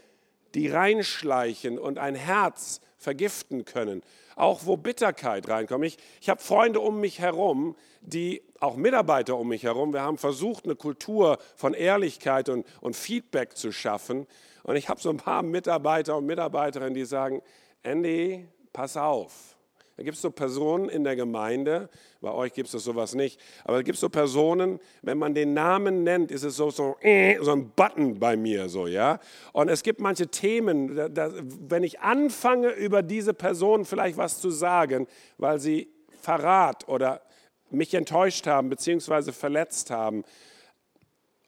die 0.55 0.68
reinschleichen 0.68 1.78
und 1.78 1.99
ein 1.99 2.14
Herz 2.14 2.81
vergiften 2.97 3.64
können. 3.64 4.03
Auch 4.41 4.64
wo 4.64 4.78
Bitterkeit 4.78 5.49
reinkommt. 5.51 5.84
Ich, 5.84 5.99
ich 6.18 6.30
habe 6.30 6.41
Freunde 6.41 6.80
um 6.80 6.99
mich 6.99 7.18
herum, 7.18 7.76
die 8.01 8.43
auch 8.59 8.76
Mitarbeiter 8.76 9.36
um 9.36 9.49
mich 9.49 9.64
herum. 9.64 9.93
Wir 9.93 10.01
haben 10.01 10.16
versucht, 10.16 10.64
eine 10.64 10.76
Kultur 10.76 11.36
von 11.57 11.74
Ehrlichkeit 11.74 12.49
und, 12.49 12.66
und 12.80 12.97
Feedback 12.97 13.55
zu 13.55 13.70
schaffen. 13.70 14.26
Und 14.62 14.76
ich 14.76 14.88
habe 14.88 14.99
so 14.99 15.11
ein 15.11 15.18
paar 15.18 15.43
Mitarbeiter 15.43 16.16
und 16.16 16.24
Mitarbeiterinnen, 16.24 16.95
die 16.95 17.05
sagen, 17.05 17.43
Andy, 17.82 18.49
pass 18.72 18.97
auf. 18.97 19.59
Da 20.01 20.05
gibt 20.05 20.16
es 20.16 20.22
so 20.22 20.30
Personen 20.30 20.88
in 20.88 21.05
der 21.05 21.14
Gemeinde, 21.14 21.90
bei 22.22 22.32
euch 22.32 22.55
gibt 22.55 22.72
es 22.72 22.84
sowas 22.84 23.14
nicht, 23.14 23.38
aber 23.64 23.76
da 23.76 23.82
gibt 23.82 23.96
es 23.96 24.01
so 24.01 24.09
Personen, 24.09 24.80
wenn 25.03 25.18
man 25.18 25.34
den 25.34 25.53
Namen 25.53 26.05
nennt, 26.05 26.30
ist 26.30 26.42
es 26.42 26.57
so, 26.57 26.70
so, 26.70 26.96
äh, 27.03 27.36
so 27.42 27.53
ein 27.53 27.68
Button 27.76 28.18
bei 28.18 28.34
mir, 28.34 28.70
so, 28.70 28.86
ja. 28.86 29.20
Und 29.53 29.68
es 29.68 29.82
gibt 29.82 30.01
manche 30.01 30.28
Themen, 30.28 30.96
da, 30.96 31.11
da, 31.11 31.30
wenn 31.68 31.84
ich 31.84 32.01
anfange, 32.01 32.70
über 32.70 33.03
diese 33.03 33.34
Person 33.34 33.84
vielleicht 33.84 34.16
was 34.16 34.40
zu 34.40 34.48
sagen, 34.48 35.07
weil 35.36 35.59
sie 35.59 35.92
Verrat 36.22 36.88
oder 36.88 37.20
mich 37.68 37.92
enttäuscht 37.92 38.46
haben, 38.46 38.70
beziehungsweise 38.70 39.34
verletzt 39.34 39.90
haben, 39.90 40.24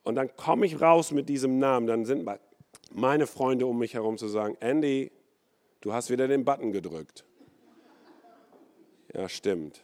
und 0.02 0.14
dann 0.16 0.28
komme 0.36 0.66
ich 0.66 0.78
raus 0.78 1.10
mit 1.10 1.30
diesem 1.30 1.58
Namen, 1.58 1.86
dann 1.86 2.04
sind 2.04 2.28
meine 2.90 3.26
Freunde 3.26 3.64
um 3.64 3.78
mich 3.78 3.94
herum 3.94 4.18
zu 4.18 4.28
sagen, 4.28 4.58
Andy, 4.60 5.10
du 5.80 5.94
hast 5.94 6.10
wieder 6.10 6.28
den 6.28 6.44
Button 6.44 6.70
gedrückt. 6.70 7.24
Ja, 9.14 9.28
stimmt. 9.28 9.82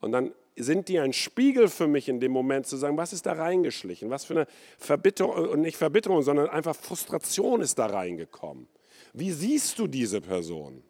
Und 0.00 0.12
dann 0.12 0.32
sind 0.56 0.88
die 0.88 0.98
ein 0.98 1.12
Spiegel 1.12 1.68
für 1.68 1.86
mich 1.86 2.08
in 2.08 2.20
dem 2.20 2.32
Moment 2.32 2.66
zu 2.66 2.76
sagen, 2.76 2.96
was 2.96 3.12
ist 3.12 3.26
da 3.26 3.32
reingeschlichen? 3.32 4.10
Was 4.10 4.24
für 4.24 4.34
eine 4.34 4.46
Verbitterung, 4.78 5.48
und 5.48 5.60
nicht 5.62 5.76
Verbitterung, 5.76 6.22
sondern 6.22 6.48
einfach 6.48 6.76
Frustration 6.76 7.60
ist 7.60 7.78
da 7.78 7.86
reingekommen. 7.86 8.68
Wie 9.12 9.32
siehst 9.32 9.78
du 9.78 9.86
diese 9.86 10.20
Person? 10.20 10.82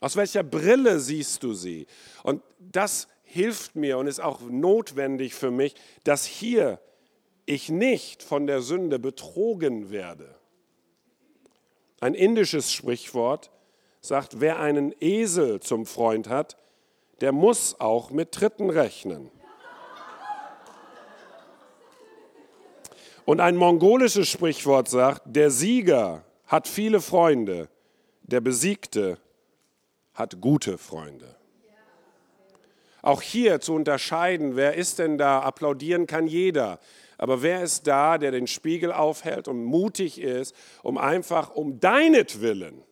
Aus 0.00 0.16
welcher 0.16 0.42
Brille 0.42 1.00
siehst 1.00 1.42
du 1.42 1.54
sie? 1.54 1.86
Und 2.22 2.42
das 2.58 3.08
hilft 3.22 3.74
mir 3.74 3.98
und 3.98 4.06
ist 4.06 4.20
auch 4.20 4.40
notwendig 4.42 5.34
für 5.34 5.50
mich, 5.50 5.74
dass 6.04 6.24
hier 6.24 6.80
ich 7.46 7.68
nicht 7.68 8.22
von 8.22 8.46
der 8.46 8.62
Sünde 8.62 8.98
betrogen 8.98 9.90
werde. 9.90 10.34
Ein 12.00 12.14
indisches 12.14 12.72
Sprichwort 12.72 13.50
sagt, 14.04 14.40
wer 14.40 14.58
einen 14.60 14.94
Esel 15.00 15.60
zum 15.60 15.86
Freund 15.86 16.28
hat, 16.28 16.58
der 17.22 17.32
muss 17.32 17.80
auch 17.80 18.10
mit 18.10 18.38
Dritten 18.38 18.68
rechnen. 18.68 19.30
Und 23.24 23.40
ein 23.40 23.56
mongolisches 23.56 24.28
Sprichwort 24.28 24.88
sagt, 24.90 25.22
der 25.24 25.50
Sieger 25.50 26.24
hat 26.46 26.68
viele 26.68 27.00
Freunde, 27.00 27.70
der 28.22 28.42
Besiegte 28.42 29.16
hat 30.12 30.38
gute 30.42 30.76
Freunde. 30.76 31.34
Auch 33.00 33.22
hier 33.22 33.60
zu 33.60 33.74
unterscheiden, 33.74 34.56
wer 34.56 34.74
ist 34.74 34.98
denn 34.98 35.16
da, 35.16 35.40
applaudieren 35.40 36.06
kann 36.06 36.26
jeder. 36.26 36.78
Aber 37.16 37.42
wer 37.42 37.62
ist 37.62 37.86
da, 37.86 38.18
der 38.18 38.32
den 38.32 38.46
Spiegel 38.46 38.92
aufhält 38.92 39.48
und 39.48 39.64
mutig 39.64 40.20
ist, 40.20 40.54
um 40.82 40.98
einfach 40.98 41.54
um 41.54 41.80
deinetwillen 41.80 42.82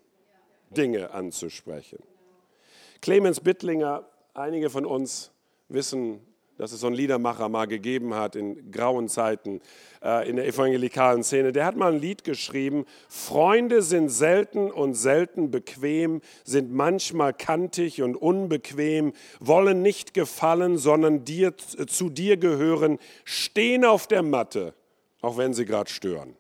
Dinge 0.75 1.13
anzusprechen. 1.13 1.99
Clemens 3.01 3.41
Bittlinger, 3.41 4.05
einige 4.35 4.71
von 4.71 4.87
uns 4.87 5.33
wissen, 5.69 6.21
dass 6.59 6.73
es 6.73 6.81
so 6.81 6.87
einen 6.87 6.97
Liedermacher 6.97 7.49
mal 7.49 7.67
gegeben 7.67 8.15
hat 8.15 8.37
in 8.37 8.71
grauen 8.71 9.09
Zeiten 9.09 9.61
äh, 10.03 10.29
in 10.29 10.37
der 10.37 10.47
evangelikalen 10.47 11.25
Szene. 11.25 11.51
Der 11.51 11.65
hat 11.65 11.77
mal 11.77 11.93
ein 11.93 12.01
Lied 12.01 12.25
geschrieben, 12.25 12.85
Freunde 13.09 13.83
sind 13.83 14.11
selten 14.11 14.71
und 14.71 14.95
selten 14.95 15.51
bequem, 15.51 16.21
sind 16.45 16.73
manchmal 16.73 17.33
kantig 17.33 18.03
und 18.03 18.15
unbequem, 18.15 19.13
wollen 19.41 19.83
nicht 19.83 20.15
gefallen, 20.15 20.79
sondern 20.79 21.25
dir, 21.25 21.57
zu 21.57 22.11
dir 22.11 22.37
gehören, 22.37 22.99
stehen 23.25 23.85
auf 23.85 24.07
der 24.07 24.23
Matte, 24.23 24.75
auch 25.21 25.39
wenn 25.39 25.55
sie 25.55 25.65
gerade 25.65 25.91
stören. 25.91 26.37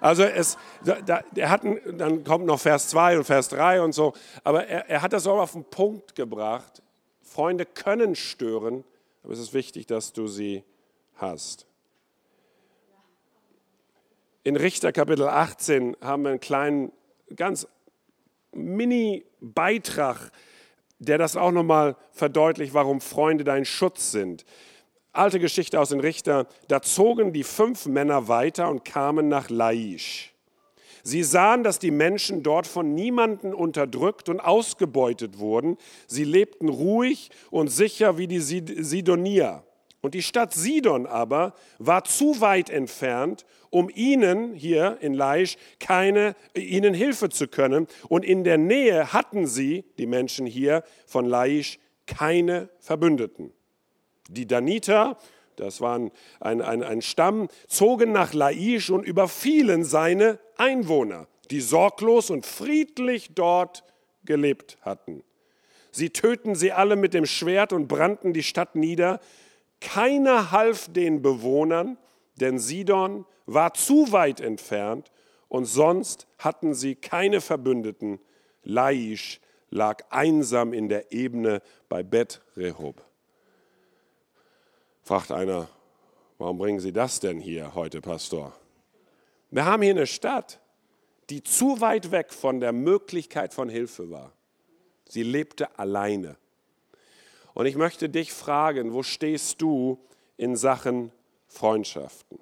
Also 0.00 0.22
es, 0.22 0.56
da, 0.84 1.22
er 1.34 1.50
hat, 1.50 1.62
dann 1.64 2.24
kommt 2.24 2.46
noch 2.46 2.60
Vers 2.60 2.88
2 2.88 3.18
und 3.18 3.24
Vers 3.24 3.48
3 3.48 3.82
und 3.82 3.92
so, 3.92 4.12
aber 4.44 4.66
er, 4.66 4.88
er 4.88 5.02
hat 5.02 5.12
das 5.12 5.26
auch 5.26 5.38
auf 5.38 5.52
den 5.52 5.64
Punkt 5.64 6.14
gebracht. 6.14 6.82
Freunde 7.22 7.66
können 7.66 8.14
stören, 8.14 8.84
aber 9.22 9.32
es 9.32 9.38
ist 9.38 9.54
wichtig, 9.54 9.86
dass 9.86 10.12
du 10.12 10.26
sie 10.26 10.64
hast. 11.16 11.66
In 14.44 14.56
Richter 14.56 14.92
Kapitel 14.92 15.28
18 15.28 15.96
haben 16.00 16.22
wir 16.22 16.30
einen 16.30 16.40
kleinen, 16.40 16.92
ganz 17.36 17.66
Mini-Beitrag, 18.52 20.30
der 20.98 21.18
das 21.18 21.36
auch 21.36 21.52
nochmal 21.52 21.96
verdeutlicht, 22.12 22.74
warum 22.74 23.00
Freunde 23.00 23.44
dein 23.44 23.64
Schutz 23.64 24.10
sind 24.10 24.44
alte 25.18 25.40
Geschichte 25.40 25.80
aus 25.80 25.90
den 25.90 26.00
Richter, 26.00 26.46
da 26.68 26.80
zogen 26.82 27.32
die 27.32 27.44
fünf 27.44 27.86
Männer 27.86 28.28
weiter 28.28 28.70
und 28.70 28.84
kamen 28.84 29.28
nach 29.28 29.50
Laisch. 29.50 30.32
Sie 31.02 31.22
sahen, 31.22 31.62
dass 31.62 31.78
die 31.78 31.90
Menschen 31.90 32.42
dort 32.42 32.66
von 32.66 32.94
niemanden 32.94 33.54
unterdrückt 33.54 34.28
und 34.28 34.40
ausgebeutet 34.40 35.38
wurden. 35.38 35.78
Sie 36.06 36.24
lebten 36.24 36.68
ruhig 36.68 37.30
und 37.50 37.68
sicher 37.68 38.18
wie 38.18 38.26
die 38.26 38.40
Sidonier. 38.40 39.64
Und 40.00 40.14
die 40.14 40.22
Stadt 40.22 40.54
Sidon 40.54 41.06
aber 41.06 41.54
war 41.78 42.04
zu 42.04 42.40
weit 42.40 42.70
entfernt, 42.70 43.46
um 43.70 43.90
ihnen 43.92 44.54
hier 44.54 44.98
in 45.00 45.14
Laisch 45.14 45.56
keine, 45.80 46.36
ihnen 46.54 46.94
Hilfe 46.94 47.30
zu 47.30 47.48
können. 47.48 47.86
Und 48.08 48.24
in 48.24 48.44
der 48.44 48.58
Nähe 48.58 49.12
hatten 49.12 49.46
sie, 49.46 49.84
die 49.98 50.06
Menschen 50.06 50.46
hier 50.46 50.84
von 51.06 51.26
Laisch, 51.26 51.78
keine 52.06 52.68
Verbündeten. 52.78 53.52
Die 54.28 54.46
Daniter, 54.46 55.18
das 55.56 55.80
waren 55.80 56.10
ein, 56.40 56.62
ein, 56.62 56.82
ein 56.82 57.02
Stamm, 57.02 57.48
zogen 57.66 58.12
nach 58.12 58.32
Laisch 58.32 58.90
und 58.90 59.04
überfielen 59.04 59.84
seine 59.84 60.38
Einwohner, 60.56 61.26
die 61.50 61.60
sorglos 61.60 62.30
und 62.30 62.46
friedlich 62.46 63.30
dort 63.34 63.84
gelebt 64.24 64.78
hatten. 64.82 65.24
Sie 65.90 66.10
töten 66.10 66.54
sie 66.54 66.72
alle 66.72 66.96
mit 66.96 67.14
dem 67.14 67.26
Schwert 67.26 67.72
und 67.72 67.88
brannten 67.88 68.32
die 68.32 68.42
Stadt 68.42 68.76
nieder. 68.76 69.20
Keiner 69.80 70.50
half 70.52 70.92
den 70.92 71.22
Bewohnern, 71.22 71.96
denn 72.36 72.58
Sidon 72.58 73.24
war 73.46 73.74
zu 73.74 74.12
weit 74.12 74.40
entfernt 74.40 75.10
und 75.48 75.64
sonst 75.64 76.26
hatten 76.38 76.74
sie 76.74 76.94
keine 76.94 77.40
Verbündeten. 77.40 78.20
Laisch 78.62 79.40
lag 79.70 80.04
einsam 80.10 80.72
in 80.72 80.88
der 80.88 81.10
Ebene 81.12 81.62
bei 81.88 82.02
Bet 82.02 82.42
Rehob. 82.56 83.07
Fragt 85.08 85.32
einer, 85.32 85.70
warum 86.36 86.58
bringen 86.58 86.80
Sie 86.80 86.92
das 86.92 87.18
denn 87.18 87.40
hier 87.40 87.74
heute, 87.74 88.02
Pastor? 88.02 88.52
Wir 89.50 89.64
haben 89.64 89.80
hier 89.80 89.92
eine 89.92 90.06
Stadt, 90.06 90.60
die 91.30 91.42
zu 91.42 91.80
weit 91.80 92.10
weg 92.10 92.30
von 92.30 92.60
der 92.60 92.74
Möglichkeit 92.74 93.54
von 93.54 93.70
Hilfe 93.70 94.10
war. 94.10 94.34
Sie 95.08 95.22
lebte 95.22 95.78
alleine. 95.78 96.36
Und 97.54 97.64
ich 97.64 97.74
möchte 97.74 98.10
dich 98.10 98.34
fragen, 98.34 98.92
wo 98.92 99.02
stehst 99.02 99.62
du 99.62 99.98
in 100.36 100.56
Sachen 100.56 101.10
Freundschaften? 101.46 102.38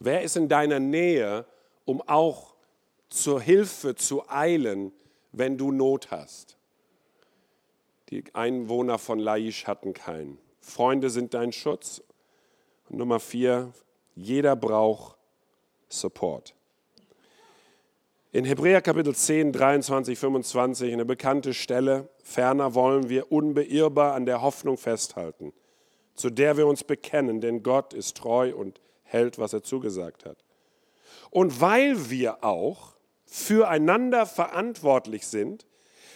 Wer 0.00 0.20
ist 0.20 0.36
in 0.36 0.50
deiner 0.50 0.80
Nähe, 0.80 1.46
um 1.86 2.02
auch 2.02 2.52
zur 3.08 3.40
Hilfe 3.40 3.94
zu 3.94 4.28
eilen, 4.28 4.92
wenn 5.32 5.56
du 5.56 5.72
Not 5.72 6.10
hast? 6.10 6.58
Die 8.10 8.22
Einwohner 8.34 8.98
von 8.98 9.18
Laisch 9.18 9.66
hatten 9.66 9.94
keinen. 9.94 10.36
Freunde 10.60 11.10
sind 11.10 11.34
dein 11.34 11.52
Schutz. 11.52 12.02
Und 12.88 12.98
Nummer 12.98 13.20
vier, 13.20 13.72
jeder 14.14 14.56
braucht 14.56 15.16
Support. 15.88 16.54
In 18.32 18.44
Hebräer 18.44 18.80
Kapitel 18.80 19.14
10, 19.14 19.52
23, 19.52 20.16
25, 20.16 20.92
eine 20.92 21.04
bekannte 21.04 21.52
Stelle, 21.52 22.08
ferner 22.22 22.74
wollen 22.74 23.08
wir 23.08 23.32
unbeirrbar 23.32 24.14
an 24.14 24.24
der 24.24 24.40
Hoffnung 24.40 24.76
festhalten, 24.76 25.52
zu 26.14 26.30
der 26.30 26.56
wir 26.56 26.68
uns 26.68 26.84
bekennen, 26.84 27.40
denn 27.40 27.64
Gott 27.64 27.92
ist 27.92 28.16
treu 28.16 28.54
und 28.54 28.80
hält, 29.02 29.40
was 29.40 29.52
er 29.52 29.64
zugesagt 29.64 30.26
hat. 30.26 30.44
Und 31.30 31.60
weil 31.60 32.08
wir 32.08 32.44
auch 32.44 32.94
füreinander 33.24 34.26
verantwortlich 34.26 35.26
sind, 35.26 35.66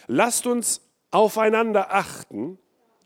lasst 0.07 0.47
uns 0.47 0.81
aufeinander 1.11 1.93
achten 1.93 2.59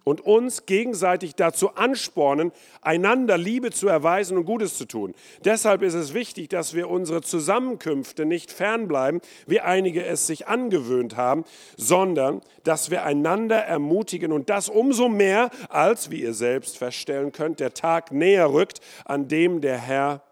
und 0.10 0.22
uns 0.22 0.66
gegenseitig 0.66 1.36
dazu 1.36 1.76
anspornen, 1.76 2.51
einander 2.82 3.38
Liebe 3.38 3.70
zu 3.70 3.88
erweisen 3.88 4.38
und 4.38 4.45
Gutes 4.45 4.76
zu 4.76 4.86
tun. 4.86 5.14
Deshalb 5.45 5.84
ist 5.84 5.93
es 5.93 6.16
wichtig, 6.16 6.49
dass 6.49 6.74
wir 6.74 6.89
unsere 6.89 7.22
Zusammenkünfte 7.22 8.26
nicht 8.26 8.51
fernbleiben, 8.51 9.22
wie 9.45 9.60
einige 9.60 10.03
es 10.03 10.26
sich 10.26 10.47
angewöhnt 10.47 11.16
haben, 11.16 11.45
sondern 11.78 12.41
dass 12.64 12.89
wir 12.89 13.03
einander 13.03 13.57
ermutigen 13.57 14.32
und 14.32 14.49
das 14.49 14.68
umso 14.68 15.10
mehr, 15.10 15.51
als, 15.70 16.10
wie 16.10 16.24
ihr 16.24 16.34
selbst 16.34 16.80
feststellen 16.80 17.32
könnt, 17.32 17.60
der 17.60 17.76
Tag 17.76 18.12
näher 18.12 18.51
rückt, 18.51 18.80
an 19.05 19.28
dem 19.28 19.62
der 19.62 19.78
Herr 19.78 20.24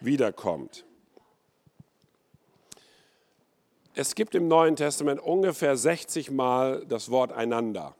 wiederkommt. 0.00 0.86
Es 3.94 4.14
gibt 4.14 4.34
im 4.34 4.48
Neuen 4.48 4.76
Testament 4.76 5.20
ungefähr 5.20 5.76
60 5.76 6.30
Mal 6.30 6.86
das 6.88 7.10
Wort 7.10 7.32
einander. 7.32 7.96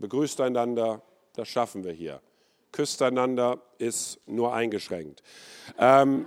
Begrüßt 0.00 0.40
einander, 0.40 1.02
das 1.34 1.48
schaffen 1.48 1.84
wir 1.84 1.92
hier. 1.92 2.20
Küsst 2.72 3.02
einander 3.02 3.60
ist 3.78 4.20
nur 4.26 4.54
eingeschränkt. 4.54 5.22
Ähm, 5.78 6.26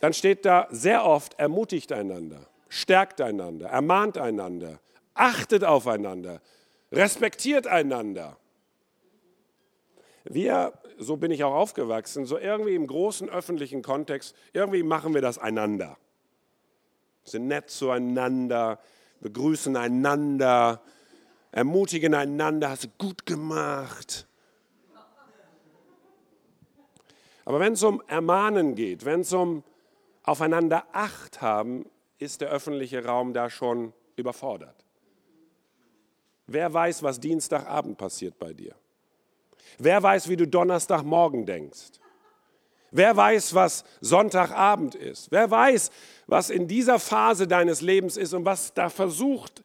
dann 0.00 0.12
steht 0.12 0.44
da 0.44 0.66
sehr 0.70 1.04
oft, 1.06 1.38
ermutigt 1.38 1.92
einander, 1.92 2.46
stärkt 2.68 3.20
einander, 3.20 3.68
ermahnt 3.68 4.18
einander, 4.18 4.80
achtet 5.14 5.64
aufeinander, 5.64 6.40
respektiert 6.92 7.66
einander. 7.66 8.36
Wir, 10.24 10.72
so 10.98 11.16
bin 11.16 11.30
ich 11.30 11.44
auch 11.44 11.54
aufgewachsen, 11.54 12.26
so 12.26 12.38
irgendwie 12.38 12.74
im 12.74 12.86
großen 12.86 13.28
öffentlichen 13.28 13.82
Kontext, 13.82 14.34
irgendwie 14.52 14.82
machen 14.82 15.14
wir 15.14 15.22
das 15.22 15.38
einander 15.38 15.96
sind 17.24 17.48
nett 17.48 17.70
zueinander, 17.70 18.78
begrüßen 19.20 19.76
einander, 19.76 20.82
ermutigen 21.54 22.14
einander, 22.14 22.70
hast 22.70 22.84
du 22.84 22.88
gut 22.98 23.24
gemacht. 23.26 24.26
Aber 27.44 27.60
wenn 27.60 27.74
es 27.74 27.82
um 27.82 28.02
Ermahnen 28.08 28.74
geht, 28.74 29.04
wenn 29.04 29.20
es 29.20 29.32
um 29.32 29.62
aufeinander 30.24 30.84
Acht 30.92 31.40
haben, 31.40 31.86
ist 32.18 32.40
der 32.40 32.48
öffentliche 32.48 33.04
Raum 33.04 33.32
da 33.34 33.50
schon 33.50 33.92
überfordert. 34.16 34.84
Wer 36.46 36.72
weiß, 36.72 37.02
was 37.02 37.20
Dienstagabend 37.20 37.98
passiert 37.98 38.38
bei 38.38 38.52
dir? 38.52 38.74
Wer 39.78 40.02
weiß, 40.02 40.28
wie 40.28 40.36
du 40.36 40.48
Donnerstagmorgen 40.48 41.46
denkst? 41.46 42.00
Wer 42.90 43.16
weiß, 43.16 43.54
was 43.54 43.84
Sonntagabend 44.00 44.94
ist? 44.94 45.30
Wer 45.30 45.50
weiß, 45.50 45.90
was 46.26 46.50
in 46.50 46.66
dieser 46.66 46.98
Phase 46.98 47.46
deines 47.46 47.80
Lebens 47.80 48.16
ist 48.16 48.32
und 48.32 48.44
was 48.44 48.72
da 48.72 48.88
versucht 48.88 49.62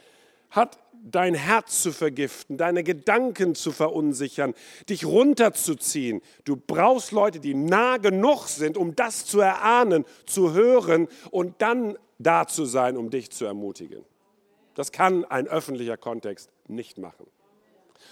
hat, 0.52 0.78
dein 1.04 1.34
Herz 1.34 1.82
zu 1.82 1.92
vergiften, 1.92 2.58
deine 2.58 2.84
Gedanken 2.84 3.56
zu 3.56 3.72
verunsichern, 3.72 4.54
dich 4.90 5.06
runterzuziehen. 5.06 6.22
Du 6.46 6.56
brauchst 6.56 7.12
Leute, 7.12 7.40
die 7.40 7.54
nah 7.54 7.98
genug 7.98 8.48
sind, 8.48 8.78
um 8.78 8.96
das 8.96 9.26
zu 9.26 9.40
erahnen, 9.40 10.06
zu 10.26 10.54
hören 10.54 11.08
und 11.32 11.62
dann 11.62 11.98
da 12.18 12.48
zu 12.48 12.66
sein, 12.66 12.98
um 12.98 13.10
dich 13.10 13.32
zu 13.32 13.46
ermutigen. 13.46 14.04
Das 14.76 14.92
kann 14.92 15.26
ein 15.26 15.48
öffentlicher 15.48 15.98
Kontext 15.98 16.50
nicht 16.68 16.98
machen. 16.98 17.26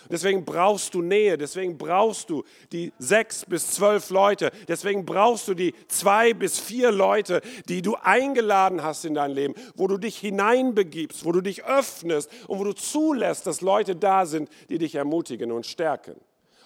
Deswegen 0.10 0.46
brauchst 0.46 0.94
du 0.94 1.02
Nähe, 1.02 1.38
deswegen 1.38 1.78
brauchst 1.78 2.30
du 2.30 2.44
die 2.72 2.94
sechs 2.98 3.46
bis 3.46 3.72
zwölf 3.72 4.10
Leute, 4.10 4.52
deswegen 4.68 5.06
brauchst 5.06 5.48
du 5.48 5.54
die 5.54 5.74
zwei 5.88 6.34
bis 6.34 6.60
vier 6.60 6.92
Leute, 6.92 7.42
die 7.68 7.82
du 7.82 7.96
eingeladen 7.96 8.84
hast 8.84 9.06
in 9.06 9.14
dein 9.14 9.32
Leben, 9.32 9.54
wo 9.76 9.88
du 9.88 9.98
dich 9.98 10.18
hineinbegibst, 10.18 11.26
wo 11.26 11.32
du 11.32 11.42
dich 11.42 11.66
öffnest 11.66 12.30
und 12.48 12.60
wo 12.60 12.64
du 12.64 12.74
zulässt, 12.74 13.48
dass 13.48 13.62
Leute 13.62 13.96
da 13.96 14.26
sind, 14.26 14.50
die 14.70 14.78
dich 14.78 14.96
ermutigen 14.96 15.52
und 15.52 15.66
stärken. 15.66 16.16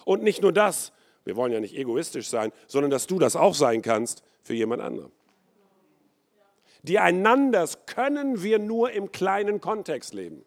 Und 0.04 0.22
nicht 0.22 0.42
nur 0.42 0.52
das, 0.52 0.92
wir 1.24 1.36
wollen 1.36 1.52
ja 1.52 1.60
nicht 1.60 1.76
egoistisch 1.76 2.28
sein, 2.28 2.52
sondern 2.66 2.90
dass 2.90 3.06
du 3.06 3.18
das 3.18 3.36
auch 3.36 3.54
sein 3.54 3.82
kannst 3.82 4.22
für 4.42 4.54
jemand 4.54 4.82
anderen. 4.82 5.12
Die 6.82 6.98
Einanders 6.98 7.86
können 7.86 8.42
wir 8.42 8.58
nur 8.58 8.90
im 8.90 9.12
kleinen 9.12 9.60
Kontext 9.60 10.14
leben. 10.14 10.44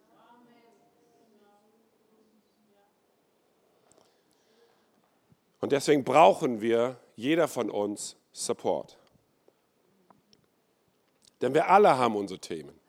Und 5.66 5.72
deswegen 5.72 6.04
brauchen 6.04 6.62
wir, 6.62 7.00
jeder 7.16 7.48
von 7.48 7.72
uns, 7.72 8.18
Support. 8.34 9.00
Denn 11.42 11.56
wir 11.56 11.72
alle 11.72 11.98
haben 11.98 12.16
unsere 12.16 12.40
Themen. 12.40 12.80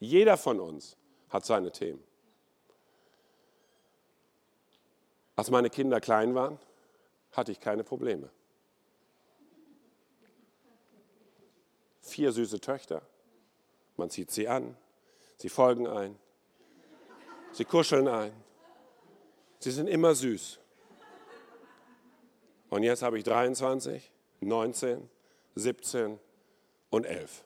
Jeder 0.00 0.38
von 0.38 0.58
uns 0.58 0.96
hat 1.28 1.44
seine 1.44 1.70
Themen. 1.70 2.02
Als 5.34 5.50
meine 5.50 5.68
Kinder 5.68 6.00
klein 6.00 6.34
waren, 6.34 6.58
hatte 7.32 7.52
ich 7.52 7.60
keine 7.60 7.84
Probleme. 7.84 8.30
Vier 12.00 12.32
süße 12.32 12.58
Töchter. 12.58 13.02
Man 13.98 14.08
zieht 14.08 14.30
sie 14.30 14.48
an, 14.48 14.78
sie 15.36 15.50
folgen 15.50 15.86
ein, 15.86 16.16
sie 17.52 17.66
kuscheln 17.66 18.08
ein. 18.08 18.32
Sie 19.58 19.72
sind 19.72 19.88
immer 19.88 20.14
süß. 20.14 20.60
Und 22.70 22.82
jetzt 22.82 23.02
habe 23.02 23.18
ich 23.18 23.24
23, 23.24 24.10
19, 24.40 25.08
17 25.54 26.18
und 26.90 27.06
11. 27.06 27.44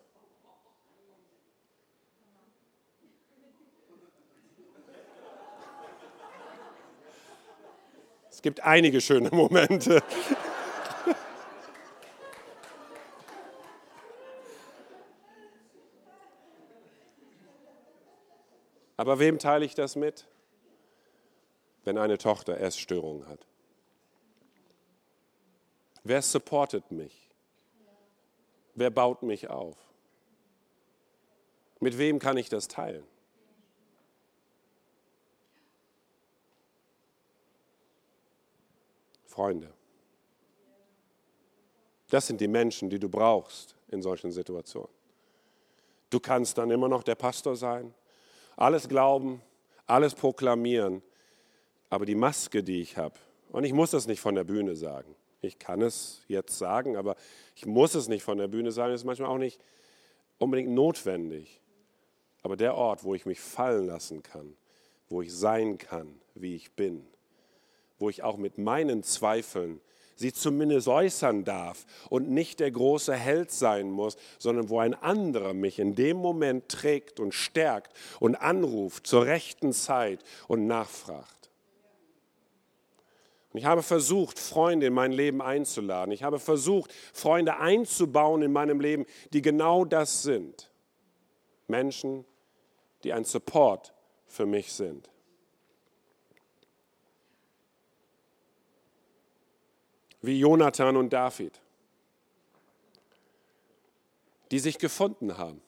Es 8.30 8.42
gibt 8.42 8.60
einige 8.60 9.02
schöne 9.02 9.28
Momente. 9.30 10.02
Aber 18.96 19.18
wem 19.18 19.38
teile 19.38 19.64
ich 19.64 19.74
das 19.74 19.96
mit, 19.96 20.26
wenn 21.84 21.98
eine 21.98 22.16
Tochter 22.16 22.58
Essstörungen 22.58 23.28
hat? 23.28 23.49
Wer 26.04 26.22
supportet 26.22 26.90
mich? 26.90 27.30
Wer 28.74 28.90
baut 28.90 29.22
mich 29.22 29.50
auf? 29.50 29.76
Mit 31.80 31.98
wem 31.98 32.18
kann 32.18 32.36
ich 32.36 32.48
das 32.48 32.68
teilen? 32.68 33.04
Freunde. 39.26 39.72
Das 42.10 42.26
sind 42.26 42.40
die 42.40 42.48
Menschen, 42.48 42.90
die 42.90 42.98
du 42.98 43.08
brauchst 43.08 43.76
in 43.88 44.02
solchen 44.02 44.32
Situationen. 44.32 44.90
Du 46.10 46.18
kannst 46.18 46.58
dann 46.58 46.70
immer 46.70 46.88
noch 46.88 47.04
der 47.04 47.14
Pastor 47.14 47.54
sein, 47.54 47.94
alles 48.56 48.88
glauben, 48.88 49.40
alles 49.86 50.14
proklamieren, 50.14 51.02
aber 51.88 52.04
die 52.04 52.16
Maske, 52.16 52.62
die 52.62 52.80
ich 52.80 52.96
habe, 52.96 53.14
und 53.52 53.64
ich 53.64 53.72
muss 53.72 53.92
das 53.92 54.06
nicht 54.06 54.20
von 54.20 54.34
der 54.34 54.44
Bühne 54.44 54.74
sagen, 54.74 55.14
ich 55.42 55.58
kann 55.58 55.82
es 55.82 56.22
jetzt 56.28 56.58
sagen, 56.58 56.96
aber 56.96 57.16
ich 57.56 57.66
muss 57.66 57.94
es 57.94 58.08
nicht 58.08 58.22
von 58.22 58.38
der 58.38 58.48
Bühne 58.48 58.72
sagen. 58.72 58.92
Das 58.92 59.00
ist 59.00 59.06
manchmal 59.06 59.30
auch 59.30 59.38
nicht 59.38 59.60
unbedingt 60.38 60.70
notwendig. 60.70 61.60
Aber 62.42 62.56
der 62.56 62.74
Ort, 62.74 63.04
wo 63.04 63.14
ich 63.14 63.26
mich 63.26 63.40
fallen 63.40 63.86
lassen 63.86 64.22
kann, 64.22 64.56
wo 65.08 65.22
ich 65.22 65.34
sein 65.34 65.78
kann, 65.78 66.20
wie 66.34 66.54
ich 66.54 66.72
bin, 66.72 67.06
wo 67.98 68.08
ich 68.08 68.22
auch 68.22 68.36
mit 68.36 68.58
meinen 68.58 69.02
Zweifeln 69.02 69.80
sie 70.20 70.32
zumindest 70.34 70.86
äußern 70.86 71.44
darf 71.44 71.86
und 72.10 72.30
nicht 72.30 72.60
der 72.60 72.70
große 72.70 73.14
Held 73.14 73.50
sein 73.50 73.90
muss, 73.90 74.18
sondern 74.38 74.68
wo 74.68 74.78
ein 74.78 74.94
anderer 74.94 75.54
mich 75.54 75.78
in 75.78 75.94
dem 75.94 76.18
Moment 76.18 76.68
trägt 76.68 77.20
und 77.20 77.32
stärkt 77.32 77.94
und 78.20 78.36
anruft 78.36 79.06
zur 79.06 79.24
rechten 79.24 79.72
Zeit 79.72 80.22
und 80.46 80.66
nachfragt. 80.66 81.39
Und 83.52 83.58
ich 83.58 83.64
habe 83.64 83.82
versucht, 83.82 84.38
Freunde 84.38 84.86
in 84.86 84.94
mein 84.94 85.12
Leben 85.12 85.42
einzuladen. 85.42 86.12
Ich 86.12 86.22
habe 86.22 86.38
versucht, 86.38 86.94
Freunde 87.12 87.56
einzubauen 87.56 88.42
in 88.42 88.52
meinem 88.52 88.80
Leben, 88.80 89.06
die 89.32 89.42
genau 89.42 89.84
das 89.84 90.22
sind. 90.22 90.70
Menschen, 91.66 92.24
die 93.02 93.12
ein 93.12 93.24
Support 93.24 93.92
für 94.26 94.46
mich 94.46 94.72
sind. 94.72 95.10
Wie 100.22 100.38
Jonathan 100.38 100.96
und 100.96 101.12
David, 101.12 101.60
die 104.50 104.58
sich 104.58 104.78
gefunden 104.78 105.38
haben, 105.38 105.62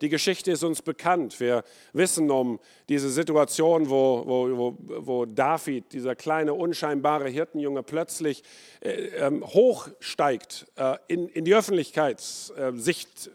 Die 0.00 0.08
Geschichte 0.08 0.52
ist 0.52 0.62
uns 0.62 0.82
bekannt. 0.82 1.40
Wir 1.40 1.64
wissen 1.92 2.30
um 2.30 2.60
diese 2.88 3.10
Situation, 3.10 3.90
wo, 3.90 4.22
wo, 4.26 4.76
wo, 4.78 5.24
David, 5.24 5.92
dieser 5.92 6.14
kleine, 6.14 6.54
unscheinbare 6.54 7.28
Hirtenjunge, 7.28 7.82
plötzlich 7.82 8.44
äh, 8.80 8.92
ähm, 9.16 9.44
hochsteigt 9.44 10.66
äh, 10.76 10.96
in, 11.08 11.28
in 11.28 11.44
die 11.44 11.54
Öffentlichkeitssicht 11.54 13.30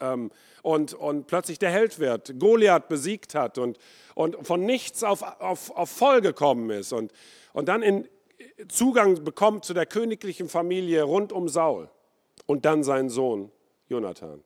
äh, 0.00 0.16
und, 0.62 0.94
und 0.94 1.26
plötzlich 1.28 1.58
der 1.58 1.70
Held 1.70 1.98
wird, 2.00 2.38
Goliath 2.38 2.88
besiegt 2.88 3.34
hat 3.34 3.58
und, 3.58 3.78
und 4.14 4.44
von 4.44 4.64
nichts 4.64 5.04
auf, 5.04 5.22
auf, 5.40 5.70
auf 5.70 5.88
voll 5.88 6.20
gekommen 6.20 6.70
ist 6.70 6.92
und, 6.92 7.12
und 7.52 7.68
dann 7.68 7.82
in 7.82 8.08
Zugang 8.68 9.22
bekommt 9.22 9.64
zu 9.64 9.72
der 9.72 9.86
königlichen 9.86 10.48
Familie 10.48 11.04
rund 11.04 11.32
um 11.32 11.48
Saul 11.48 11.88
und 12.46 12.64
dann 12.64 12.82
seinen 12.82 13.08
Sohn 13.08 13.52
Jonathan. 13.88 14.42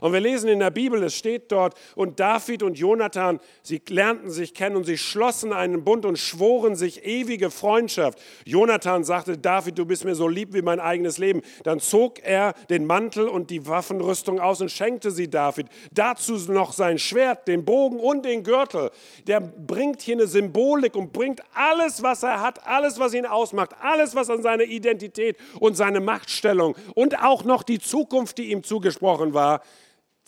Und 0.00 0.12
wir 0.12 0.20
lesen 0.20 0.48
in 0.48 0.60
der 0.60 0.70
Bibel, 0.70 1.02
es 1.02 1.14
steht 1.14 1.50
dort, 1.52 1.74
und 1.94 2.20
David 2.20 2.62
und 2.62 2.78
Jonathan, 2.78 3.40
sie 3.62 3.80
lernten 3.88 4.30
sich 4.30 4.54
kennen 4.54 4.76
und 4.76 4.84
sie 4.84 4.98
schlossen 4.98 5.52
einen 5.52 5.84
Bund 5.84 6.04
und 6.04 6.18
schworen 6.18 6.76
sich 6.76 7.04
ewige 7.04 7.50
Freundschaft. 7.50 8.18
Jonathan 8.44 9.04
sagte, 9.04 9.38
David, 9.38 9.78
du 9.78 9.84
bist 9.84 10.04
mir 10.04 10.14
so 10.14 10.28
lieb 10.28 10.54
wie 10.54 10.62
mein 10.62 10.80
eigenes 10.80 11.18
Leben. 11.18 11.42
Dann 11.64 11.80
zog 11.80 12.22
er 12.22 12.54
den 12.68 12.86
Mantel 12.86 13.28
und 13.28 13.50
die 13.50 13.66
Waffenrüstung 13.66 14.40
aus 14.40 14.60
und 14.60 14.70
schenkte 14.70 15.10
sie 15.10 15.28
David. 15.28 15.66
Dazu 15.92 16.36
noch 16.50 16.72
sein 16.72 16.98
Schwert, 16.98 17.48
den 17.48 17.64
Bogen 17.64 17.98
und 17.98 18.24
den 18.24 18.42
Gürtel. 18.42 18.90
Der 19.26 19.40
bringt 19.40 20.02
hier 20.02 20.16
eine 20.16 20.26
Symbolik 20.26 20.96
und 20.96 21.12
bringt 21.12 21.42
alles, 21.54 22.02
was 22.02 22.22
er 22.22 22.40
hat, 22.40 22.66
alles, 22.66 22.98
was 22.98 23.14
ihn 23.14 23.26
ausmacht, 23.26 23.70
alles, 23.80 24.14
was 24.14 24.30
an 24.30 24.42
seine 24.42 24.64
Identität 24.64 25.36
und 25.58 25.76
seine 25.76 26.00
Machtstellung 26.00 26.76
und 26.94 27.22
auch 27.22 27.44
noch 27.44 27.62
die 27.62 27.78
Zukunft, 27.78 28.38
die 28.38 28.50
ihm 28.50 28.62
zugesprochen 28.62 29.34
war, 29.34 29.62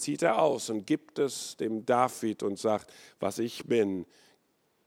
zieht 0.02 0.22
er 0.22 0.40
aus 0.40 0.68
und 0.68 0.86
gibt 0.86 1.18
es 1.18 1.56
dem 1.56 1.86
David 1.86 2.42
und 2.42 2.58
sagt, 2.58 2.92
was 3.20 3.38
ich 3.38 3.66
bin, 3.66 4.04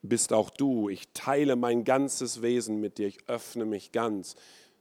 bist 0.01 0.33
auch 0.33 0.49
du. 0.49 0.89
Ich 0.89 1.11
teile 1.13 1.55
mein 1.55 1.83
ganzes 1.83 2.41
Wesen 2.41 2.79
mit 2.79 2.97
dir, 2.97 3.07
ich 3.07 3.27
öffne 3.27 3.65
mich 3.65 3.91
ganz. 3.91 4.35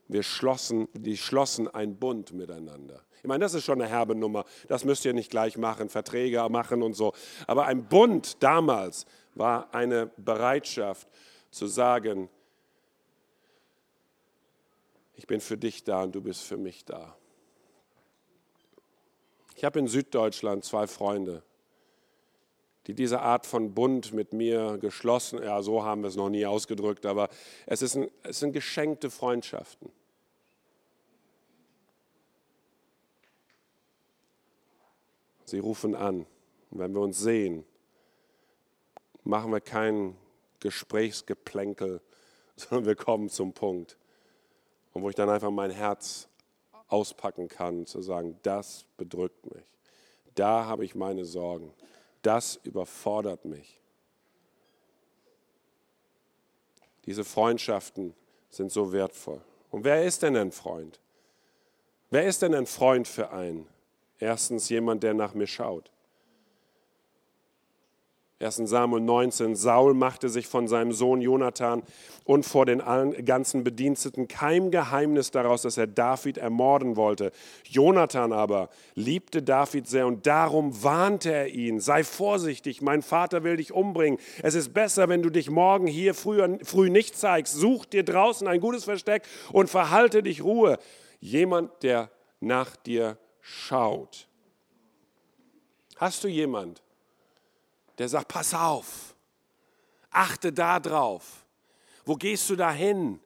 Wir 0.07 0.21
schlossen, 0.21 0.87
die 0.93 1.17
schlossen 1.17 1.67
ein 1.67 1.97
Bund 1.97 2.31
miteinander. 2.33 3.03
Ich 3.23 3.27
meine, 3.27 3.43
das 3.43 3.55
ist 3.55 3.63
schon 3.63 3.81
eine 3.81 3.89
herbe 3.89 4.13
Nummer. 4.13 4.45
Das 4.67 4.85
müsst 4.85 5.03
ihr 5.05 5.13
nicht 5.13 5.31
gleich 5.31 5.57
machen, 5.57 5.89
Verträge 5.89 6.47
machen 6.49 6.83
und 6.83 6.93
so. 6.93 7.13
Aber 7.47 7.65
ein 7.65 7.87
Bund 7.87 8.43
damals 8.43 9.07
war 9.33 9.73
eine 9.73 10.11
Bereitschaft 10.17 11.07
zu 11.49 11.65
sagen, 11.65 12.29
ich 15.15 15.25
bin 15.25 15.39
für 15.39 15.57
dich 15.57 15.83
da 15.83 16.03
und 16.03 16.13
du 16.13 16.21
bist 16.21 16.43
für 16.43 16.57
mich 16.57 16.85
da. 16.85 17.17
Ich 19.55 19.63
habe 19.63 19.79
in 19.79 19.87
Süddeutschland 19.87 20.65
zwei 20.65 20.85
Freunde, 20.85 21.41
die 22.87 22.93
diese 22.93 23.21
Art 23.21 23.45
von 23.45 23.73
Bund 23.73 24.13
mit 24.13 24.33
mir 24.33 24.77
geschlossen, 24.77 25.41
ja, 25.41 25.61
so 25.61 25.83
haben 25.83 26.01
wir 26.01 26.09
es 26.09 26.17
noch 26.17 26.29
nie 26.29 26.45
ausgedrückt, 26.45 27.05
aber 27.05 27.29
es, 27.65 27.81
ist 27.81 27.95
ein, 27.95 28.11
es 28.23 28.39
sind 28.39 28.51
geschenkte 28.51 29.09
Freundschaften. 29.09 29.91
Sie 35.45 35.59
rufen 35.59 35.95
an. 35.95 36.25
Und 36.71 36.79
wenn 36.79 36.93
wir 36.93 37.01
uns 37.01 37.19
sehen, 37.19 37.63
machen 39.23 39.51
wir 39.51 39.61
kein 39.61 40.17
Gesprächsgeplänkel, 40.59 42.01
sondern 42.57 42.85
wir 42.85 42.95
kommen 42.95 43.29
zum 43.29 43.53
Punkt. 43.53 43.97
Und 44.93 45.01
wo 45.01 45.09
ich 45.09 45.15
dann 45.15 45.29
einfach 45.29 45.51
mein 45.51 45.71
Herz 45.71 46.27
auspacken 46.87 47.47
kann, 47.47 47.85
zu 47.85 48.01
sagen, 48.01 48.37
das 48.43 48.85
bedrückt 48.97 49.45
mich, 49.53 49.65
da 50.35 50.65
habe 50.65 50.85
ich 50.85 50.95
meine 50.95 51.25
Sorgen, 51.25 51.73
das 52.21 52.59
überfordert 52.63 53.45
mich. 53.45 53.79
Diese 57.05 57.23
Freundschaften 57.23 58.13
sind 58.49 58.71
so 58.71 58.91
wertvoll. 58.91 59.41
Und 59.69 59.83
wer 59.83 60.03
ist 60.03 60.23
denn 60.23 60.35
ein 60.35 60.51
Freund? 60.51 60.99
Wer 62.09 62.25
ist 62.25 62.41
denn 62.41 62.55
ein 62.55 62.65
Freund 62.65 63.07
für 63.07 63.31
einen? 63.31 63.67
Erstens 64.19 64.69
jemand, 64.69 65.03
der 65.03 65.13
nach 65.13 65.33
mir 65.33 65.47
schaut. 65.47 65.91
1. 68.39 68.57
Samuel 68.65 69.01
19, 69.01 69.55
Saul 69.55 69.93
machte 69.93 70.27
sich 70.27 70.47
von 70.47 70.67
seinem 70.67 70.91
Sohn 70.91 71.21
Jonathan 71.21 71.83
und 72.25 72.45
vor 72.45 72.65
den 72.65 72.83
ganzen 73.23 73.63
Bediensteten 73.63 74.27
kein 74.27 74.71
Geheimnis 74.71 75.31
daraus, 75.31 75.61
dass 75.61 75.77
er 75.77 75.87
David 75.87 76.37
ermorden 76.37 76.97
wollte. 76.97 77.31
Jonathan 77.63 78.33
aber 78.33 78.69
liebte 78.93 79.41
David 79.41 79.87
sehr 79.87 80.05
und 80.05 80.27
darum 80.27 80.83
warnte 80.83 81.31
er 81.31 81.47
ihn, 81.47 81.79
sei 81.79 82.03
vorsichtig, 82.03 82.81
mein 82.81 83.03
Vater 83.03 83.45
will 83.45 83.55
dich 83.55 83.71
umbringen. 83.71 84.19
Es 84.43 84.53
ist 84.53 84.73
besser, 84.73 85.07
wenn 85.07 85.21
du 85.21 85.29
dich 85.29 85.49
morgen 85.49 85.87
hier 85.87 86.13
früh, 86.13 86.41
früh 86.63 86.89
nicht 86.89 87.17
zeigst. 87.17 87.53
Such 87.53 87.85
dir 87.85 88.03
draußen 88.03 88.49
ein 88.49 88.59
gutes 88.59 88.83
Versteck 88.83 89.23
und 89.53 89.69
verhalte 89.69 90.23
dich 90.23 90.43
Ruhe. 90.43 90.77
Jemand, 91.21 91.71
der 91.83 92.11
nach 92.41 92.75
dir 92.75 93.17
schaut. 93.39 94.27
Hast 95.95 96.25
du 96.25 96.27
jemand, 96.27 96.83
der 97.97 98.09
sagt, 98.09 98.27
pass 98.27 98.53
auf, 98.53 99.15
achte 100.09 100.51
da 100.51 100.79
drauf. 100.79 101.45
Wo 102.05 102.15
gehst 102.15 102.49
du 102.49 102.55
da 102.55 102.71
hin? 102.71 103.19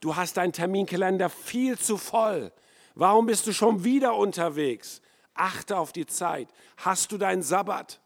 Du 0.00 0.16
hast 0.16 0.36
deinen 0.36 0.52
Terminkalender 0.52 1.28
viel 1.28 1.78
zu 1.78 1.96
voll. 1.96 2.52
Warum 2.94 3.26
bist 3.26 3.46
du 3.46 3.52
schon 3.52 3.84
wieder 3.84 4.16
unterwegs? 4.16 5.02
Achte 5.34 5.76
auf 5.76 5.92
die 5.92 6.06
Zeit. 6.06 6.48
Hast 6.78 7.12
du 7.12 7.18
deinen 7.18 7.42
Sabbat? 7.42 8.00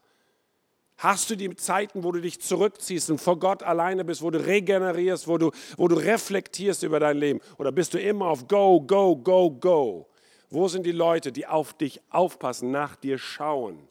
Hast 0.97 1.29
du 1.29 1.35
die 1.35 1.53
Zeiten, 1.55 2.03
wo 2.03 2.11
du 2.11 2.21
dich 2.21 2.41
zurückziehst 2.41 3.09
und 3.09 3.19
vor 3.19 3.37
Gott 3.37 3.63
alleine 3.63 4.05
bist, 4.05 4.21
wo 4.21 4.31
du 4.31 4.45
regenerierst, 4.45 5.27
wo 5.27 5.37
du, 5.37 5.51
wo 5.75 5.87
du 5.87 5.95
reflektierst 5.95 6.83
über 6.83 6.99
dein 6.99 7.17
Leben? 7.17 7.41
Oder 7.57 7.71
bist 7.71 7.93
du 7.93 7.99
immer 7.99 8.27
auf 8.27 8.47
Go, 8.47 8.79
Go, 8.81 9.17
Go, 9.17 9.51
Go? 9.51 10.07
Wo 10.49 10.67
sind 10.69 10.85
die 10.85 10.93
Leute, 10.93 11.31
die 11.31 11.47
auf 11.47 11.73
dich 11.73 12.01
aufpassen, 12.09 12.71
nach 12.71 12.95
dir 12.95 13.17
schauen? 13.17 13.87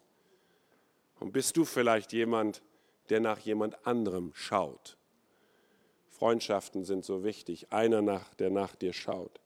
Und 1.20 1.32
bist 1.32 1.56
du 1.56 1.64
vielleicht 1.64 2.12
jemand, 2.12 2.62
der 3.08 3.20
nach 3.20 3.38
jemand 3.38 3.86
anderem 3.86 4.32
schaut? 4.34 4.96
Freundschaften 6.10 6.84
sind 6.84 7.04
so 7.04 7.24
wichtig. 7.24 7.66
Einer, 7.70 8.02
nach, 8.02 8.34
der 8.34 8.50
nach 8.50 8.74
dir 8.74 8.92
schaut. 8.92 9.40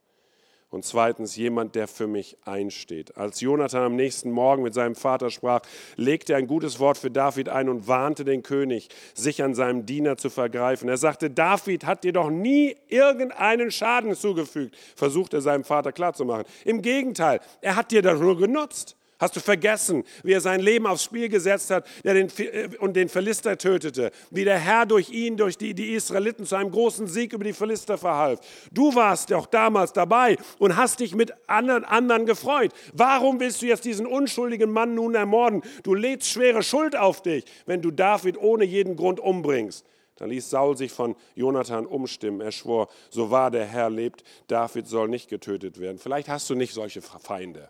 Und 0.71 0.85
zweitens 0.85 1.35
jemand, 1.35 1.75
der 1.75 1.89
für 1.89 2.07
mich 2.07 2.37
einsteht. 2.45 3.17
Als 3.17 3.41
Jonathan 3.41 3.85
am 3.85 3.97
nächsten 3.97 4.31
Morgen 4.31 4.63
mit 4.63 4.75
seinem 4.75 4.97
Vater 4.97 5.31
sprach, 5.31 5.63
legte 5.97 6.35
er 6.35 6.39
ein 6.39 6.47
gutes 6.47 6.79
Wort 6.79 6.99
für 6.99 7.11
David 7.11 7.49
ein 7.49 7.71
und 7.71 7.89
warnte 7.89 8.23
den 8.27 8.43
König, 8.43 8.91
sich 9.15 9.43
an 9.43 9.55
seinem 9.55 9.87
Diener 9.87 10.19
zu 10.19 10.29
vergreifen. 10.29 10.91
Er 10.91 10.99
sagte, 10.99 11.31
David 11.31 11.87
hat 11.87 12.05
dir 12.05 12.13
doch 12.13 12.29
nie 12.29 12.77
irgendeinen 12.89 13.71
Schaden 13.71 14.15
zugefügt, 14.15 14.77
versuchte 14.95 15.39
er 15.39 15.41
seinem 15.41 15.65
Vater 15.65 15.91
klarzumachen. 15.91 16.45
Im 16.67 16.83
Gegenteil, 16.83 17.41
er 17.63 17.77
hat 17.77 17.91
dir 17.91 18.03
das 18.03 18.21
nur 18.21 18.37
genutzt. 18.37 18.98
Hast 19.19 19.35
du 19.35 19.41
vergessen, 19.41 20.05
wie 20.23 20.33
er 20.33 20.41
sein 20.41 20.61
Leben 20.61 20.87
aufs 20.87 21.03
Spiel 21.03 21.29
gesetzt 21.29 21.71
hat 21.71 21.85
der 22.05 22.15
den, 22.15 22.29
äh, 22.39 22.69
und 22.79 22.95
den 22.95 23.09
Philister 23.09 23.59
tötete? 23.59 24.13
Wie 24.31 24.45
der 24.45 24.59
Herr 24.59 24.87
durch 24.87 25.11
ihn, 25.11 25.37
durch 25.37 25.59
die, 25.59 25.75
die 25.75 25.95
Israeliten 25.95 26.47
zu 26.47 26.55
einem 26.55 26.71
großen 26.71 27.09
Sieg 27.09 27.33
über 27.33 27.43
die 27.43 27.53
Philister 27.53 27.99
verhalf? 27.99 28.39
Du 28.73 28.95
warst 28.95 29.33
auch 29.33 29.47
damals 29.47 29.93
dabei 29.93 30.37
und 30.61 30.77
hast 30.77 31.01
dich 31.01 31.17
mit 31.17 31.33
anderen, 31.49 31.85
anderen 31.85 32.27
gefreut. 32.27 32.73
Warum 32.93 33.41
willst 33.41 33.61
du 33.61 33.67
jetzt 33.67 33.85
diesen 33.85 34.07
unschuldigen 34.07 34.71
Mann 34.71 34.95
nun 34.95 35.17
ermorden? 35.17 35.63
Du 35.83 35.95
lädst 35.95 36.29
schwere 36.29 36.63
Schuld 36.63 36.95
auf 36.95 37.21
dich, 37.21 37.45
wenn 37.67 37.83
du 37.83 37.91
David 37.91 38.39
ohne 38.39 38.65
jeden 38.65 38.95
Grund 38.95 39.19
umbringst. 39.19 39.85
Dann 40.15 40.31
ließ 40.31 40.49
Saul 40.49 40.77
sich 40.77 40.93
von 40.93 41.17
Jonathan 41.35 41.87
umstimmen. 41.87 42.41
Er 42.41 42.53
schwor, 42.53 42.89
so 43.11 43.33
wahr 43.33 43.51
der 43.51 43.67
Herr 43.67 43.91
lebt, 43.91 44.23
David 44.47 44.87
soll 44.87 45.09
nicht 45.09 45.29
getötet 45.29 45.81
werden. 45.81 45.99
Vielleicht 45.99 46.29
hast 46.29 46.49
du 46.51 46.55
nicht 46.55 46.73
solche 46.73 47.03
Feinde 47.03 47.69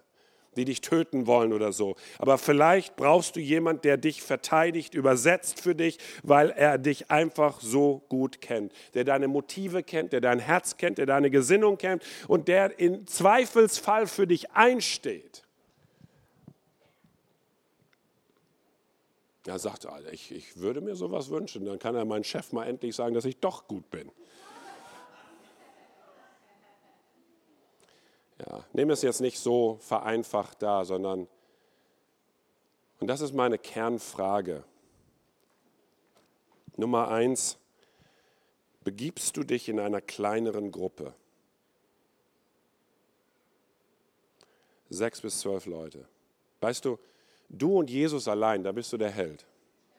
die 0.59 0.65
dich 0.65 0.83
töten 0.83 1.27
wollen 1.27 1.53
oder 1.53 1.73
so. 1.73 1.97
Aber 2.19 2.37
vielleicht 2.37 2.97
brauchst 2.97 3.37
du 3.37 3.41
jemand, 3.41 3.85
der 3.85 3.97
dich 3.97 4.23
verteidigt, 4.23 4.95
übersetzt 4.95 5.61
für 5.61 5.75
dich, 5.75 5.99
weil 6.23 6.51
er 6.51 6.77
dich 6.77 7.11
einfach 7.11 7.61
so 7.61 8.03
gut 8.09 8.41
kennt, 8.41 8.73
der 8.95 9.05
deine 9.05 9.29
Motive 9.29 9.83
kennt, 9.83 10.13
der 10.13 10.21
dein 10.21 10.39
Herz 10.39 10.77
kennt, 10.77 10.99
der 10.99 11.07
deine 11.07 11.31
Gesinnung 11.31 11.79
kennt 11.79 12.03
und 12.27 12.49
der 12.49 12.79
in 12.79 13.07
Zweifelsfall 13.07 14.07
für 14.07 14.27
dich 14.27 14.51
einsteht. 14.53 15.45
Er 19.47 19.59
sagt, 19.59 19.87
ich, 20.13 20.31
ich 20.31 20.59
würde 20.59 20.83
mir 20.83 20.95
sowas 20.95 21.31
wünschen, 21.31 21.65
dann 21.65 21.79
kann 21.79 21.95
er 21.95 22.05
mein 22.05 22.23
Chef 22.23 22.53
mal 22.53 22.67
endlich 22.67 22.95
sagen, 22.95 23.15
dass 23.15 23.25
ich 23.25 23.39
doch 23.39 23.67
gut 23.67 23.91
bin. 23.91 24.11
Ja, 28.39 28.65
nehme 28.73 28.93
es 28.93 29.03
jetzt 29.03 29.21
nicht 29.21 29.39
so 29.39 29.79
vereinfacht 29.81 30.63
da, 30.63 30.85
sondern, 30.85 31.27
und 33.01 33.07
das 33.09 33.21
ist 33.21 33.35
meine 33.35 33.59
Kernfrage. 33.59 34.65
Nummer 36.77 37.09
eins, 37.09 37.59
begibst 38.85 39.37
du 39.37 39.43
dich 39.43 39.69
in 39.69 39.81
einer 39.81 40.01
kleineren 40.01 40.71
Gruppe? 40.71 41.15
Sechs 44.89 45.21
bis 45.21 45.41
zwölf 45.41 45.67
Leute. 45.67 46.07
Weißt 46.61 46.85
du, 46.85 46.99
Du 47.49 47.79
und 47.79 47.89
Jesus 47.91 48.29
allein, 48.29 48.63
da 48.63 48.73
bist 48.73 48.93
du 48.93 48.99
der 48.99 49.11
Held. 49.11 49.47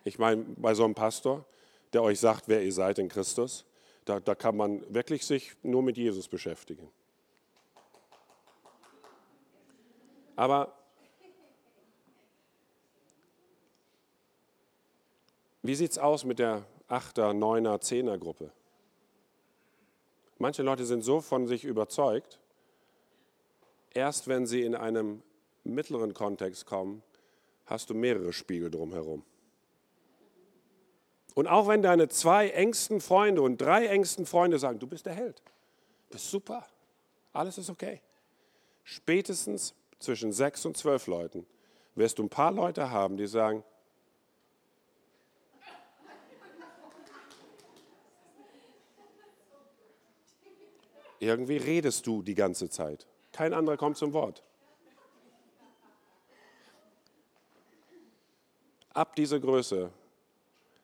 Ich 0.04 0.20
meine, 0.20 0.46
bei 0.56 0.74
so 0.76 0.84
einem 0.86 0.96
Pastor, 0.96 1.46
der 1.94 2.04
euch 2.04 2.20
sagt, 2.20 2.48
wer 2.48 2.64
ihr 2.64 2.74
seid 2.74 3.00
in 3.00 3.10
Christus, 3.10 3.66
da, 4.06 4.20
da 4.20 4.36
kann 4.36 4.56
man 4.56 4.82
wirklich 4.94 5.26
sich 5.26 5.54
nur 5.64 5.82
mit 5.82 5.98
Jesus 5.98 6.28
beschäftigen. 6.28 6.90
Aber 10.40 10.74
wie 15.62 15.76
sieht 15.76 15.92
es 15.92 15.98
aus 15.98 16.24
mit 16.24 16.40
der 16.40 16.66
8er, 16.88 17.34
9er, 17.34 17.78
10er 17.82 18.18
Gruppe? 18.18 18.50
Manche 20.38 20.64
Leute 20.64 20.86
sind 20.86 21.02
so 21.02 21.20
von 21.20 21.46
sich 21.46 21.66
überzeugt, 21.66 22.40
erst 23.90 24.30
wenn 24.30 24.48
sie 24.48 24.62
in 24.62 24.76
einem 24.76 25.24
mittleren 25.66 26.14
Kontext 26.14 26.66
kommen, 26.66 27.04
hast 27.66 27.90
du 27.90 27.94
mehrere 27.94 28.32
Spiegel 28.32 28.72
drumherum. 28.72 29.26
Und 31.36 31.48
auch 31.48 31.68
wenn 31.68 31.82
deine 31.82 32.08
zwei 32.08 32.48
engsten 32.52 33.02
Freunde 33.02 33.42
und 33.42 33.58
drei 33.58 33.88
engsten 33.88 34.26
Freunde 34.26 34.58
sagen, 34.58 34.80
du 34.80 34.88
bist 34.88 35.06
der 35.06 35.16
Held, 35.16 35.44
bist 36.10 36.32
super, 36.32 36.66
alles 37.34 37.58
ist 37.58 37.70
okay. 37.70 38.02
Spätestens 38.86 39.76
zwischen 40.00 40.32
sechs 40.32 40.66
und 40.66 40.78
zwölf 40.78 41.08
Leuten 41.08 41.46
wirst 41.96 42.18
du 42.18 42.24
ein 42.24 42.30
paar 42.30 42.52
Leute 42.52 42.92
haben, 42.92 43.18
die 43.18 43.28
sagen, 43.28 43.64
irgendwie 51.20 51.58
redest 51.58 52.08
du 52.08 52.22
die 52.22 52.36
ganze 52.36 52.70
Zeit. 52.70 53.06
Kein 53.34 53.54
anderer 53.54 53.78
kommt 53.78 53.98
zum 53.98 54.14
Wort. 54.14 54.44
Ab 58.94 59.16
dieser 59.16 59.40
Größe 59.40 59.92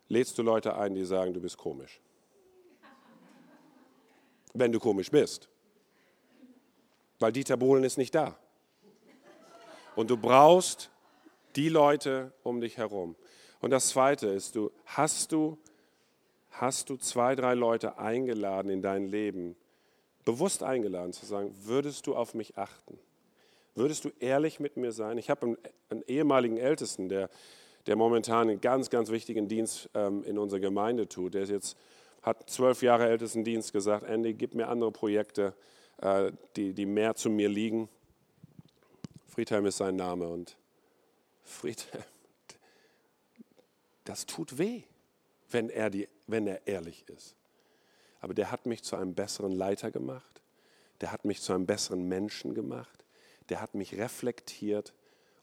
lädst 0.09 0.37
du 0.37 0.43
Leute 0.43 0.75
ein, 0.75 0.93
die 0.93 1.05
sagen, 1.05 1.33
du 1.33 1.41
bist 1.41 1.57
komisch. 1.57 1.99
Wenn 4.53 4.71
du 4.71 4.79
komisch 4.79 5.09
bist. 5.09 5.49
Weil 7.19 7.31
Dieter 7.31 7.57
Bohlen 7.57 7.83
ist 7.83 7.97
nicht 7.97 8.13
da. 8.13 8.37
Und 9.95 10.09
du 10.09 10.17
brauchst 10.17 10.89
die 11.55 11.69
Leute 11.69 12.33
um 12.43 12.61
dich 12.61 12.77
herum. 12.77 13.15
Und 13.61 13.71
das 13.71 13.89
Zweite 13.89 14.27
ist, 14.27 14.55
du 14.55 14.71
hast 14.85 15.31
du 15.31 15.57
hast 16.51 16.89
du 16.89 16.95
zwei, 16.95 17.35
drei 17.35 17.53
Leute 17.53 17.97
eingeladen 17.97 18.69
in 18.69 18.81
dein 18.81 19.07
Leben, 19.07 19.55
bewusst 20.23 20.63
eingeladen 20.63 21.11
zu 21.11 21.25
sagen, 21.25 21.53
würdest 21.63 22.07
du 22.07 22.15
auf 22.15 22.33
mich 22.33 22.57
achten? 22.57 22.97
Würdest 23.73 24.05
du 24.05 24.11
ehrlich 24.19 24.61
mit 24.61 24.77
mir 24.77 24.93
sein? 24.93 25.17
Ich 25.17 25.29
habe 25.29 25.47
einen, 25.47 25.57
einen 25.89 26.03
ehemaligen 26.03 26.57
Ältesten, 26.57 27.09
der 27.09 27.29
der 27.87 27.95
momentan 27.95 28.49
einen 28.49 28.61
ganz, 28.61 28.89
ganz 28.89 29.11
wichtigen 29.11 29.47
Dienst 29.47 29.89
ähm, 29.93 30.23
in 30.23 30.37
unserer 30.37 30.59
Gemeinde 30.59 31.07
tut. 31.07 31.33
Der 31.33 31.43
ist 31.43 31.49
jetzt, 31.49 31.77
hat 32.21 32.49
zwölf 32.49 32.81
Jahre 32.81 33.07
ältesten 33.07 33.43
Dienst 33.43 33.73
gesagt, 33.73 34.07
Andy, 34.07 34.33
gib 34.33 34.55
mir 34.55 34.67
andere 34.67 34.91
Projekte, 34.91 35.53
äh, 36.01 36.31
die, 36.55 36.73
die 36.73 36.85
mehr 36.85 37.15
zu 37.15 37.29
mir 37.29 37.49
liegen. 37.49 37.87
Friedhelm 39.35 39.65
ist 39.65 39.75
sein 39.75 39.97
Name 39.97 40.29
und 40.29 40.55
Friedhelm, 41.43 42.05
das 44.05 44.25
tut 44.25 44.57
weh, 44.57 44.83
wenn 45.49 45.69
er, 45.69 45.89
die, 45.89 46.07
wenn 46.25 46.47
er 46.47 46.65
ehrlich 46.65 47.03
ist. 47.09 47.35
Aber 48.21 48.33
der 48.33 48.49
hat 48.49 48.65
mich 48.65 48.81
zu 48.81 48.95
einem 48.95 49.13
besseren 49.13 49.51
Leiter 49.51 49.91
gemacht, 49.91 50.41
der 51.01 51.11
hat 51.11 51.25
mich 51.25 51.41
zu 51.41 51.51
einem 51.51 51.65
besseren 51.65 52.07
Menschen 52.07 52.55
gemacht, 52.55 53.03
der 53.49 53.59
hat 53.59 53.75
mich 53.75 53.97
reflektiert, 53.97 54.93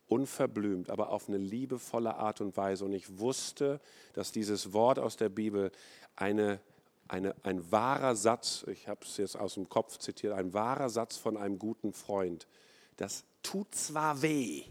unverblümt, 0.08 0.88
aber 0.88 1.10
auf 1.10 1.28
eine 1.28 1.36
liebevolle 1.36 2.14
Art 2.14 2.40
und 2.40 2.56
Weise. 2.56 2.86
Und 2.86 2.94
ich 2.94 3.18
wusste, 3.18 3.78
dass 4.14 4.32
dieses 4.32 4.72
Wort 4.72 4.98
aus 4.98 5.18
der 5.18 5.28
Bibel 5.28 5.70
eine, 6.16 6.60
eine, 7.08 7.34
ein 7.42 7.70
wahrer 7.70 8.16
Satz, 8.16 8.64
ich 8.68 8.88
habe 8.88 9.04
es 9.04 9.18
jetzt 9.18 9.36
aus 9.36 9.52
dem 9.52 9.68
Kopf 9.68 9.98
zitiert, 9.98 10.32
ein 10.32 10.54
wahrer 10.54 10.88
Satz 10.88 11.18
von 11.18 11.36
einem 11.36 11.58
guten 11.58 11.92
Freund, 11.92 12.46
das 12.96 13.24
tut 13.42 13.74
zwar 13.74 14.22
weh, 14.22 14.64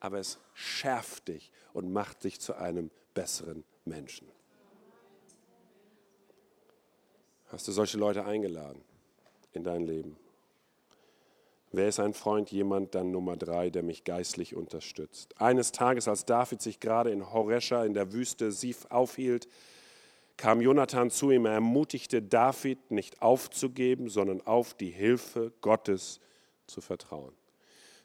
aber 0.00 0.18
es 0.18 0.38
schärft 0.54 1.28
dich 1.28 1.52
und 1.72 1.92
macht 1.92 2.24
dich 2.24 2.40
zu 2.40 2.54
einem 2.54 2.90
besseren 3.14 3.64
Menschen. 3.84 4.28
Hast 7.48 7.68
du 7.68 7.72
solche 7.72 7.98
Leute 7.98 8.24
eingeladen 8.24 8.82
in 9.52 9.62
dein 9.62 9.82
Leben? 9.82 10.16
Wer 11.70 11.88
ist 11.88 12.00
ein 12.00 12.12
Freund? 12.12 12.50
Jemand 12.50 12.94
dann 12.94 13.10
Nummer 13.10 13.36
drei, 13.36 13.70
der 13.70 13.82
mich 13.82 14.04
geistlich 14.04 14.54
unterstützt. 14.54 15.40
Eines 15.40 15.72
Tages, 15.72 16.06
als 16.06 16.26
David 16.26 16.60
sich 16.60 16.80
gerade 16.80 17.10
in 17.10 17.32
Horesha 17.32 17.84
in 17.84 17.94
der 17.94 18.12
Wüste 18.12 18.52
Sif 18.52 18.86
aufhielt, 18.90 19.48
kam 20.36 20.60
Jonathan 20.60 21.10
zu 21.10 21.30
ihm. 21.30 21.46
Er 21.46 21.52
ermutigte 21.52 22.20
David, 22.20 22.90
nicht 22.90 23.22
aufzugeben, 23.22 24.10
sondern 24.10 24.40
auf 24.42 24.74
die 24.74 24.90
Hilfe 24.90 25.52
Gottes 25.62 26.20
zu 26.66 26.80
vertrauen. 26.80 27.34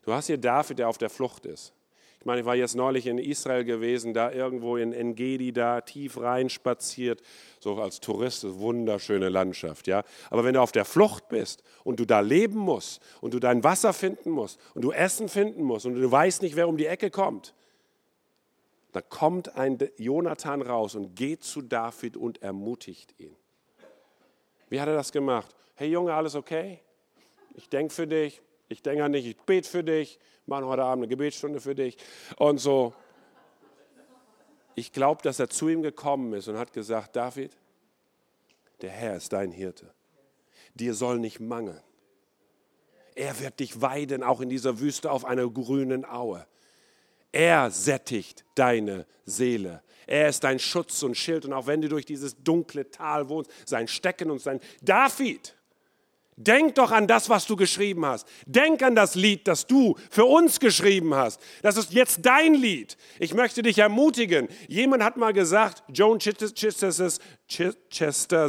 Du 0.04 0.14
hast 0.14 0.28
hier 0.28 0.38
David, 0.38 0.80
der 0.80 0.90
auf 0.90 0.98
der 0.98 1.10
Flucht 1.10 1.46
ist. 1.46 1.74
Ich 2.20 2.26
meine, 2.26 2.42
ich 2.42 2.46
war 2.46 2.56
jetzt 2.56 2.76
neulich 2.76 3.06
in 3.06 3.20
Israel 3.20 3.64
gewesen, 3.64 4.14
da 4.14 4.32
irgendwo 4.32 4.76
in 4.76 4.92
Engedi, 4.92 5.54
da 5.54 5.82
tief 5.82 6.20
rein 6.20 6.50
spaziert, 6.50 7.22
so 7.60 7.76
als 7.80 8.00
Tourist, 8.00 8.44
wunderschöne 8.58 9.30
Landschaft, 9.30 9.88
ja. 9.88 10.04
Aber 10.30 10.44
wenn 10.44 10.56
du 10.56 10.62
auf 10.62 10.72
der 10.72 10.86
Flucht 10.86 11.30
bist 11.30 11.64
und 11.84 12.00
du 12.00 12.06
da 12.06 12.22
leben 12.22 12.58
musst 12.58 13.02
und 13.22 13.34
du 13.34 13.40
dein 13.40 13.64
Wasser 13.64 13.94
finden 13.94 14.32
musst 14.32 14.60
und 14.74 14.82
du 14.82 14.92
Essen 14.92 15.30
finden 15.30 15.64
musst 15.64 15.86
und 15.86 15.96
du 15.96 16.12
weißt 16.12 16.42
nicht, 16.42 16.56
wer 16.56 16.68
um 16.68 16.78
die 16.78 16.88
Ecke 16.88 17.12
kommt, 17.12 17.54
da 18.94 19.02
kommt 19.02 19.56
ein 19.56 19.78
Jonathan 19.98 20.62
raus 20.62 20.96
und 20.96 21.16
geht 21.16 21.44
zu 21.44 21.62
David 21.62 22.18
und 22.18 22.42
ermutigt 22.42 23.14
ihn. 23.20 23.36
Wie 24.70 24.82
hat 24.82 24.88
er 24.88 24.96
das 24.96 25.12
gemacht? 25.12 25.56
Hey 25.76 25.90
Junge, 25.90 26.14
alles 26.14 26.36
okay? 26.36 26.80
Ich 27.54 27.70
denke 27.70 27.94
für 27.94 28.08
dich, 28.08 28.42
ich 28.70 28.82
denke 28.82 29.04
an 29.04 29.14
dich, 29.14 29.26
ich 29.26 29.38
bete 29.38 29.68
für 29.68 29.84
dich, 29.84 30.20
machen 30.46 30.66
heute 30.66 30.84
Abend 30.84 31.04
eine 31.04 31.10
Gebetsstunde 31.10 31.60
für 31.60 31.76
dich 31.76 31.98
und 32.38 32.58
so. 32.60 32.94
Ich 34.76 34.92
glaube, 34.92 35.22
dass 35.24 35.40
er 35.40 35.50
zu 35.50 35.70
ihm 35.70 35.82
gekommen 35.82 36.34
ist 36.34 36.48
und 36.48 36.58
hat 36.58 36.72
gesagt, 36.74 37.16
David, 37.16 37.52
der 38.82 38.92
Herr 38.92 39.18
ist 39.18 39.34
dein 39.34 39.52
Hirte. 39.52 39.92
Dir 40.76 40.94
soll 40.94 41.20
nicht 41.20 41.40
mangeln. 41.40 41.82
Er 43.16 43.40
wird 43.40 43.60
dich 43.60 43.82
weiden, 43.82 44.22
auch 44.22 44.42
in 44.42 44.50
dieser 44.50 44.80
Wüste 44.80 45.12
auf 45.12 45.26
einer 45.26 45.50
grünen 45.50 46.06
Aue. 46.06 46.46
Er 47.32 47.72
sättigt 47.72 48.46
deine 48.54 49.08
Seele. 49.26 49.82
Er 50.06 50.30
ist 50.30 50.44
dein 50.44 50.60
Schutz 50.60 51.02
und 51.02 51.18
Schild. 51.18 51.46
Und 51.46 51.54
auch 51.54 51.66
wenn 51.66 51.82
du 51.82 51.90
durch 51.90 52.06
dieses 52.06 52.42
dunkle 52.44 52.90
Tal 52.92 53.28
wohnst, 53.28 53.52
sein 53.66 53.88
Stecken 53.88 54.30
und 54.30 54.40
sein 54.40 54.60
David, 54.82 55.57
Denk 56.40 56.76
doch 56.76 56.92
an 56.92 57.08
das, 57.08 57.30
was 57.30 57.48
du 57.48 57.56
geschrieben 57.56 58.06
hast. 58.06 58.28
Denk 58.46 58.84
an 58.84 58.94
das 58.94 59.16
Lied, 59.16 59.48
das 59.48 59.66
du 59.66 59.96
für 60.12 60.26
uns 60.26 60.60
geschrieben 60.60 61.16
hast. 61.16 61.42
Das 61.64 61.78
ist 61.78 61.94
jetzt 61.94 62.20
dein 62.28 62.54
Lied. 62.54 62.96
Ich 63.18 63.34
möchte 63.34 63.64
dich 63.64 63.80
ermutigen. 63.80 64.48
Jemand 64.68 65.02
hat 65.02 65.18
mal 65.18 65.34
gesagt, 65.34 65.82
Joan 65.92 66.20
Chester, 66.20 66.92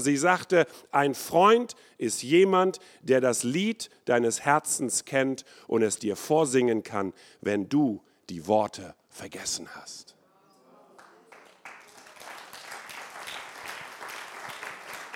sie 0.00 0.16
sagte, 0.18 0.66
ein 0.90 1.14
Freund 1.14 1.76
ist 1.96 2.22
jemand, 2.22 2.78
der 3.00 3.22
das 3.22 3.42
Lied 3.42 3.88
deines 4.04 4.42
Herzens 4.42 5.06
kennt 5.06 5.46
und 5.66 5.80
es 5.80 5.98
dir 5.98 6.14
vorsingen 6.14 6.82
kann, 6.82 7.14
wenn 7.40 7.70
du 7.70 8.02
die 8.28 8.46
Worte 8.46 8.94
vergessen 9.08 9.66
hast. 9.74 10.14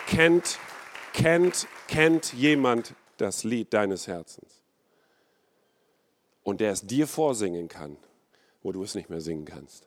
Kennt, 0.06 0.58
kennt 1.12 1.66
kennt 1.88 2.32
jemand 2.32 2.94
das 3.16 3.44
Lied 3.44 3.72
deines 3.72 4.06
Herzens 4.06 4.62
und 6.42 6.60
der 6.60 6.72
es 6.72 6.86
dir 6.86 7.06
vorsingen 7.06 7.68
kann, 7.68 7.96
wo 8.62 8.72
du 8.72 8.82
es 8.82 8.94
nicht 8.94 9.10
mehr 9.10 9.20
singen 9.20 9.44
kannst. 9.44 9.86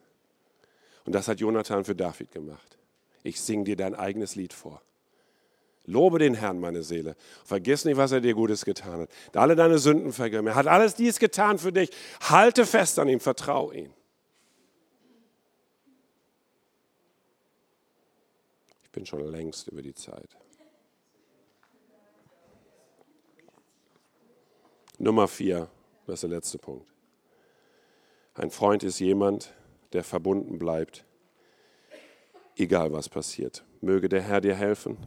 Und 1.05 1.13
das 1.13 1.27
hat 1.27 1.39
Jonathan 1.39 1.85
für 1.85 1.95
David 1.95 2.31
gemacht. 2.31 2.77
Ich 3.23 3.41
singe 3.41 3.63
dir 3.63 3.75
dein 3.75 3.95
eigenes 3.95 4.35
Lied 4.35 4.53
vor. 4.53 4.81
Lobe 5.87 6.17
den 6.17 6.33
Herrn, 6.33 6.59
meine 6.59 6.81
Seele. 6.81 7.15
Vergiss 7.43 7.85
nicht, 7.85 7.97
was 7.97 8.11
er 8.11 8.21
dir 8.21 8.33
Gutes 8.33 8.65
getan 8.65 9.01
hat. 9.01 9.09
Alle 9.35 9.55
deine 9.55 9.77
Sünden 9.77 10.13
vergeben. 10.13 10.47
Er 10.47 10.55
hat 10.55 10.67
alles 10.67 10.95
dies 10.95 11.19
getan 11.19 11.59
für 11.59 11.71
dich. 11.71 11.91
Halte 12.21 12.65
fest 12.65 12.97
an 12.97 13.07
ihm, 13.07 13.19
vertrau 13.19 13.71
ihm. 13.71 13.93
Ich 18.83 18.91
bin 18.91 19.05
schon 19.05 19.25
längst 19.29 19.67
über 19.67 19.81
die 19.81 19.93
Zeit. 19.93 20.29
Nummer 25.05 25.27
vier, 25.27 25.69
das 26.07 26.15
ist 26.15 26.23
der 26.23 26.31
letzte 26.31 26.57
Punkt. 26.57 26.91
Ein 28.33 28.49
Freund 28.49 28.81
ist 28.81 28.97
jemand, 28.97 29.53
der 29.93 30.03
verbunden 30.03 30.57
bleibt, 30.57 31.05
egal 32.55 32.91
was 32.91 33.07
passiert. 33.07 33.63
Möge 33.81 34.09
der 34.09 34.23
Herr 34.23 34.41
dir 34.41 34.55
helfen, 34.55 34.97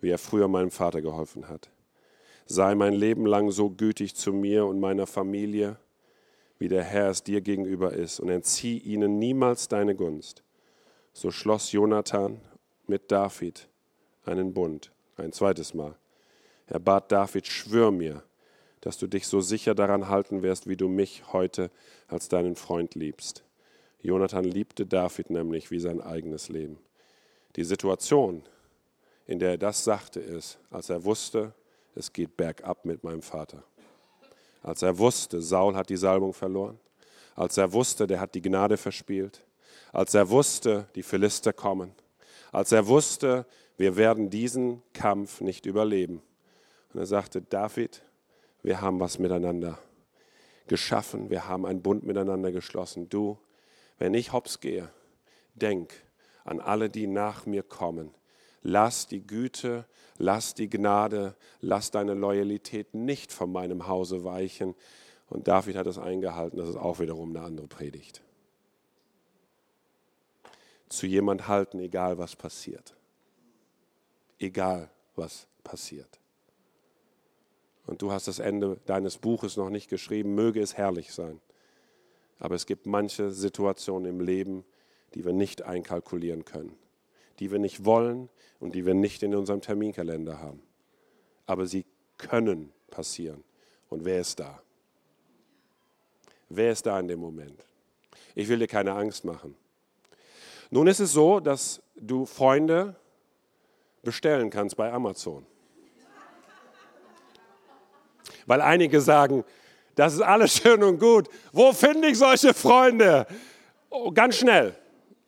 wie 0.00 0.10
er 0.10 0.18
früher 0.18 0.46
meinem 0.46 0.70
Vater 0.70 1.02
geholfen 1.02 1.48
hat. 1.48 1.72
Sei 2.44 2.76
mein 2.76 2.92
Leben 2.92 3.26
lang 3.26 3.50
so 3.50 3.68
gütig 3.68 4.14
zu 4.14 4.32
mir 4.32 4.64
und 4.64 4.78
meiner 4.78 5.08
Familie, 5.08 5.76
wie 6.60 6.68
der 6.68 6.84
Herr 6.84 7.10
es 7.10 7.24
dir 7.24 7.40
gegenüber 7.40 7.94
ist, 7.94 8.20
und 8.20 8.28
entzieh 8.28 8.78
ihnen 8.78 9.18
niemals 9.18 9.66
deine 9.66 9.96
Gunst. 9.96 10.44
So 11.12 11.32
schloss 11.32 11.72
Jonathan 11.72 12.40
mit 12.86 13.10
David 13.10 13.68
einen 14.24 14.54
Bund, 14.54 14.92
ein 15.16 15.32
zweites 15.32 15.74
Mal. 15.74 15.96
Er 16.68 16.78
bat 16.78 17.10
David, 17.10 17.48
schwör 17.48 17.90
mir, 17.90 18.22
dass 18.86 18.98
du 18.98 19.08
dich 19.08 19.26
so 19.26 19.40
sicher 19.40 19.74
daran 19.74 20.06
halten 20.06 20.44
wirst, 20.44 20.68
wie 20.68 20.76
du 20.76 20.86
mich 20.86 21.32
heute 21.32 21.72
als 22.06 22.28
deinen 22.28 22.54
Freund 22.54 22.94
liebst. 22.94 23.42
Jonathan 24.00 24.44
liebte 24.44 24.86
David 24.86 25.28
nämlich 25.28 25.72
wie 25.72 25.80
sein 25.80 26.00
eigenes 26.00 26.48
Leben. 26.50 26.78
Die 27.56 27.64
Situation, 27.64 28.44
in 29.26 29.40
der 29.40 29.50
er 29.50 29.58
das 29.58 29.82
sagte, 29.82 30.20
ist, 30.20 30.60
als 30.70 30.88
er 30.88 31.04
wusste, 31.04 31.52
es 31.96 32.12
geht 32.12 32.36
bergab 32.36 32.84
mit 32.84 33.02
meinem 33.02 33.22
Vater. 33.22 33.64
Als 34.62 34.82
er 34.82 34.96
wusste, 34.96 35.42
Saul 35.42 35.74
hat 35.74 35.90
die 35.90 35.96
Salbung 35.96 36.32
verloren. 36.32 36.78
Als 37.34 37.58
er 37.58 37.72
wusste, 37.72 38.06
der 38.06 38.20
hat 38.20 38.36
die 38.36 38.42
Gnade 38.42 38.76
verspielt. 38.76 39.42
Als 39.92 40.14
er 40.14 40.30
wusste, 40.30 40.86
die 40.94 41.02
Philister 41.02 41.52
kommen. 41.52 41.90
Als 42.52 42.70
er 42.70 42.86
wusste, 42.86 43.46
wir 43.78 43.96
werden 43.96 44.30
diesen 44.30 44.80
Kampf 44.92 45.40
nicht 45.40 45.66
überleben. 45.66 46.22
Und 46.94 47.00
er 47.00 47.06
sagte, 47.06 47.42
David, 47.42 48.04
wir 48.66 48.80
haben 48.80 48.98
was 48.98 49.20
miteinander 49.20 49.78
geschaffen, 50.66 51.30
wir 51.30 51.46
haben 51.46 51.64
einen 51.66 51.82
Bund 51.82 52.02
miteinander 52.02 52.50
geschlossen. 52.50 53.08
Du, 53.08 53.38
wenn 53.98 54.12
ich 54.12 54.32
hops 54.32 54.58
gehe, 54.58 54.90
denk 55.54 55.94
an 56.42 56.58
alle, 56.58 56.90
die 56.90 57.06
nach 57.06 57.46
mir 57.46 57.62
kommen. 57.62 58.12
Lass 58.62 59.06
die 59.06 59.24
Güte, 59.24 59.86
lass 60.18 60.54
die 60.54 60.68
Gnade, 60.68 61.36
lass 61.60 61.92
deine 61.92 62.14
Loyalität 62.14 62.92
nicht 62.92 63.32
von 63.32 63.52
meinem 63.52 63.86
Hause 63.86 64.24
weichen. 64.24 64.74
Und 65.28 65.46
David 65.46 65.76
hat 65.76 65.86
es 65.86 65.96
eingehalten, 65.96 66.56
das 66.56 66.68
ist 66.68 66.76
auch 66.76 66.98
wiederum 66.98 67.36
eine 67.36 67.46
andere 67.46 67.68
Predigt. 67.68 68.20
Zu 70.88 71.06
jemand 71.06 71.46
halten, 71.46 71.78
egal 71.78 72.18
was 72.18 72.34
passiert. 72.34 72.96
Egal 74.40 74.90
was 75.14 75.46
passiert 75.62 76.18
und 77.86 78.02
du 78.02 78.10
hast 78.10 78.28
das 78.28 78.38
Ende 78.38 78.78
deines 78.86 79.18
Buches 79.18 79.56
noch 79.56 79.70
nicht 79.70 79.88
geschrieben, 79.88 80.34
möge 80.34 80.60
es 80.60 80.76
herrlich 80.76 81.12
sein. 81.12 81.40
Aber 82.38 82.54
es 82.54 82.66
gibt 82.66 82.86
manche 82.86 83.30
Situationen 83.30 84.10
im 84.10 84.20
Leben, 84.20 84.64
die 85.14 85.24
wir 85.24 85.32
nicht 85.32 85.62
einkalkulieren 85.62 86.44
können, 86.44 86.76
die 87.38 87.50
wir 87.50 87.58
nicht 87.58 87.84
wollen 87.84 88.28
und 88.60 88.74
die 88.74 88.84
wir 88.84 88.94
nicht 88.94 89.22
in 89.22 89.34
unserem 89.34 89.60
Terminkalender 89.60 90.40
haben. 90.40 90.62
Aber 91.46 91.66
sie 91.66 91.86
können 92.18 92.72
passieren. 92.90 93.44
Und 93.88 94.04
wer 94.04 94.20
ist 94.20 94.40
da? 94.40 94.60
Wer 96.48 96.72
ist 96.72 96.86
da 96.86 96.98
in 96.98 97.08
dem 97.08 97.20
Moment? 97.20 97.64
Ich 98.34 98.48
will 98.48 98.58
dir 98.58 98.66
keine 98.66 98.92
Angst 98.92 99.24
machen. 99.24 99.54
Nun 100.70 100.86
ist 100.86 101.00
es 101.00 101.12
so, 101.12 101.40
dass 101.40 101.80
du 101.96 102.26
Freunde 102.26 102.96
bestellen 104.02 104.50
kannst 104.50 104.76
bei 104.76 104.92
Amazon. 104.92 105.46
Weil 108.46 108.60
einige 108.60 109.00
sagen, 109.00 109.44
das 109.94 110.14
ist 110.14 110.22
alles 110.22 110.56
schön 110.62 110.82
und 110.82 110.98
gut. 110.98 111.28
Wo 111.52 111.72
finde 111.72 112.08
ich 112.08 112.18
solche 112.18 112.54
Freunde? 112.54 113.26
Oh, 113.90 114.10
ganz 114.10 114.36
schnell, 114.36 114.74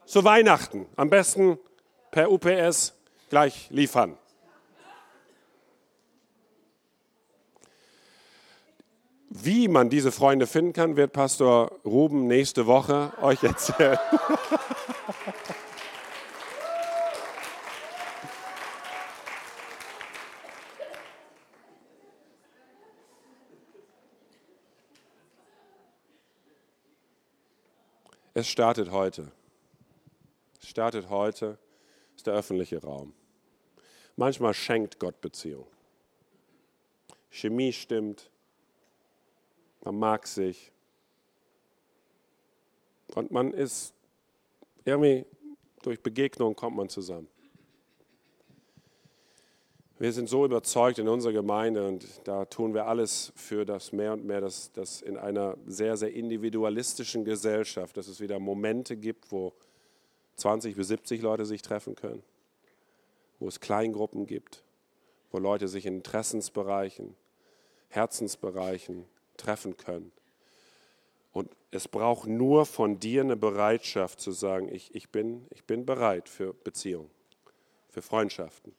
zu 0.06 0.24
Weihnachten. 0.24 0.86
Am 0.96 1.10
besten 1.10 1.58
per 2.10 2.30
UPS 2.30 2.94
gleich 3.28 3.68
liefern. 3.70 4.16
Wie 9.30 9.68
man 9.68 9.90
diese 9.90 10.10
Freunde 10.10 10.46
finden 10.46 10.72
kann, 10.72 10.96
wird 10.96 11.12
Pastor 11.12 11.70
Ruben 11.84 12.26
nächste 12.26 12.66
Woche 12.66 13.12
euch 13.20 13.42
erzählen. 13.44 13.98
Es 28.38 28.46
startet 28.46 28.92
heute. 28.92 29.32
Es 30.62 30.68
startet 30.68 31.10
heute, 31.10 31.58
ist 32.14 32.24
der 32.24 32.34
öffentliche 32.34 32.80
Raum. 32.80 33.12
Manchmal 34.14 34.54
schenkt 34.54 35.00
Gott 35.00 35.20
Beziehung. 35.20 35.66
Chemie 37.30 37.72
stimmt, 37.72 38.30
man 39.82 39.98
mag 39.98 40.24
sich 40.28 40.70
und 43.16 43.32
man 43.32 43.52
ist 43.52 43.92
irgendwie 44.84 45.26
durch 45.82 46.00
Begegnung 46.00 46.54
kommt 46.54 46.76
man 46.76 46.88
zusammen. 46.88 47.26
Wir 50.00 50.12
sind 50.12 50.28
so 50.28 50.44
überzeugt 50.44 51.00
in 51.00 51.08
unserer 51.08 51.32
Gemeinde 51.32 51.84
und 51.84 52.06
da 52.22 52.44
tun 52.44 52.72
wir 52.72 52.86
alles 52.86 53.32
für 53.34 53.64
das 53.64 53.90
mehr 53.90 54.12
und 54.12 54.24
mehr, 54.24 54.40
dass, 54.40 54.70
dass 54.70 55.02
in 55.02 55.16
einer 55.16 55.56
sehr, 55.66 55.96
sehr 55.96 56.12
individualistischen 56.12 57.24
Gesellschaft, 57.24 57.96
dass 57.96 58.06
es 58.06 58.20
wieder 58.20 58.38
Momente 58.38 58.96
gibt, 58.96 59.32
wo 59.32 59.54
20 60.36 60.76
bis 60.76 60.86
70 60.86 61.20
Leute 61.20 61.44
sich 61.46 61.62
treffen 61.62 61.96
können, 61.96 62.22
wo 63.40 63.48
es 63.48 63.58
Kleingruppen 63.58 64.26
gibt, 64.26 64.62
wo 65.32 65.38
Leute 65.38 65.66
sich 65.66 65.84
in 65.84 65.96
Interessensbereichen, 65.96 67.16
Herzensbereichen 67.88 69.04
treffen 69.36 69.76
können. 69.76 70.12
Und 71.32 71.50
es 71.72 71.88
braucht 71.88 72.28
nur 72.28 72.66
von 72.66 73.00
dir 73.00 73.22
eine 73.22 73.36
Bereitschaft 73.36 74.20
zu 74.20 74.30
sagen, 74.30 74.72
ich, 74.72 74.94
ich, 74.94 75.08
bin, 75.08 75.48
ich 75.50 75.64
bin 75.64 75.84
bereit 75.84 76.28
für 76.28 76.54
Beziehungen, 76.54 77.10
für 77.88 78.00
Freundschaften. 78.00 78.72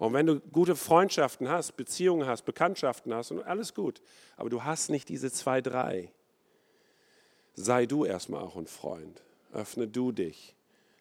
Und 0.00 0.14
wenn 0.14 0.24
du 0.24 0.40
gute 0.40 0.76
Freundschaften 0.76 1.50
hast, 1.50 1.76
Beziehungen 1.76 2.26
hast, 2.26 2.46
Bekanntschaften 2.46 3.12
hast 3.12 3.32
und 3.32 3.42
alles 3.42 3.74
gut, 3.74 4.00
aber 4.38 4.48
du 4.48 4.64
hast 4.64 4.88
nicht 4.88 5.10
diese 5.10 5.30
zwei, 5.30 5.60
drei, 5.60 6.10
sei 7.52 7.84
du 7.84 8.06
erstmal 8.06 8.42
auch 8.42 8.56
ein 8.56 8.66
Freund. 8.66 9.22
Öffne 9.52 9.86
du 9.86 10.10
dich. 10.10 10.56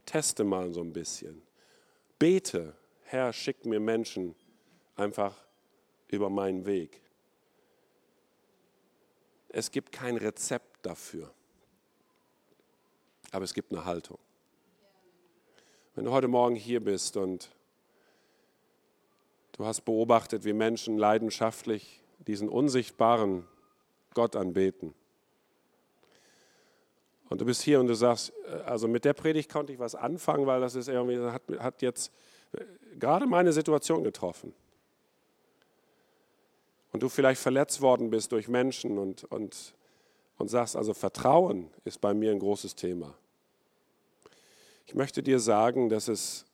Teste 0.06 0.44
mal 0.44 0.74
so 0.74 0.82
ein 0.82 0.92
bisschen. 0.92 1.42
Bete, 2.20 2.76
Herr, 3.06 3.32
schick 3.32 3.66
mir 3.66 3.80
Menschen 3.80 4.36
einfach 4.98 5.46
über 6.10 6.30
meinen 6.30 6.66
Weg. 6.66 7.00
Es 9.48 9.72
gibt 9.72 9.94
kein 9.94 10.18
Rezept 10.18 10.86
dafür, 10.86 11.34
aber 13.32 13.46
es 13.46 13.54
gibt 13.54 13.72
eine 13.72 13.86
Haltung. 13.86 14.20
Wenn 15.96 16.04
du 16.04 16.12
heute 16.12 16.28
Morgen 16.28 16.56
hier 16.56 16.84
bist 16.84 17.16
und 17.16 17.50
Du 19.60 19.66
hast 19.66 19.82
beobachtet, 19.82 20.46
wie 20.46 20.54
Menschen 20.54 20.98
leidenschaftlich 20.98 22.02
diesen 22.20 22.48
unsichtbaren 22.48 23.46
Gott 24.14 24.38
anbeten. 24.38 24.94
Und 27.28 27.42
du 27.42 27.46
bist 27.46 27.62
hier 27.64 27.82
und 27.82 27.88
du 27.88 27.94
sagst, 27.94 28.32
äh, 28.48 28.62
also 28.62 28.88
mit 28.88 29.04
der 29.04 29.12
Predigt 29.12 29.52
konnte 29.52 29.74
ich 29.74 29.80
was 29.80 29.96
anfangen, 29.96 30.48
weil 30.48 30.62
das 30.62 30.76
ist 30.76 30.88
irgendwie, 30.88 31.20
hat, 31.20 31.42
hat 31.60 31.82
jetzt 31.82 32.14
äh, 32.54 32.64
gerade 32.98 33.28
meine 33.28 33.52
Situation 33.52 34.02
getroffen. 34.02 34.54
Und 36.94 37.04
du 37.04 37.10
vielleicht 37.10 37.42
verletzt 37.42 37.82
worden 37.82 38.12
bist 38.12 38.32
durch 38.32 38.48
Menschen 38.48 38.98
und, 38.98 39.26
und, 39.26 39.76
und 40.38 40.48
sagst, 40.48 40.78
also 40.78 40.94
Vertrauen 40.94 41.70
ist 41.84 42.00
bei 42.00 42.14
mir 42.14 42.32
ein 42.32 42.40
großes 42.40 42.76
Thema. 42.76 43.14
Ich 44.86 44.96
möchte 44.96 45.22
dir 45.22 45.42
sagen, 45.42 45.90
dass 45.90 46.08
es 46.08 46.46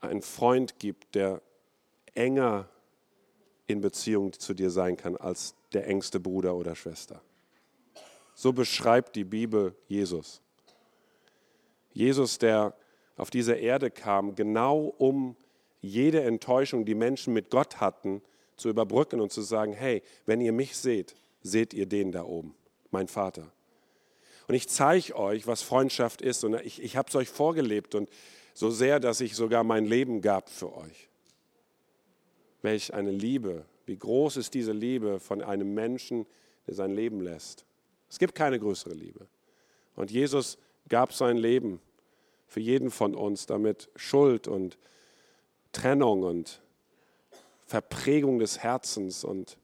einen 0.00 0.22
Freund 0.22 0.78
gibt, 0.78 1.14
der 1.14 1.42
enger 2.14 2.68
in 3.66 3.80
Beziehung 3.80 4.32
zu 4.32 4.54
dir 4.54 4.70
sein 4.70 4.96
kann 4.96 5.16
als 5.16 5.54
der 5.72 5.86
engste 5.86 6.20
Bruder 6.20 6.54
oder 6.54 6.74
Schwester. 6.74 7.20
So 8.34 8.52
beschreibt 8.52 9.16
die 9.16 9.24
Bibel 9.24 9.74
Jesus. 9.86 10.40
Jesus, 11.92 12.38
der 12.38 12.74
auf 13.16 13.30
diese 13.30 13.54
Erde 13.54 13.90
kam, 13.90 14.34
genau 14.34 14.94
um 14.98 15.36
jede 15.80 16.22
Enttäuschung, 16.22 16.84
die 16.84 16.94
Menschen 16.94 17.34
mit 17.34 17.50
Gott 17.50 17.80
hatten, 17.80 18.22
zu 18.56 18.68
überbrücken 18.68 19.20
und 19.20 19.32
zu 19.32 19.42
sagen, 19.42 19.72
hey, 19.72 20.02
wenn 20.26 20.40
ihr 20.40 20.52
mich 20.52 20.76
seht, 20.76 21.14
seht 21.42 21.74
ihr 21.74 21.86
den 21.86 22.12
da 22.12 22.24
oben, 22.24 22.54
mein 22.90 23.08
Vater. 23.08 23.52
Und 24.48 24.54
ich 24.54 24.68
zeige 24.68 25.14
euch, 25.14 25.46
was 25.46 25.62
Freundschaft 25.62 26.22
ist. 26.22 26.42
Und 26.42 26.54
ich, 26.64 26.82
ich 26.82 26.96
habe 26.96 27.08
es 27.08 27.14
euch 27.14 27.28
vorgelebt. 27.28 27.94
Und 27.94 28.08
so 28.58 28.70
sehr, 28.70 28.98
dass 28.98 29.20
ich 29.20 29.36
sogar 29.36 29.62
mein 29.62 29.86
Leben 29.86 30.20
gab 30.20 30.50
für 30.50 30.74
euch. 30.74 31.08
Welch 32.60 32.92
eine 32.92 33.12
Liebe, 33.12 33.64
wie 33.86 33.96
groß 33.96 34.36
ist 34.36 34.52
diese 34.52 34.72
Liebe 34.72 35.20
von 35.20 35.42
einem 35.42 35.74
Menschen, 35.74 36.26
der 36.66 36.74
sein 36.74 36.92
Leben 36.92 37.20
lässt. 37.20 37.64
Es 38.10 38.18
gibt 38.18 38.34
keine 38.34 38.58
größere 38.58 38.94
Liebe. 38.94 39.28
Und 39.94 40.10
Jesus 40.10 40.58
gab 40.88 41.12
sein 41.12 41.36
Leben 41.36 41.80
für 42.48 42.58
jeden 42.58 42.90
von 42.90 43.14
uns, 43.14 43.46
damit 43.46 43.90
Schuld 43.94 44.48
und 44.48 44.76
Trennung 45.70 46.24
und 46.24 46.60
Verprägung 47.64 48.40
des 48.40 48.58
Herzens 48.58 49.22
und 49.22 49.56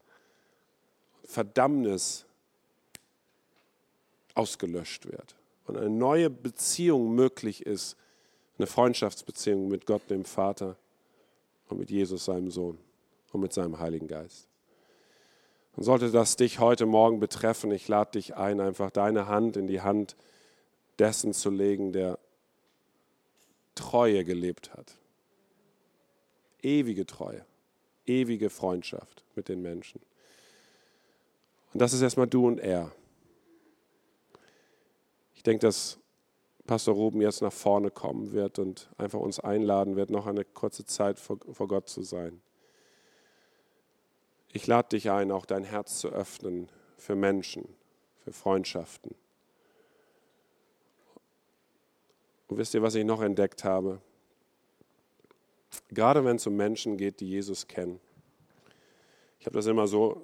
Verdammnis 1.25 2.27
ausgelöscht 4.35 5.07
wird 5.07 5.35
und 5.67 5.77
eine 5.77 5.91
neue 5.91 6.31
Beziehung 6.31 7.13
möglich 7.17 7.67
ist, 7.67 7.97
eine 8.59 8.67
Freundschaftsbeziehung 8.67 9.69
mit 9.69 9.87
Gott, 9.87 10.03
dem 10.11 10.25
Vater 10.25 10.77
und 11.69 11.79
mit 11.79 11.91
Jesus, 11.91 12.25
seinem 12.25 12.51
Sohn 12.51 12.79
und 13.33 13.41
mit 13.41 13.53
seinem 13.53 13.79
Heiligen 13.79 14.07
Geist. 14.07 14.49
Und 15.77 15.83
sollte 15.83 16.11
das 16.11 16.37
dich 16.37 16.61
heute 16.61 16.87
Morgen 16.87 17.19
betreffen, 17.19 17.73
ich 17.73 17.89
lade 17.89 18.13
dich 18.13 18.37
ein, 18.37 18.61
einfach 18.61 18.91
deine 18.91 19.27
Hand 19.27 19.57
in 19.57 19.67
die 19.67 19.81
Hand 19.81 20.15
dessen 20.99 21.33
zu 21.33 21.51
legen, 21.51 21.93
der 21.93 22.19
Treue 23.75 24.25
gelebt 24.25 24.73
hat. 24.73 24.95
Ewige 26.63 27.07
Treue, 27.07 27.45
ewige 28.07 28.51
Freundschaft 28.51 29.25
mit 29.35 29.49
den 29.49 29.63
Menschen. 29.63 30.01
Und 31.73 31.81
das 31.81 31.93
ist 31.93 32.03
erstmal 32.03 32.29
du 32.29 32.47
und 32.47 32.61
er. 32.61 32.93
Ich 35.35 35.43
denke, 35.43 35.67
dass 35.67 35.99
Pastor 36.67 36.95
Ruben 36.95 37.21
jetzt 37.21 37.43
nach 37.43 37.53
vorne 37.53 37.91
kommen 37.91 38.33
wird 38.33 38.59
und 38.59 38.89
einfach 38.97 39.21
uns 39.21 39.39
einladen 39.39 39.97
wird, 39.97 40.11
noch 40.11 40.27
eine 40.27 40.45
kurze 40.45 40.85
Zeit 40.87 41.19
vor, 41.19 41.39
vor 41.53 41.69
Gott 41.69 41.89
zu 41.89 42.03
sein. 42.03 42.41
Ich 44.53 44.67
lade 44.67 44.91
dich 44.91 45.11
ein, 45.11 45.31
auch 45.31 45.47
dein 45.47 45.65
Herz 45.65 45.99
zu 45.99 46.09
öffnen 46.09 46.69
für 46.97 47.17
Menschen, 47.17 47.69
für 48.25 48.33
Freundschaften. 48.33 49.15
Und 52.47 52.59
wisst 52.59 52.73
ihr, 52.75 52.83
was 52.83 52.95
ich 52.95 53.05
noch 53.05 53.21
entdeckt 53.21 53.65
habe? 53.65 54.01
Gerade 55.91 56.25
wenn 56.25 56.37
es 56.37 56.47
um 56.47 56.57
Menschen 56.57 56.97
geht, 56.97 57.21
die 57.21 57.29
Jesus 57.29 57.67
kennen. 57.67 58.01
Ich 59.41 59.47
habe 59.47 59.57
das 59.57 59.67
immer 59.67 59.87
so 59.87 60.23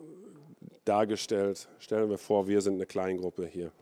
dargestellt. 0.84 1.68
Stellen 1.78 2.09
wir 2.09 2.18
vor, 2.18 2.47
wir 2.47 2.62
sind 2.62 2.74
eine 2.74 2.86
Kleingruppe 2.86 3.47
hier. 3.47 3.72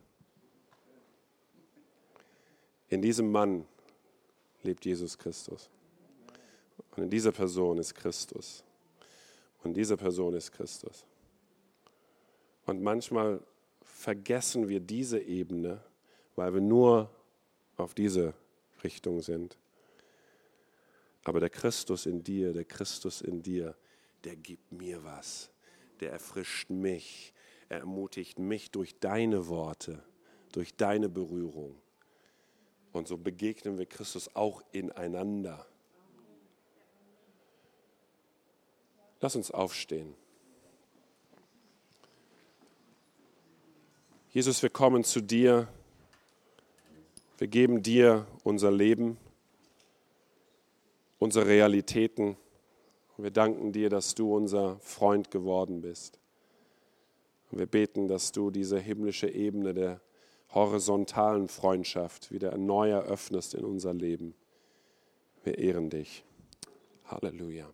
In 2.89 3.03
diesem 3.03 3.30
Mann 3.30 3.66
lebt 4.62 4.84
Jesus 4.84 5.16
Christus. 5.18 5.70
Und 6.97 7.05
in 7.05 7.11
dieser 7.11 7.32
Person 7.32 7.78
ist 7.78 7.95
Christus. 7.95 8.64
Und 9.62 9.74
diese 9.74 9.97
Person 9.97 10.34
ist 10.34 10.53
Christus. 10.53 11.05
Und 12.66 12.82
manchmal 12.82 13.41
vergessen 13.82 14.68
wir 14.68 14.80
diese 14.80 15.20
Ebene, 15.20 15.82
weil 16.36 16.55
wir 16.55 16.61
nur 16.61 17.11
auf 17.76 17.95
diese 17.95 18.34
Richtung 18.84 19.20
sind. 19.22 19.59
Aber 21.24 21.41
der 21.41 21.51
Christus 21.51 22.07
in 22.07 22.22
dir, 22.22 22.53
der 22.53 22.64
Christus 22.64 23.20
in 23.20 23.43
dir, 23.43 23.76
der 24.24 24.36
gibt 24.36 24.72
mir 24.72 25.03
was. 25.05 25.51
Der 26.01 26.12
erfrischt 26.12 26.70
mich. 26.70 27.32
Er 27.68 27.80
ermutigt 27.80 28.39
mich 28.39 28.70
durch 28.70 28.99
deine 28.99 29.49
Worte, 29.49 30.03
durch 30.53 30.74
deine 30.74 31.09
Berührung. 31.09 31.76
Und 32.93 33.09
so 33.09 33.16
begegnen 33.16 33.78
wir 33.78 33.86
Christus 33.86 34.34
auch 34.34 34.62
ineinander. 34.72 35.66
Lass 39.20 39.36
uns 39.36 39.51
aufstehen. 39.51 40.14
Jesus, 44.30 44.62
wir 44.62 44.70
kommen 44.70 45.05
zu 45.05 45.20
dir. 45.20 45.68
Wir 47.39 47.49
geben 47.49 47.82
dir 47.82 48.26
unser 48.45 48.70
Leben, 48.70 49.16
unsere 51.18 51.47
Realitäten. 51.47 52.36
Wir 53.16 53.30
danken 53.32 53.72
dir, 53.72 53.91
dass 53.91 54.14
du 54.14 54.34
unser 54.34 54.78
Freund 54.80 55.30
geworden 55.30 55.80
bist. 55.80 56.20
Und 57.51 57.59
wir 57.59 57.66
beten, 57.66 58.07
dass 58.07 58.30
du 58.30 58.51
diese 58.51 58.78
himmlische 58.78 59.28
Ebene 59.28 59.74
der 59.74 60.01
horizontalen 60.55 61.49
Freundschaft 61.49 62.31
wieder 62.33 62.57
neu 62.57 62.91
eröffnest 62.91 63.55
in 63.55 63.65
unser 63.65 63.95
Leben. 63.95 64.35
Wir 65.45 65.59
ehren 65.59 65.91
dich. 65.91 66.25
Halleluja. 67.05 67.73